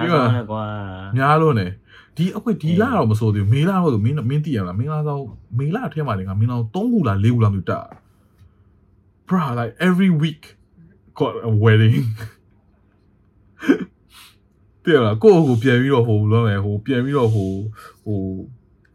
[0.00, 0.64] မင်္ဂလာဆောင်လည်းကွာ။
[1.16, 1.66] များလို့နေ
[2.16, 5.22] ဒီအခွင့်ဒီလတော့မဆိုသေးဘူးမေလတော့ဆိုမင်းမင်းသိရလားမင်္ဂလာဆောင်
[5.58, 7.86] မေလထဲမှာလေငါမင်္ဂလာ3ခုလား4ခုလားမျိုးတက်
[9.28, 10.42] bro like every week
[11.18, 12.06] got a wedding
[14.84, 17.50] တဲ့လားကိုယ့်ကိုပြန်ပြီးတော့ဟိုလုံးမယ်ဟိုပြန်ပြီးတော့ဟို
[18.04, 18.20] ဟို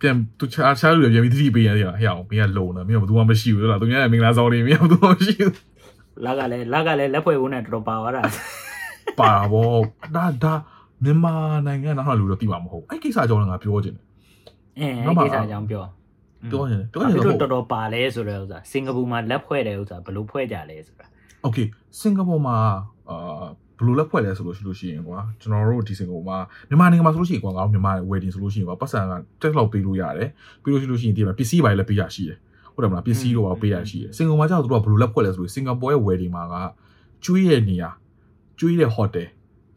[0.00, 5.54] ပြန်သူချာချာလူပြန်ပြီးသတိပေးရတယ်ဟဲ့အောင်မင်းကလုံနေမင်းကဘယ်သူမှမရှိဘူးလားသူများကမင်္ဂလာဆောင်နေမင်းကဘယ်သူမှမရှိဘူး
[6.24, 8.22] လက်ကလည်းလက်ကလည်းလက်ဖွဲ့ဖို့နဲ့တော်တော်ပါသွားတာ
[9.20, 9.74] ပါဘော
[10.16, 10.54] ဒါဒါ
[11.04, 11.34] မြန်မာ
[11.66, 14.04] နိုင်ငံနောက်လူတော့တိမှာမဟုတ်အဲ့ကိစ္စအကြောင်းလည်းငါပြောချင်တယ်
[14.78, 15.82] အဲအဲ့ကိစ္စအကြောင်းပြော
[16.50, 21.06] ပြောချင်တယ်ပြောချင်တယ်တော်တော်ပါလဲဆိုတဲ့ဥစ္စာစင်ကာပူမှာလက်ဖွဲ့တဲ့ဥစ္စာဘယ်လိုဖွဲ့ကြလဲဆိုတာ
[21.42, 21.58] โอเค
[22.00, 22.56] စင်ကာပူမှာ
[23.10, 23.44] အာ
[23.79, 26.37] ဘယ်လိုလက်ဖွဲ့လဲဆိုလို့ရှိလို့ရှိရင်ကွာကျွန်တော်တို့ဒီစင်ကာပူမှာ
[26.69, 30.29] မြန်မာနိုင်ငံမှာဆိုလို့ရှိရင်ကွာငါတို့မြန်မာ wedding ဆိုလို့ရှိရင်ကွာပတ်စံကတက်လောက်ပေးလို့ရတယ်
[30.61, 32.37] ပြီးလို့ရှိလို့ရှိရင်ဒီမှာပစ္စည်းပိုင်းလည်းပေးရရှိတယ်
[32.73, 36.55] ဟုတ်တယ်မလားပစ္စည်းတော့ပေးရရှိတယ်စင်ကာပူမှာကျတော့သူတို့ကဘယ်လိုလက်ဖွဲ့လဲဆိုလို့စင်ကာပူရဲ့ wedding မှာက
[37.25, 37.89] ကျွေးရဲ့နေရာ
[38.59, 39.27] ကျွေးတဲ့ hotel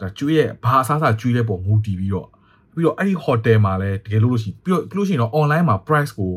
[0.00, 2.28] ဒါကျွေးရဲ့ဘာအစားအစာကျွေးတဲ့ပုံမူတည်ပြီးတော့
[2.74, 6.32] ပြီးတော့အဲ့ဒီ hotel မှာလည်းတကယ်လို့လို့ရှိပြီးတော့ပြီးလို့ရှိရင်တော့ online မှာ price ကို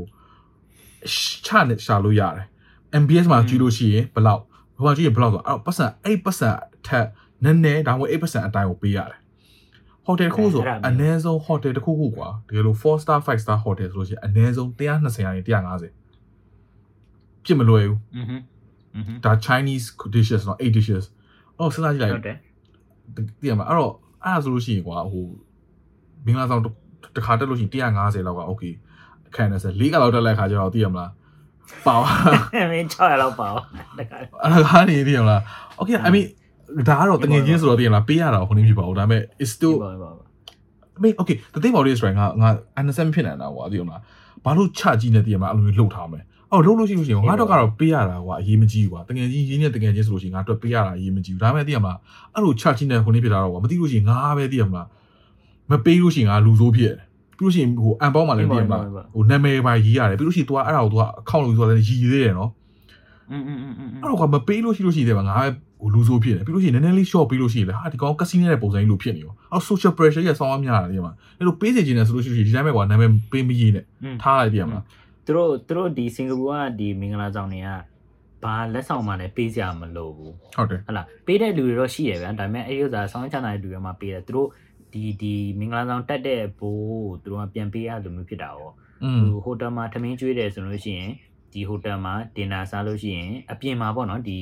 [1.45, 2.45] ချနေရှာလို့ရတယ်
[3.01, 4.41] MBS မှာကျွေးလို့ရှိရင်ဘယ်လောက်
[4.75, 6.49] ဟိုမှာကျွေးရင်ဘယ်လောက်ဆိုအဲ့ပတ်စံအဲ့ပတ်စံ
[6.87, 7.05] ထက်
[7.44, 9.18] နည်းနည်းဒါမှမဟုတ်8%အတိုင်းကိုပေးရတယ်
[10.04, 15.44] ဟိုတယ်တစ်ခုဆိုအနည်းဆုံးဟိုတယ်တစ်ခုခုကွာတကယ်လို့4 star 5 star hotel ဆိုလို့ရှိရင်အနည်းဆုံး120ရာနေ150
[17.44, 18.36] ပြစ်မလွယ်ဘူးอือฮึ
[18.96, 21.04] อือฮึဒါ Chinese dishes เนาะ8 dishes
[21.58, 22.36] အော်စဉ်းစားကြည့်လိုက်ဟုတ်တယ်
[23.40, 23.92] သိရမှာအဲ့တော့
[24.24, 25.24] အဲ့ဒါဆိုလို့ရှိရင်ကွာဟို
[26.24, 26.62] မင်္ဂလာဆောင်
[27.14, 28.72] တစ်ခါတက်လို့ရှိရင်150လောက်က okay
[29.28, 31.10] အခန်းနဲ့ဆက်၄ကလောက်တက်လိုက်ခါကျတော့သိရမလား
[31.86, 32.10] ပါပါ
[32.70, 33.48] မင်း600လောက်ပါ
[33.98, 35.40] တခါအဲ့ဒါကနေသိရမလား
[35.78, 36.26] okay i mean
[36.88, 39.74] ဒါကတော့တငယ်ချင်းဆိုတော့သိရလားပေးရတာဟိုနေဖြစ်ပါဘူးဒါပေမဲ့ is still
[40.96, 42.48] I mean okay the thing about this right ငါငါ
[42.80, 44.00] understand ဖြစ်နေတာကွာသိရမလား
[44.44, 46.22] ဘာလို့ချကြီးနေသိရမလားအဲ့လိုမျိုးလှုပ်ထားမယ်
[46.52, 51.98] အော်လှုပ်လို့ရှိလို့ရှိရင်ငါတော့ကတော့ပေးရတာကွာအရေးမကြီးကွာတငယ်ချင်းရင်းနဲ့တငယ်ချင်းဆိုလို့ရှိရင်ငါတော့ပေးရတာအရေးမကြီးဘူးဒါပေမဲ့သိရမလား
[52.34, 54.86] အဲ့လိုချကြီးနေဟိုနေဖြစ်တာတော့ကွာမသိလို့ရှိရင်ငါပဲသိရမလား
[55.70, 56.96] မပေးလို့ရှိရင်ငါလူဆိုးဖြစ်တယ်
[57.38, 58.82] ပြီးလို့ရှိရင်ဟိုအန်ပေါင်းမှလည်းသိရမလား
[59.14, 62.50] ဟိုနာမည်ပါရေးရတယ်ပြီးလို့ရှိရင် तू အဲ့ဒါကို तू အကောင့်လို့ဆိုတော့လည်းရည်သေးတယ်နော်
[63.30, 65.24] อืมอืมอืมအဲ့တော့ကမပေးလို့ရှိလို့ရှိတယ်ငါ
[65.81, 73.85] ဟိုလူဆိုးဖြစ်တယ်ပြီးလို့ရှိရင်နည်းနည်းလေး short ပေးလို့ရှိရင်လေဟာဒီကောင်ကစီနေတဲ့ပုံစံကြီးလို့ဖြစ်နေရောအော် social pressure ရဲ့ဆောင်းအများတာဒီမှာအဲ့လိုပေးစီခြင်းနဲ့ဆိုလို့ရှိရင်ဒီတိုင်းပဲကွာနာမည်ပေးမရေးနဲ့
[74.21, 74.83] ထားလိုက်ပြန်မလား
[75.25, 77.69] သူတို့သူတို့ဒီစင်ကာပူကဒီမင်္ဂလာဆောင်တွေက
[78.43, 84.49] ဘာလက်ဆောင်မှလည်းပေးကြမလို့ဘူးဟုတ်တယ်ဟလာပေးတဲ့လူတွေတော့ရှိရဗျာဒါပေမဲ့အဲ့ဒီဥစ္စာဆောင်းချနိုင်တဲ့လူတွေမှာပေးတယ်သူတို့
[84.93, 88.71] ဒီဒီမင်္ဂလာဆောင်တက်တဲ့ဘိုးသူတို့ကပြန်ပေးရလို့မျိုးဖြစ်တာရော
[89.21, 91.11] ဟိုဟိုတယ်မှာထမင်းကျွေးတယ်ဆိုလို့ရှိရင်
[91.53, 94.39] ဒီဟိုတယ်မှာတင်တာစားလို့ရှိရင်အပြင်မှာပေါ့နော်ဒီ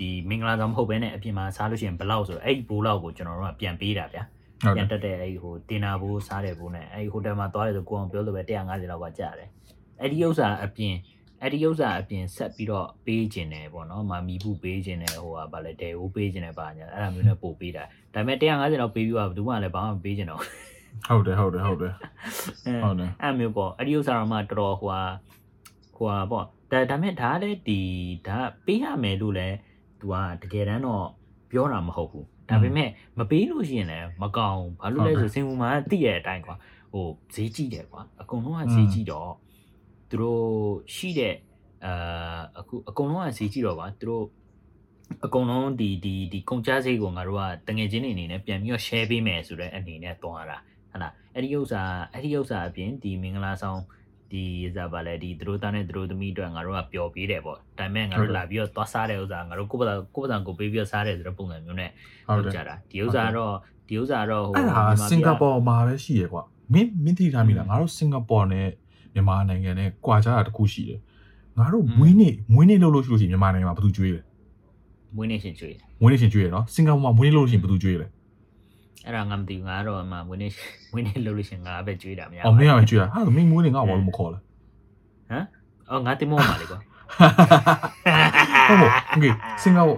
[0.00, 4.22] ဒီမင်္ဂလာဆောင်မဟုတ်ဘဲနဲ့အပြင်မှာစားလို့ရှိရင်ဘယ်လောက်ဆိုတော့အဲ့ဒီဘိုးလောက်ကိုကျွန်တော်တို့ကပြန်ပေးတာဗျာ
[4.62, 9.48] ဟုတ်ပြန်တယ်တက်တဲ့အဲ့ဒီဟိုတင်တာဘိုးစားတဲ့ဘိုးနဲ့အဲ့ဒီဟိုတယ်မှာသွားတယ်ဆိုကိုအောင်ပြောလို့ပဲ150လောက်ကကြာတယ်
[10.00, 10.94] အဲ့ဒီဥစ္စာအပြင်
[11.42, 17.84] အဲ့ဒီဥစ္စာအပြင်ဆက်ပြီးတော့ပေးခြင်းတယ်ပေါ့နော်မာမီဘူးပေးခြင်းတယ်ဟိုကဗာလဲဒဲဟိုပေးခြင်းတယ်ပါညာအဲ့ဒါမျိုးနဲ့ပို့ပေးတာ
[18.14, 21.94] ဒါပေမဲ့150လောက်ပေးပြီးတော့ဘယ်သူမှလည်းဘာမှမပေးခြင်းတော့ဟုတ်တယ်ဟုတ်တယ်ဟုတ်တယ်
[22.84, 25.02] ဟုတ်တယ်အဲ့မျိုးပေါ့အဲ့ဒီဥစ္စာတော့မှတော်တော်ဟိုဟာ
[25.96, 27.80] ဟိုဟာပေါ့ဒါဒါမဲ့ဒါလည်းဒီ
[28.26, 29.56] ဒါပေးရမယ်လို့လည်း
[30.02, 31.06] तू ကတကယ်တမ်းတော့
[31.50, 32.88] ပြောတာမဟုတ်ဘူးဒါပေမဲ့
[33.18, 36.56] မပေးလို့ရှိရင်လည်းမကောင်းဘူးဘာလို့လဲဆိုစင်ကူမှာသိရတဲ့အတိုင်းကွာ
[36.92, 39.32] ဟိုဈေးကြည့်တယ်ကွာအကုန်လုံးကဈေးကြည့်တော့
[40.10, 40.44] သူတို့
[40.94, 41.34] ရှိတဲ့
[41.84, 44.24] အာအခုအကုန်လုံးကဈေးကြည့်တော့ကွာသူတို့
[45.24, 50.58] အကုန်လုံးဒီဒီဒီကုန်ကြဈေးကိုငါတို့ကတငယ်ချင်းတွေအနေနဲ့ပြန်ပြီးတော့ share ပေးမယ်ဆိုတဲ့အနေနဲ့တွားတာ
[50.90, 51.82] ဟုတ်လားအဲ့ဒီဥစ္စာ
[52.12, 53.80] အဲ့ဒီဥစ္စာအပြင်ဒီမင်္ဂလာဆောင်
[54.32, 54.44] ဒီ
[54.76, 61.90] စားပါလေဒီသူတို့သားနဲ့သူတို့သမီးအတွက်ငါတို့ကပျော်ပေးတယ်ပေါ့ဒါပေမဲ့ငါတို့လာပြီးတော့သွားစားတဲ့ဥစ္စာငါတို့ကိုယ့်ဘာသာကိုယ့်ဘာသာကိုပေးပြီးတော့စားတယ်ဆိုတဲ့ပုံစံမျိုးနဲ့
[62.26, 63.54] ဟုတ်လုပ်တယ်ကြတာဒီဥစ္စာကတော့
[63.88, 68.66] ဒီဥစ္စာကတော့ဟိုအဲ့ဒါမြန်မာစင်ပြည်ကကာပူမှာပဲရှိရကွာမင်းမင်းသိထားမိလားငါတို့စင်ကာပူနဲ့
[69.14, 71.00] မြန်မာနိုင်ငံနဲ့ကွာခြားတာတစ်ခုရှိတယ်
[71.58, 74.20] ငါတို့မွေးနေ့မွေးနေ့လုပ်လို့ရှိလို့ရှိရင်မြန်မာနိုင်ငံမှာဘယ်သူကြွေးလဲ
[75.16, 78.06] မွေးနေ့ရှင်ကျွေးမွေးနေ့ရှင်ကြွေးရနော်စင်ကာပူမှာမွေးနေ့လုပ်လို့ရှိရင်ဘယ်သူကြွေးလဲ
[79.05, 80.51] အဲ့ဒါငါမသိဘူးငါကတော့အမှမွေးနေ့
[80.91, 85.45] မွေးနေ့လုပ်လို့ရှရင်ငါပဲကျွေးတာမရ အော်မင်းကမကြွေးရဟာမင်းမွေးနေ့ငါ့ဘာလို့မခေါ်လဲ ဟမ်
[85.89, 86.79] အော်ငါတင်မောမှာလေကွာ
[88.69, 89.25] ဟုတ်ဟုတ်โอเค
[89.63, 89.93] စင်ကာပူ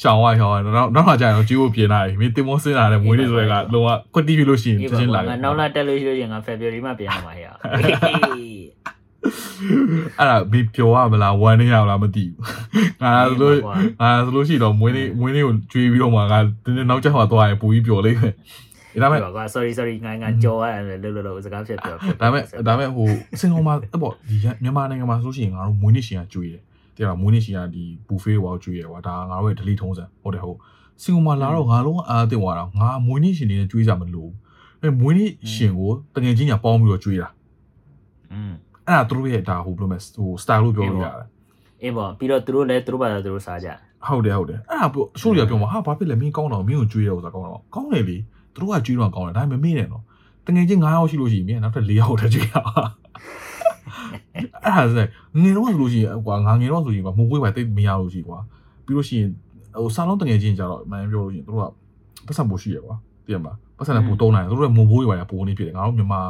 [0.00, 7.46] ရှောင်းဝိုင်းရှောင်းဝိုင်းတော့နောက်မှကြာရင်ကြည့်ဖို့ပြင်လာပြီမင်းတင်မောစင်းလာတဲ့မွေးနေ့ဆိုတဲ့ကလုံးဝကွက်တီးပြီလို့ရှိရင် အေး ချက်ချင်းလာ ပါငါနောက်လာတက်လို့ရှိလို့ရှရင်ငါ February မှာပြန်ရမှာဟဲ့
[10.19, 12.35] အဲ့ဒါဘီပြောရမလားဝမ်းနေရလားမသိဘူး
[13.01, 13.55] ငါဆိုလို့
[14.01, 18.33] ငါဆိုလို့ရှိတော့မွေးနေ့မွေးနေ့ကိုကြွေးပြီးတော့မှငါတင်းတင်းနောက်ကျမှသွားရင်ပူပြီးပျော်လိမ့်မယ်
[19.03, 23.09] ဒါပေမဲ့ပါကွာ sorry sorry ငါငါကြော်ရတယ်လို့လို့လို့စကားဖြစ်ပြောဒါပေမဲ့ဒါပေမဲ့ဟို
[23.41, 26.61] စင်ကာပူမှာအဲ့ပေါ့ဒီမြန်မာနိုင်ငံမှာဆိုလို့ရှိရင်ငါတို့မွေးနေ့ရှင်ကကြွေးတယ်
[26.97, 30.57] တဲ့ကမွေးနေ့ရှင်ကဒီဘူဖေးဝါကြွေးရကွာဒါငါတို့ရဲ့ delete ထုံးစံဟုတ်တယ်ဟုတ်
[31.03, 34.31] စင်ကာပူမှာလာတော့ငါလုံးအားတင်သွားတော့ငါမွေးနေ့ရှင်တွေနဲ့ကြွေးကြမလို့
[34.81, 37.27] အဲမွေးနေ့ရှင်ကိုတကယ်ချင်းညာပေါင်းပြီးတော့ကြွေးတာ
[38.33, 38.53] อืม
[38.87, 41.27] အဲ့ဒါသူတို့ရဲ့ဒါဟိုဘယ်လိုမလဲဟို style လို့ပြောလို့ရတယ်
[41.83, 43.69] အေးပေါ့ပြီးတော့သူတို့လည်းသူတို့ဘာသာသူတို့စားကြ
[44.07, 48.17] ဟုတ်တယ်ဟုတ်တယ်အဲ့ဒါပြောရှိုးရပြောမှာဟာဘာဖြစ်လဲမင်းကောင်းတော့မင်းကိုကြွေးရဥစားကောင်းတော့ကောင်းတယ်လေ
[48.53, 50.03] သူတို့ကကြွေးတော့ကောင်းတယ်ဒါပေမဲ့မေ့တယ်နော်
[50.45, 52.91] တကယ်ချင်း9ယောက်ရှိလို့ရှိရင်မင်းကနောက်ထပ်4ယောက်တည်းကြွေးရအောင်
[54.35, 54.45] အဲ့
[54.77, 58.37] ဒါဆိုငငယ်တော့ဆိုလို့ရှိရင်ကွာငါငယ်တော့ဆိုရင်ကွာမှုပွေးပါတိတ်မရလို့ရှိကွာ
[58.85, 59.29] ပြီးလို့ရှိရင်
[59.81, 61.65] ဟိုဆာလုံးတကယ်ချင်းကြတော့မှန်ပြောလို့ရှိရင်သူတို့က
[62.27, 66.21] ပတ်စံပို့ရှိရကွာသိရမလားပတ်စံလည်းပို့သုံးနိုင်တယ်သူတို့ကမှုပွေးပါရပို့နေဖြစ်တယ်ငါတို့မြန်မာ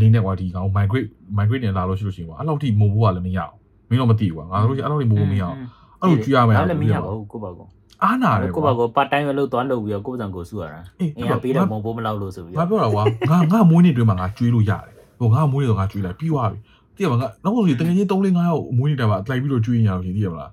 [0.00, 3.52] လင်းနဲ့ကွာဒီကောင် migrate migrate နဲ့လာလို့ရှိလို့ရှိရင်ကွာအဲ့လောက်ထိမှုပွေးကလည်းမရအောင်
[3.88, 5.56] မင်းတော့မသိဘူးကွာငါတို့ရှိအဲ့လောက်ထိမှုပွေးမရအောင်
[6.00, 7.66] အဲ့လိုကြွေးရမယ်ဒါလည်းမရပါဘူးကိုပါကော
[8.02, 16.58] အားနာတယ်ကိုပါကော part time ပဲလို့သွားလုပ်ပြီးတော့ကိုပစံကိုစုရတာအေးအင်းကပေးတယ်မုံဘိုးမလောက်လို့ဆိုပြီးငါပြောတာကွာငါငါမွေးနေ့တွင်းမှာငါကျွေးလို့ရတယ်ဟိုငါမွေးနေ့တော့ငါကျွေးလိုက်ပြီးသွားပြီ
[16.96, 20.50] သိရမလားနောက်ဆိုရင်တကယ်ကြီး3 4 5ရောက်မွေးနေ့တိုင်မှာလိုက်ပြီးတော့ကျွေးရအောင်ရှင်သိရမလား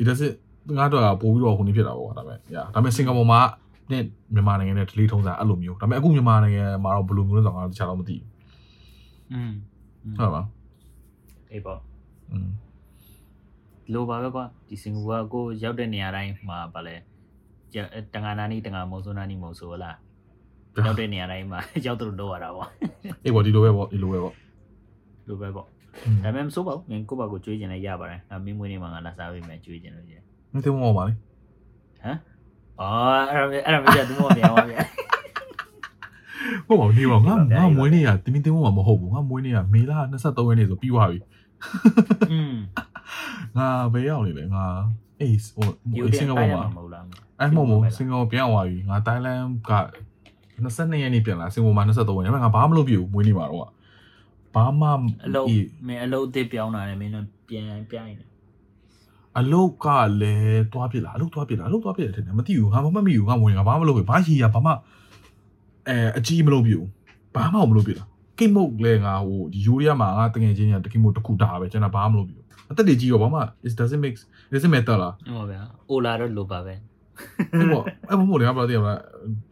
[0.00, 0.32] it does it
[0.76, 3.40] ငါတော့ပို့ပြီးတော့ဟိုနေ့ဖြစ်တာပေါ့ဒါပေမဲ့ညာဒါပေမဲ့စင်ကာပူမှာ
[3.90, 4.02] နဲ့
[4.34, 8.16] မြန်မာနိုင်ငံနဲ့ဒလေးထုံးစားအဲ့လိုမျိုးဒါပေမဲ့အခုမြန်မာနိုင်ငံမှာတော့ဘယ်လိုမျိုးလဲဆိုတော့ငါတခြားတော့မသိ
[9.33, 9.51] อืม
[10.03, 10.41] ဘူးဟုတ်ပါ
[11.51, 11.79] အေးပေါ့
[12.31, 12.49] อืม
[13.93, 16.95] လိုပါပဲကွာဒီစင်ကာပူကကိုရောက်တဲ့နေရာတိုင်းမှာဗာလဲ
[18.13, 19.97] တငါနာနီတငါမုံဆိုနာနီမုံဆိုလား
[20.85, 22.69] ရောက်တဲ့နေရာတိုင်းမှာရောက်တော့တော့ရတာပေါ့
[23.23, 24.35] အေးပေါ့ဒီလိုပဲပေါ့ဒီလိုပဲပေါ့
[25.27, 25.67] လိုပဲပေါ့
[26.05, 30.13] อืม ဒါပေမဲ့မစိုးပါဘူးငင်ကိုပါကိုကြွေးကျင်လည်းရပါတယ်အမင်းမွေးနေမှာငါလာစားပေးမယ်ကြွေးကျင်လို့ရ
[30.53, 32.17] မသိဘူးမောပါလေ ဟမ်
[32.81, 34.79] အော်အဲ့ဒါအဲ့ဒါမကြသူမပြောင်းပါဗျာ
[36.66, 41.18] ဟုတ်ပါဘူးနေပါငါငါမွေးနေ့ကတင်းတင်းမောမှာမဟုတ်ဘူးငါမွေးနေ့ကမေလ23ရက်နေ့ဆိုပြီးသွားပြီ
[42.32, 42.54] อืม
[43.56, 44.64] ငါဘယ်ရောက်နေလဲငါ
[45.20, 45.66] အေးဟို
[45.98, 47.04] ယူစတင်င်ကာတိုပူင်ရမှာမှာမဟုတ်လား
[47.40, 49.40] အဲ့မဟုတ်ဘူးစင်ကာပူပြန်သွားပြီငါတိုင်လန်
[49.70, 49.72] က
[50.62, 53.70] 22ရက်နေ့ပြန်လာစင်ကာပူမှာ23ရက်နေ့ငါဘာမှမလုပ်ပြဘူးမွေးနေ့မှာတော့
[54.54, 54.88] ဘာမှ
[55.26, 58.28] အလုံးအေးမင်းအလုံးအသစ်ပြောင်းလာတယ်မင်းတို့ပြန်ပြိုင်တယ်
[59.38, 59.86] အလုတ်က
[60.20, 64.72] လည်းတွားပြစ်လားအလုတ်တွားပြစ်လားအလုတ်တွားပြစ်တယ်ထင်တယ်မသိဘူးငါမမှတ်မိဘူးငါမွေးငါဘာမှမလုပ်ဘူးဘာရီရဘာမှ
[65.88, 66.88] အဲအကြီးမလုပ်ပြဘူး
[67.34, 68.08] ဘာမှမလုပ်ပြလား
[68.38, 74.16] ကိမုတ်လဲငါဟိုဒီယူရီးယားမှာငါတကယ်ချင်းညာတကိမုတ်တစ်ခုတာပဲကျွန်တော်ဘာမှမလုပ်ပြဘူးအသက်တွေကြီးရောဘာမှ it doesn't make
[74.48, 76.74] it doesn't matter လားဟုတ်ပါဗျာအိုလာတော့လိုပါပဲ
[77.52, 79.00] အဲ့ပေါ့အဲ့မဟုတ်လေငါပြောတည်ရမလား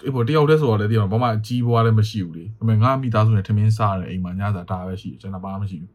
[0.04, 5.90] အဲ့ပေါ့တယောက်တည်းဆိုတော့လည်းတည်ရမှာဘာမှကြီးပွားလည်းမရှိဘူးလေဒါပေမဲ့ငါမိသားစုနဲ့ထမင်းစားတယ်အိမ်မှာညစာဒါပဲရှိတယ်ကျွန်တော်ဘာမှမရှိဘူး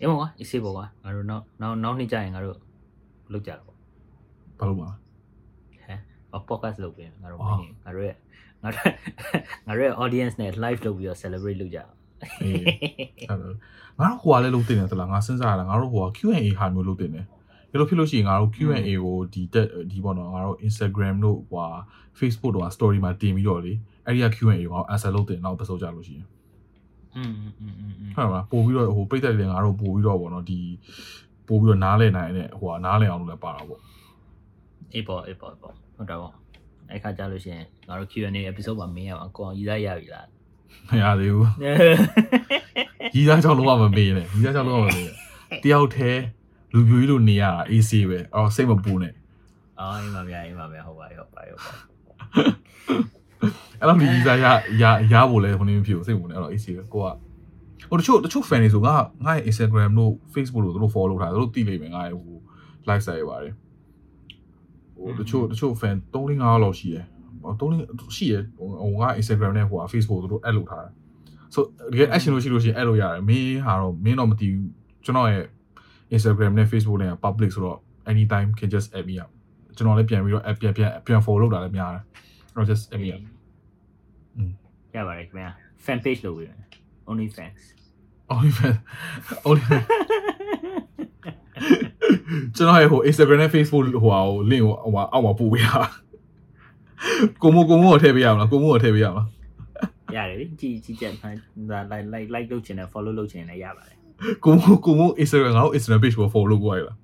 [0.00, 2.58] အေးမောကွာအေးစေးပေါ့ကွာငါတို့နောက်နောက်နောက်နေ့ကျရင်ငါတို့
[3.32, 3.76] လုပ်ကြတာပေါ့
[4.58, 5.03] ဘာလို့ပါဟမ်ဟော
[6.49, 8.15] podcast လုပ်ပြန်ငါတို့မင်းငါတို့ရဲ့
[8.63, 8.85] ငါတို့
[9.67, 11.93] ငါတို့ရဲ့ audience နဲ့ live လုပ်ပြီးတော့ celebrate လုပ်ကြအောင်
[12.41, 12.63] အေး
[13.29, 13.55] အဲ့တော့
[13.99, 17.25] ငါတို့ဟိုကလည်းလုပ်တင်တယ်သလားငါစဉ်းစားရတာငါတို့ဟိုက Q&A ဟာမျိုးလုပ်တင်တယ်
[17.71, 21.67] ဘယ်လိုဖြစ်လို့ရှိရင်ငါတို့ Q&A ကိုဒီတက်ဒီပေါ့နော်ငါတို့ Instagram တို့ဟို
[22.19, 23.73] Facebook တို့က story မှာတင်ပြီးတော့လေ
[24.05, 26.27] အဲ့ဒီက Q&A ကို answer လုပ်တင်နောက်တစ်စုံကြလို့ရှိရင်
[27.15, 30.59] อืมอืมอืมอืม ဟုတ်ပါပို့ပြီးတော့ဟိုပိတ်သက်တယ်ငါတို့ပို့ပြီးတော့ဗောနော်ဒီ
[31.47, 33.81] ပို့ပြီးတော့နားလဲနိုင်တဲ့ဟိုကနားလဲအောင်လို့လည်းပါတာပေါ့
[34.93, 36.32] အေးပေါ့အေးပေါ့ပေါ့ ဟုတ်တယ်ပေါ့
[36.90, 40.26] အဲ့ခါကြလို့ရှိရင်ငါတို့ Q&A episode မှာမင်းရအောင်ကိုအောင်ရေးသားရပြီလား
[40.88, 41.48] မရသေးဘူး
[43.14, 45.14] ရီးသားကြောင့်လုံးဝမမေးနဲ့ရီးသားကြောင့်လုံးဝမမေးနဲ့
[45.64, 46.22] တယောက်တည်း
[46.74, 49.14] လူပြိုကြီးလို့နေရတာအေးဆေးပဲအော်စိတ်မပူနဲ့
[49.78, 51.72] အော်အေးပါဗျာအေးပါဗျာဟုတ်ပါဟုတ်ပါဟုတ်ပါ
[53.80, 54.46] အဲ့လိုရီးသားရ
[54.82, 57.06] ရရဖို့လဲခဏမဖြစ်ဘူးစိတ်မပူနဲ့အဲ့တော့အေးဆေးပဲကိုက
[57.88, 62.36] ဟိုတချို့တချို့ fan တွေဆိုငါငါရဲ့ Instagram တို့ Facebook တို့သူတို့ follow ထားတယ်သူတို့သိလိမ့်မယ်ငါရဲ့ဟို
[62.88, 63.54] live site ရပါတယ်
[64.96, 67.06] ဟိုတချို့တချို့ fan 3 4 5လောက်ရှိတယ်
[67.42, 67.70] ဟို
[68.08, 70.92] 3ရှိရဟိုငါ Instagram နဲ့ဟို Facebook သူတို့ add လုပ်ထားတယ်
[71.54, 71.60] so
[71.92, 74.70] တကယ် action လို့ရှိလို့ရှိရင် add လုပ်ရတယ်မင်းဟာတော့မင်းတော့မသိဘူး
[75.04, 75.44] ကျွန်တော်ရဲ့
[76.14, 77.78] Instagram နဲ့ Facebook နဲ့ public ဆိုတော့
[78.10, 79.30] anytime can just add me up
[79.76, 82.02] ကျွန်တော်လည်းပြန်ပြီးတော့ add ပြန်ပြန်ပြန် follow လုပ်တာလည်းများတယ်
[82.54, 83.22] အဲ့တော့ just add me up
[84.96, 85.50] ရပါတယ်ခင်ဗျာ
[85.84, 86.50] fan page လုပ်ပြီး
[87.10, 87.62] only fans
[88.32, 88.74] only fan
[89.48, 89.82] only fan
[92.56, 95.82] ကျွန်တော်ရဲ့ဟို Instagram နဲ့ Facebook ဟိုဟာကို link ကိုဟိုဟာအောက်မှာပို့ပေးတာ
[97.42, 99.26] ကိုမိုကိုမိုကိုထည့်ပေးရမလားကိုမိုကိုထည့်ပေးရမလား
[100.16, 101.34] ရတယ်လေကြည်ကြည်ကြက်ဖန်
[101.70, 103.96] ဒါ like like like လုပ်ချင်တယ် follow လုပ်ချင်တယ်ရပါတယ်
[104.44, 106.96] ကိုမိုကိုမို Instagram ငါတို့ Instagram page ကို follow လုပ်ကိုရလား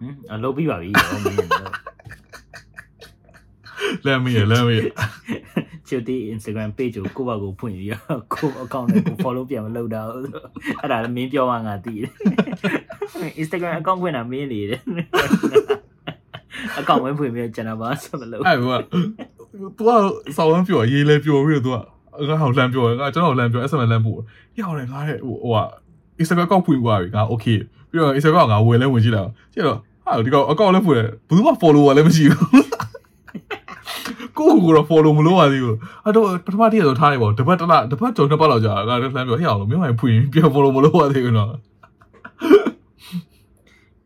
[0.00, 1.36] ဟမ်အလုပ်ပြီးပါပြီဟောမင်း
[4.06, 4.82] လမ်းမေးရလမ်းမေးရ
[5.88, 10.24] ချူတီ Instagram page ကိုကိုယ့်ဘာကိုဖွင့်ပြီးတော့ကို account နဲ့ကို follow ပြန်မလုပ်တော့ဘူး
[10.80, 12.10] အဲ့ဒါလည်းမင်းပြောမှငါသိတယ်
[13.42, 14.80] Instagram account ဖွင့်တာမင်းလေတယ်
[16.80, 18.98] account ဝင်ဖွင့်ပြီးတော့ကျွန်တော်ဘာဆက်မလုပ်အဲ့ဘောကသူ
[19.78, 19.90] က
[20.36, 21.82] စောင်းဝမ်းပြောရေးလဲပြောပြီးတော့
[22.18, 24.18] သူကငါဟောလမ်းပြောငါကျွန်တော်လမ်းပြော SMS လမ်းပို့
[24.56, 25.60] ရအောင်လေငါရဲ့ဟိုဟိုက
[26.20, 27.58] Instagram account ဖွင့်သွားပြီငါ okay
[27.90, 32.67] ပြီးတော့ Instagram ကငါဝင်လဲဝင်ကြည့်လိုက်ကြည့်တော့ဟာဒီကောင် account လဲဖွင့်တယ်ဘယ်သူမှ follower လည်းမရှိဘူး
[34.38, 41.52] ကိုကိုကတော့ follow မလုပ်ရသေးဘူးအဲ့တော့ပထမတည့်ရတော့ထားလိုက်ပါတပတ်တစ်လတပတ်ကျော်နှစ်ပတ်လောက်ကြာငါလည်းလမ်းပြောဟဲ့အောင်လို့မြို့ဟိုင်ဖွင့်ပြန် follow မလုပ်ရသေးဘူးနော်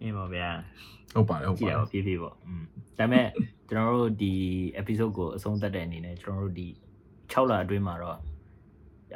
[0.03, 0.49] အင်းပါဗျာ
[1.14, 2.62] ဟုတ်ပါတယ်ဟုတ်ကြပါည့်တရယ်အောင်ပြေးပြေးပေါ့อืม
[2.99, 3.26] ဒါပေမဲ့
[3.68, 4.33] ကျွန်တော်တို့ဒီ
[4.80, 6.68] episode ကိုအဆုံးသတ်တဲ့အနေနဲ့ကျွန်တော်တို့ဒီ
[7.33, 8.18] 6လအတွင်းမှာတော့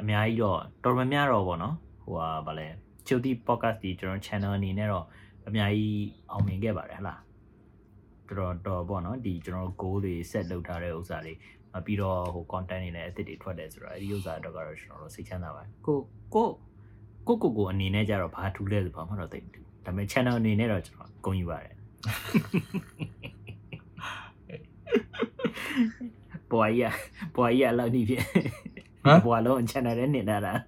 [0.01, 2.67] အများကြီးတော့တော်တော်များများတော့ပေါ့နော်ဟိုဟာဗာလဲ
[3.07, 5.05] ချူတီ podcast ဒီကျွန်တော် channel အနေနဲ့တော့
[5.47, 7.19] အများကြီးအောင်မြင်ခဲ့ပါတယ်ဟလား
[8.39, 11.33] တော်တော်ပေါ့နော်ဒီကျွန်တော် goal တွေ set လုပ်ထားတဲ့ဥစ္စာတွေ
[11.85, 15.97] ပြီးတော့ဟို content တွေလည်းအသစ်တွေထွက်တယ်ဆိုတော့အဲဒီဥစ္စာတော့ကတော့ကျွန်တော်တို့စိတ်ချမ်းသာပါတယ်ကို
[16.35, 16.47] ကို
[17.27, 21.75] ကိုကိုကိုအနေနဲ့ကြတော့ဘာထူးလဲဆိုဘာမှတော့သိမသိဘူးဒါပေမဲ့ channel အနေနဲ့တော့ကျွန်တော်ဂုဏ်ယူပါတယ်
[26.51, 26.81] ပွားရ
[27.35, 28.23] ပွားရလောက်နေဖြစ်
[29.03, 30.59] ဟမ်ပွားလုံး channel နဲ့နေတာလား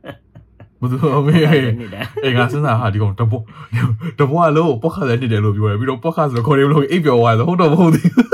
[0.79, 1.35] ဘယ်သူမေး
[1.81, 3.41] နေတာအေးငါစဉ်းစားဟာဒီကောင်တဘော
[4.19, 8.27] တဘောအလုံးပေါ့ခါလည်းနေတယ်လို့ပြောတယ်ပြီးတော့ပေါ့ခါဆိုတော့ခေါ်တယ်လို့အိပ်ပျော်သွားတယ်ဟုတ်တော့မဟုတ်သေးဘူး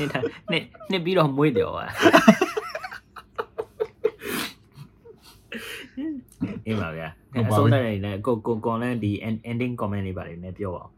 [0.00, 0.18] နေတာ
[0.52, 0.58] နေ
[0.92, 1.76] နေပြီးတော့မွေးတယ်ဟော
[6.66, 9.10] အေးပါဗျာအဆုံးတဲ့နေနဲ့ကိုကိုကွန်လည်းဒီ
[9.50, 10.90] ending comment လေးပါလေနည်းပြောပါဦး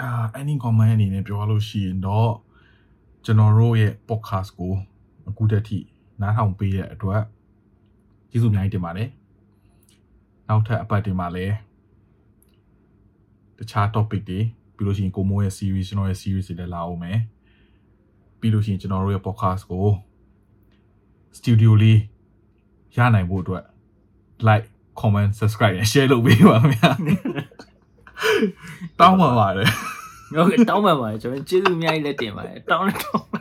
[0.00, 0.08] အာ
[0.38, 2.30] ending comment အနေနဲ့ပြောလို့ရှိရင်တော့
[3.30, 4.72] ကျွန်တော်တို့ရဲ့ podcast ကို
[5.28, 5.78] အခုတည်းထိ
[6.20, 7.22] နားထောင်ပေးတဲ့အတွက်
[8.30, 9.08] ကျေးဇူးအများကြီးတင်ပါတယ်
[10.48, 11.46] နောက်ထပ်အပတ်တင်ပါလဲ
[13.58, 14.40] တခြား topic တွေ
[14.76, 17.18] ပြီးလို့ရှိရင်ကိုမိုးရဲ့ series ကျွန်တော်ရဲ့ series တွေလည်းလာအောင်မယ်
[18.38, 19.86] ပြီးလို့ရှိရင်ကျွန်တော်တို့ရဲ့ podcast ကို
[21.38, 22.00] studio လေး
[22.96, 23.64] ရနိုင်ဖို့အတွက်
[24.48, 24.66] like
[25.00, 26.90] comment subscribe နဲ့ share လုပ်ပေးပါဗျာ
[28.98, 29.70] တောင်းပါပါတယ်
[30.36, 33.40] ဟုတ်ကဲ့တောင်းပါပါကျွန်တော်ကျေးဇူးအများကြီးလက်တင်ပါတယ်တောင်းလည်းတောင်းပါ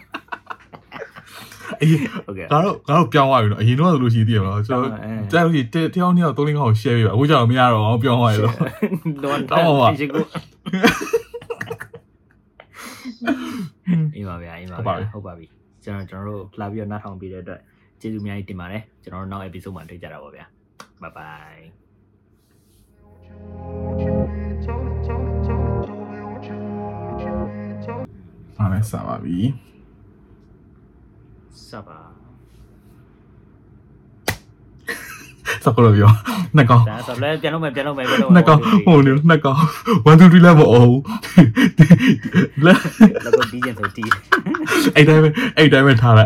[1.81, 4.91] အရင်ဟုတ်ကဲ့ငါတို့ငါတို့ပြောင်းသွားပြီနော်အရင်တော့ဆိုလို့ရှိသေးတယ်နော်ကျွန်တော်
[5.31, 8.53] ကြားလို့ရှိရင်တယောက်နှစ်ယောက်သုံးလေးခေါက် share ပေးပါအခုကျတော့မရတော့အောင်ပြောင်းသွားရတော့
[9.23, 10.23] တော့တောင်းပါပါရှိကို
[14.15, 15.45] အေးပါဗျာအေးပါဟုတ်ပါဗျာပြီဟုတ်ပါပြီ
[15.83, 17.61] ကျွန်တော်ကျွန်တော်တို့လာပြီးတော့နားထောင်ပြီးတဲ့အတွက်
[18.01, 20.45] ကျေးဇူးအများကြီးတင်ပါတယ်ကျွန်တော်တို့နောက် episode မှာတွေ့ကြတာပါဗျာ
[21.01, 21.61] bye bye
[28.60, 29.38] ။အားလည်းစပါပြီ။
[31.70, 31.97] စပါ။
[35.64, 36.12] စပါလို့ပြော။
[36.55, 39.60] နှစ်ကောင်။ဒါဆိုလည်းပြန်လို့မယ်ပြန်လို့မယ်ပြန်လို့မယ်။နှစ်ကောင်ဟိုလေနှစ်ကောင်
[40.05, 40.93] 1 2 3လည်းမအောင်။
[42.66, 42.78] လက်
[43.26, 44.08] လက်ကိုပြီးရင်ဆိုတီး။
[44.95, 46.26] အဲ့တိုင်းပဲအဲ့တိုင်းပဲထားလိုက